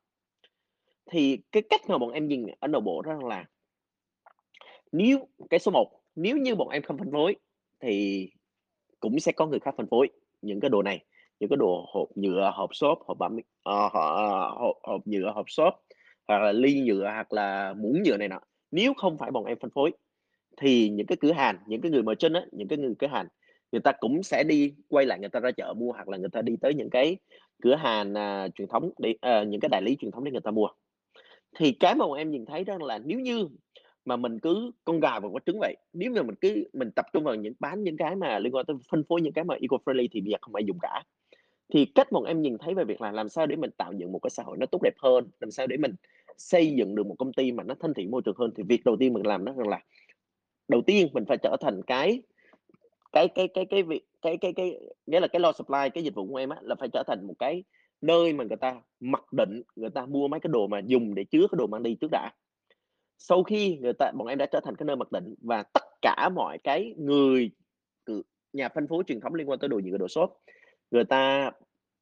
[1.11, 3.45] Thì cái cách mà bọn em nhìn ở nội bộ đó là
[4.93, 7.37] nếu cái số 1, nếu như bọn em không phân phối
[7.81, 8.29] thì
[9.01, 10.09] cũng sẽ có người khác phân phối
[10.43, 11.05] những cái đồ này,
[11.41, 15.51] những cái đồ hộp nhựa, hộp xốp, hộp bã uh, họ hộp hộp nhựa, hộp
[15.51, 15.83] xốp,
[16.29, 18.41] hoặc là ly nhựa, hoặc là muỗng nhựa này nọ.
[18.71, 19.93] Nếu không phải bọn em phân phối
[20.57, 23.29] thì những cái cửa hàng, những cái người merchant á, những cái người cửa hàng,
[23.75, 26.29] người ta cũng sẽ đi quay lại người ta ra chợ mua, hoặc là người
[26.29, 27.17] ta đi tới những cái
[27.63, 30.41] cửa hàng, à, truyền thống để ờ, những cái đại lý truyền thống để người
[30.41, 30.69] ta mua.
[31.59, 33.49] Thì cái mà em nhìn thấy đó là nếu như
[34.05, 37.07] mà mình cứ con gà và quả trứng vậy, nếu mà mình cứ mình tập
[37.13, 39.55] trung vào những bán những cái mà liên quan tới phân phối những cái mà
[39.55, 41.03] eco-friendly thì bây giờ không ai dùng cả.
[41.73, 44.13] Thì cách mà em nhìn thấy về việc là làm sao để mình tạo dựng
[44.13, 45.95] một cái xã hội nó tốt đẹp hơn, làm sao để mình
[46.37, 48.85] xây dựng được một công ty mà nó thân thiện môi trường hơn, thì việc
[48.85, 49.81] đầu tiên mình làm đó là
[50.69, 52.23] đầu tiên mình phải trở thành cái
[53.15, 56.15] cái cái cái cái việc cái cái cái nghĩa là cái lo supply cái dịch
[56.15, 57.65] vụ của em á, là phải trở thành một cái
[58.01, 61.25] nơi mà người ta mặc định, người ta mua mấy cái đồ mà dùng để
[61.25, 62.31] chứa cái đồ mang đi trước đã.
[63.19, 65.85] Sau khi người ta bọn em đã trở thành cái nơi mặc định và tất
[66.03, 67.51] cả mọi cái người
[68.53, 70.39] nhà phân phối truyền thống liên quan tới đồ nhựa, đồ xốp,
[70.91, 71.51] người ta,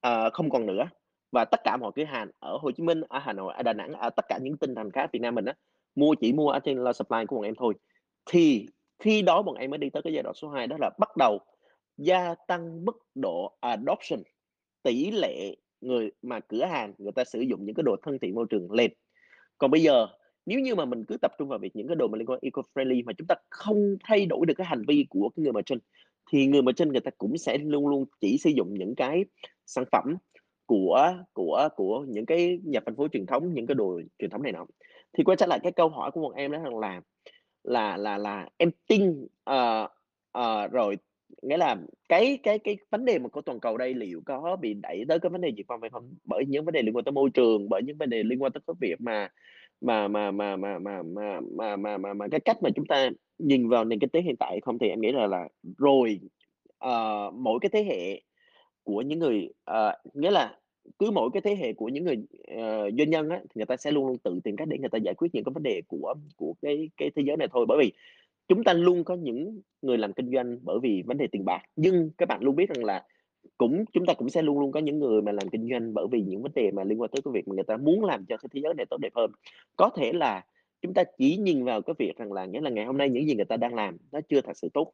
[0.07, 0.89] uh, không còn nữa
[1.33, 3.73] và tất cả mọi cửa hàng ở Hồ Chí Minh, ở Hà Nội, ở Đà
[3.73, 5.55] Nẵng, ở tất cả những tỉnh thành khác Việt Nam mình á,
[5.95, 7.75] mua chỉ mua ở trên lo supply của bọn em thôi.
[8.27, 8.67] Thì
[9.03, 11.17] khi đó bọn em mới đi tới cái giai đoạn số 2 đó là bắt
[11.17, 11.39] đầu
[11.97, 14.23] gia tăng mức độ adoption,
[14.83, 18.35] tỷ lệ người mà cửa hàng người ta sử dụng những cái đồ thân thiện
[18.35, 18.91] môi trường lên.
[19.59, 20.07] Còn bây giờ
[20.47, 22.41] nếu như mà mình cứ tập trung vào việc những cái đồ mà liên quan
[22.43, 25.61] eco-friendly mà chúng ta không thay đổi được cái hành vi của cái người mà
[25.67, 25.79] trên
[26.31, 29.25] thì người mà trên người ta cũng sẽ luôn luôn chỉ sử dụng những cái
[29.67, 30.17] sản phẩm
[30.67, 34.43] của của của những cái nhà phân phối truyền thống, những cái đồ truyền thống
[34.43, 34.67] này nọ.
[35.13, 37.01] Thì quay trở lại cái câu hỏi của bọn em đó là
[37.65, 39.89] là là là em tin, ờ,
[40.33, 40.97] ờ, rồi
[41.43, 41.77] nghĩa là
[42.09, 45.19] cái cái cái vấn đề mà của toàn cầu đây liệu có bị đẩy tới
[45.21, 46.15] cái vấn đề diệt vong hay không?
[46.25, 48.53] Bởi những vấn đề liên quan tới môi trường, bởi những vấn đề liên quan
[48.53, 49.29] tới cái việc mà
[49.81, 53.11] mà mà mà mà mà mà mà mà mà mà cái cách mà chúng ta
[53.39, 54.79] nhìn vào nền kinh tế hiện tại không?
[54.79, 55.49] Thì em nghĩ là là
[55.79, 56.21] rồi,
[56.79, 58.23] ờ, mỗi cái thế hệ
[58.85, 60.59] của những người ờ, nghĩa là
[60.99, 62.17] cứ mỗi cái thế hệ của những người,
[62.57, 64.89] ờ, doanh nhân á, thì người ta sẽ luôn luôn tự tìm cách để người
[64.89, 67.67] ta giải quyết những cái vấn đề của của cái cái thế giới này thôi.
[67.69, 67.93] Bởi vì
[68.49, 71.63] chúng ta luôn có những người làm kinh doanh bởi vì vấn đề tiền bạc,
[71.77, 73.05] nhưng các bạn luôn biết rằng là
[73.59, 76.07] cũng chúng ta cũng sẽ luôn luôn có những người mà làm kinh doanh bởi
[76.11, 78.25] vì những vấn đề mà liên quan tới cái việc mà người ta muốn làm
[78.27, 79.31] cho cái thế giới này tốt đẹp hơn.
[79.77, 80.45] Có thể là
[80.83, 83.27] chúng ta chỉ nhìn vào cái việc rằng là nghĩa là ngày hôm nay những
[83.27, 84.93] gì người ta đang làm nó chưa thật sự tốt,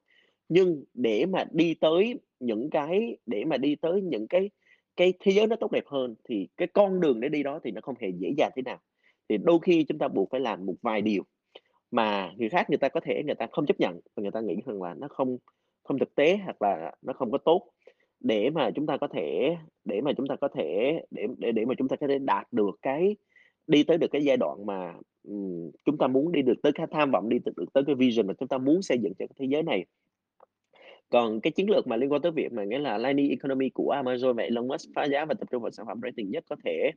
[0.48, 4.50] nhưng để mà đi tới những cái để mà đi tới những cái
[4.98, 7.72] cái thế giới nó tốt đẹp hơn thì cái con đường để đi đó thì
[7.72, 8.78] nó không hề dễ dàng thế nào.
[9.30, 11.24] Thì đôi khi chúng ta buộc phải làm một vài điều
[11.92, 14.40] mà người khác người ta có thể người ta không chấp nhận và người ta
[14.40, 15.38] nghĩ rằng là nó không
[15.84, 17.70] không thực tế hoặc là nó không có tốt
[18.20, 21.64] để mà chúng ta có thể để mà chúng ta có thể để để để
[21.64, 23.16] mà chúng ta có thể đạt được cái
[23.68, 24.94] đi tới được cái giai đoạn mà,
[25.28, 27.94] um, chúng ta muốn đi được tới cái tham vọng đi được được tới cái
[27.94, 29.86] vision mà chúng ta muốn xây dựng cho cái thế giới này.
[31.10, 33.94] Còn cái chiến lược mà liên quan tới việc mà nghĩa là line Economy của
[34.02, 36.56] Amazon và Elon Musk phá giá và tập trung vào sản phẩm rating nhất có
[36.64, 36.90] thể,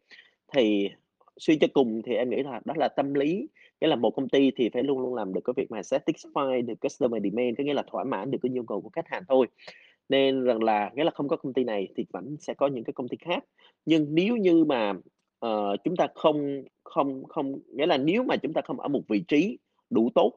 [0.54, 0.90] thì
[1.38, 3.48] suy cho cùng thì em nghĩ là đó là tâm lý.
[3.82, 6.66] Nghĩa là một công ty thì phải luôn luôn làm được cái việc mà satisfy
[6.66, 9.24] được customer demand, có nghĩa là thỏa mãn được cái nhu cầu của khách hàng
[9.30, 9.48] thôi.
[10.10, 12.84] Nên rằng là nghĩa là không có công ty này thì vẫn sẽ có những
[12.84, 13.44] cái công ty khác.
[13.86, 14.94] Nhưng nếu như mà,
[15.46, 19.02] uh, chúng ta không không không nghĩa là nếu mà chúng ta không ở một
[19.08, 19.58] vị trí
[19.90, 20.34] đủ tốt,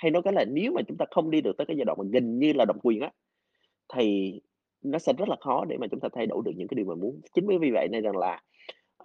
[0.00, 1.98] hay nói cách là nếu mà chúng ta không đi được tới cái giai đoạn
[1.98, 3.10] mà gần như là độc quyền á,
[3.94, 4.32] thì
[4.82, 6.86] nó sẽ rất là khó để mà chúng ta thay đổi được những cái điều
[6.86, 7.20] mà muốn.
[7.34, 8.40] Chính bởi vì vậy nên rằng là,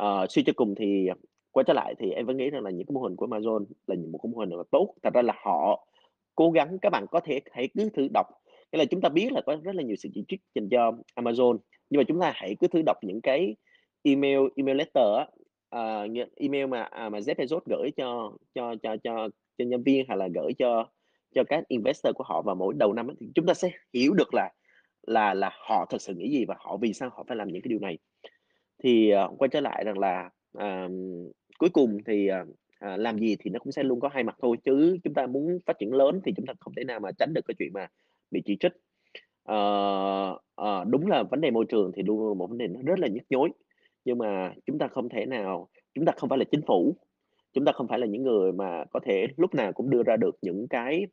[0.04, 1.16] uh, suy cho cùng thì ờ,
[1.52, 3.66] quay trở lại thì em vẫn nghĩ rằng là những cái mô hình của Amazon
[3.88, 4.94] là những một cái mô hình rất là tốt.
[5.04, 5.88] Thật ra là họ
[6.36, 8.28] cố gắng các bạn có thể hãy cứ thử đọc,
[8.72, 10.92] nghĩa là chúng ta biết là có rất là nhiều sự chỉ trích dành cho
[11.16, 11.58] Amazon,
[11.90, 13.56] nhưng mà chúng ta hãy cứ thử đọc những cái
[14.04, 15.28] email email letter á,
[15.70, 20.06] ờ, email mà, à, mà Jeff Bezos gửi cho cho cho cho cho nhân viên
[20.07, 20.90] hoặc là gửi cho
[21.36, 24.34] cho các investor của họ vào mỗi đầu năm thì chúng ta sẽ hiểu được
[24.34, 24.49] là
[25.07, 27.61] là là họ thực sự nghĩ gì và họ vì sao họ phải làm những
[27.61, 27.98] cái điều này.
[28.84, 30.91] Thì, uh, quay trở lại rằng là, uh,
[31.57, 32.56] cuối cùng thì, uh,
[32.99, 35.60] làm gì thì nó cũng sẽ luôn có hai mặt thôi, chứ chúng ta muốn
[35.65, 37.88] phát triển lớn thì chúng ta không thể nào mà tránh được cái chuyện mà
[38.32, 38.72] bị chỉ trích.
[39.44, 42.99] Ờ, ờ, đúng là vấn đề môi trường thì luôn một vấn đề nó rất
[42.99, 43.49] là nhức nhối,
[44.06, 46.95] nhưng mà chúng ta không thể nào chúng ta không phải là chính phủ,
[47.56, 50.18] chúng ta không phải là những người mà có thể lúc nào cũng đưa ra
[50.18, 51.07] được những cái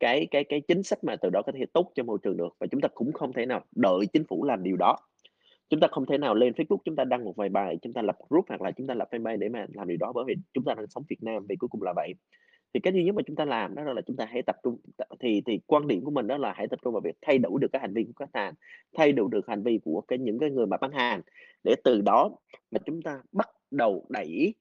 [0.00, 2.56] cái cái cái chính sách mà từ đó có thể tốt cho môi trường được,
[2.60, 4.96] và chúng ta cũng không thể nào đợi chính phủ làm điều đó.
[5.70, 8.02] Chúng ta không thể nào lên Facebook chúng ta đăng một vài bài, chúng ta
[8.02, 10.34] lập group hoặc là chúng ta lập fanpage để mà làm điều đó, bởi vì
[10.54, 12.14] chúng ta đang sống Việt Nam vì cuối cùng là vậy.
[12.74, 14.76] Thì cái duy nhất mà chúng ta làm đó là chúng ta hãy tập trung
[15.20, 17.52] thì thì quan điểm của mình đó là hãy tập trung vào việc thay đổi
[17.60, 18.54] được cái hành vi của khách hàng,
[18.96, 21.20] thay đổi được hành vi của cái những cái người mà bán hàng,
[21.64, 22.30] để từ đó
[22.70, 24.54] mà chúng ta bắt đầu đẩy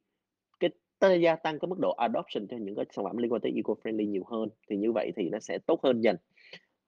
[0.99, 3.41] Tức là gia tăng cái mức độ adoption cho những cái sản phẩm liên quan
[3.41, 6.15] tới eco-friendly nhiều hơn, thì như vậy thì nó sẽ tốt hơn dần.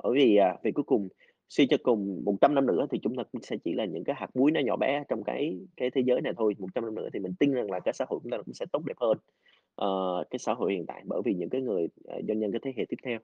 [0.03, 1.07] Bởi vì, à, vì cuối cùng
[1.49, 4.15] suy cho cùng 100 năm nữa thì chúng ta cũng sẽ chỉ là những cái
[4.19, 6.55] hạt muối nó nhỏ bé trong cái cái thế giới này thôi.
[6.59, 8.65] 100 năm nữa thì mình tin rằng là cái xã hội chúng ta cũng sẽ
[8.71, 9.17] tốt đẹp hơn,
[9.81, 12.51] uh, cái xã hội hiện tại bởi vì những cái người, à, uh, doanh nhân
[12.51, 13.19] cái thế hệ tiếp theo.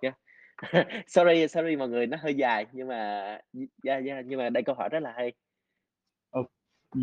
[0.00, 0.18] Yeah.
[1.06, 3.22] Sorry, sorry mọi người, nó hơi dài nhưng mà
[3.84, 5.32] yeah, yeah, nhưng mà đây câu hỏi rất là hay.
[6.30, 7.00] Ừ,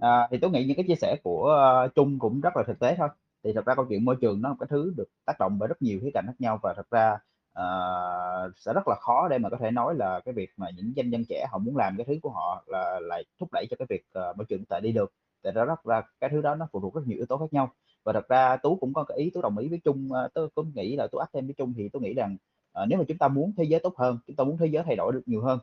[0.00, 2.78] à, thì tôi nghĩ những cái chia sẻ của, ơ, Trung cũng rất là thực
[2.78, 3.08] tế thôi.
[3.44, 5.58] Thì thật ra câu chuyện môi trường nó là một cái thứ được tác động
[5.58, 7.18] bởi rất nhiều khía cạnh khác nhau và thật ra,
[7.60, 10.92] uh, sẽ rất là khó để mà có thể nói là cái việc mà những
[10.96, 13.76] doanh nhân trẻ họ muốn làm cái thứ của họ là lại thúc đẩy cho
[13.78, 15.12] cái việc, uh, môi trường tại đi được.
[15.42, 17.52] Tại đó rất là cái thứ đó nó phụ thuộc rất nhiều yếu tố khác
[17.52, 17.70] nhau.
[18.04, 20.72] Và thật ra Tú cũng có cái ý Tú đồng ý với Trung, tôi cũng
[20.74, 22.36] nghĩ là Tú áp thêm với Trung thì tôi nghĩ rằng,
[22.82, 24.82] uh, nếu mà chúng ta muốn thế giới tốt hơn, chúng ta muốn thế giới
[24.86, 25.58] thay đổi được nhiều hơn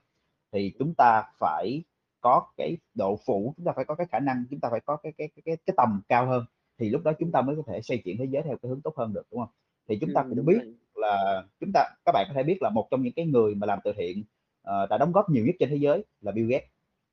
[0.54, 1.84] thì chúng ta phải
[2.24, 4.98] có cái độ phủ, chúng ta phải có cái khả năng, chúng ta phải có
[5.04, 6.46] cái cái cái cái cái tầm cao hơn,
[6.80, 8.82] thì lúc đó chúng ta mới có thể xoay chuyển thế giới theo cái hướng
[8.82, 9.50] tốt hơn được, đúng hông?
[9.90, 10.76] Thì chúng ta Ừm, cũng biết rồi.
[10.96, 13.68] là chúng ta các bạn có thể biết là một trong những cái người mà
[13.68, 14.24] làm từ thiện,
[14.64, 16.70] ờ, đã đóng góp nhiều nhất trên thế giới là Bill Gates,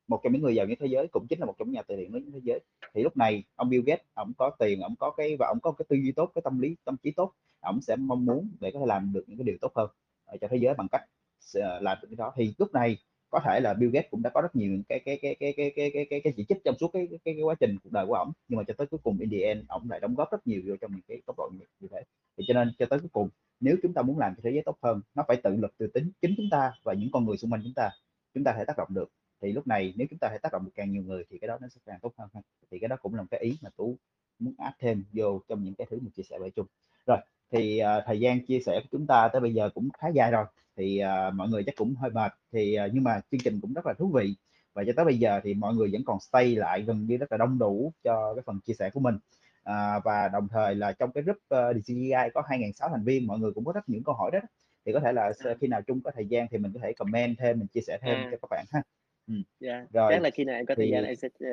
[0.08, 1.82] một trong những người giàu nhất thế giới, cũng chính là một trong những nhà
[1.88, 2.60] từ thiện lớn nhất thế giới.
[2.94, 5.72] Thì lúc này ông Bill Gates ổng có tiền, ổng có cái và ổng có
[5.72, 8.70] cái tư duy tốt, cái tâm lý tâm trí tốt, ổng sẽ mong muốn để
[8.74, 9.90] có thể làm được những cái điều tốt hơn,
[10.24, 11.02] ờ, cho thế giới bằng cách
[11.40, 12.32] s làm được cái đó.
[12.36, 12.96] Thì lúc này
[13.30, 15.72] có thể là Bill Gates cũng đã có rất nhiều cái cái cái cái cái
[15.76, 18.06] cái cái cái cái chỉ trích trong suốt cái cái cái quá trình cuộc đời
[18.06, 20.32] của ổng, nhưng mà cho tới cuối cùng in the end ổng lại đóng góp
[20.32, 21.50] rất nhiều vô trong những cái tốc độ
[21.80, 22.02] như thế.
[22.38, 23.28] Thì cho nên cho tới cuối cùng,
[23.60, 25.86] nếu chúng ta muốn làm cho thế giới tốt hơn, nó phải tự lực, từ
[25.86, 27.90] tính chính chúng ta và những con người xung quanh chúng ta,
[28.34, 29.10] chúng ta thể tác động được.
[29.42, 31.48] Thì lúc này nếu chúng ta thể tác động được càng nhiều người thì cái
[31.48, 32.28] đó nó sẽ càng tốt hơn.
[32.70, 33.96] Thì cái đó cũng là một cái ý mà Tú
[34.40, 36.66] muốn add thêm vô trong những cái thứ mình chia sẻ với Trung.
[37.06, 37.18] Rồi,
[37.52, 40.30] thì, ờ, thời gian chia sẻ của chúng ta tới bây giờ cũng khá dài
[40.30, 40.44] rồi,
[40.76, 43.72] thì, ờ, mọi người chắc cũng hơi mệt, thì, ờ, nhưng mà chương trình cũng
[43.72, 44.34] rất là thú vị
[44.74, 47.32] và cho tới bây giờ thì mọi người vẫn còn stay lại gần như rất
[47.32, 49.18] là đông đủ cho cái phần chia sẻ của mình.
[49.64, 53.38] À, và đồng thời là trong cái group, ơ, DCGI có 2.600 thành viên, mọi
[53.38, 54.38] người cũng có rất những câu hỏi đó
[54.86, 57.38] thì có thể là khi nào Trung có thời gian thì mình có thể comment
[57.38, 58.30] thêm, mình chia sẻ thêm À.
[58.30, 58.82] cho các bạn ha.
[59.26, 61.46] Ừm, Yeah, chắc rồi, là khi nào em có thời thì gian em sẽ, ơ,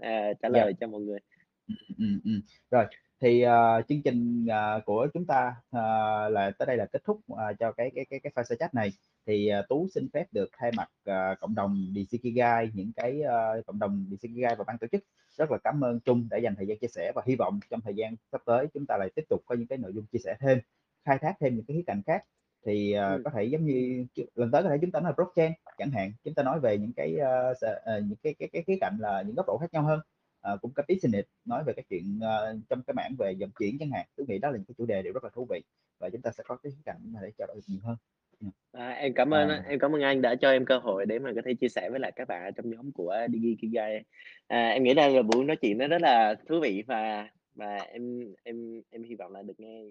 [0.00, 0.64] à, trả Yeah.
[0.64, 1.18] lời cho mọi người.
[1.68, 2.40] Ừm, ừm, ừm.
[2.70, 2.84] Rồi,
[3.20, 7.20] thì, ờ, chương trình, ờ, của chúng ta, ờ, là tới đây là kết thúc,
[7.36, 8.88] ờ, cho cái cái cái cái fireside chat này.
[9.26, 13.62] Thì, ờ, Tú xin phép được thay mặt, ờ, cộng đồng DCGI, những cái, ơ,
[13.66, 15.04] cộng đồng DCGI và ban tổ chức
[15.38, 17.80] rất là cảm ơn Trung đã dành thời gian chia sẻ và hy vọng trong
[17.80, 20.18] thời gian sắp tới chúng ta lại tiếp tục có những cái nội dung chia
[20.24, 20.58] sẻ thêm,
[21.04, 22.22] khai thác thêm những cái khía cạnh khác.
[22.66, 23.22] Thì, ờ, Ừm.
[23.24, 25.90] có thể giống như ch lần tới có thể chúng ta nói về blockchain chẳng
[25.90, 28.76] hạn, chúng ta nói về những cái, ơ, s ờ, những cái cái cái khía
[28.80, 30.00] cạnh là những góc độ khác nhau hơn,
[30.42, 33.78] ờ, cũng có business, nói về cái chuyện, ờ, trong cái mảng về vận chuyển
[33.80, 34.06] chẳng hạn.
[34.16, 35.62] Tú nghĩ đó là những cái chủ đề đều rất là thú vị
[36.00, 37.96] và chúng ta sẽ có cái khía cạnh để trao đổi được nhiều hơn.
[38.40, 38.50] Ừm.
[38.72, 39.64] À, em cảm ơn À.
[39.68, 41.90] em cảm ơn anh đã cho em cơ hội để mà có thể chia sẻ
[41.90, 44.02] với lại các bạn trong nhóm của DCGI.
[44.46, 47.76] À, em nghĩ đây là buổi nói chuyện nó rất là thú vị và và
[47.76, 49.82] em em em hy vọng là được nghe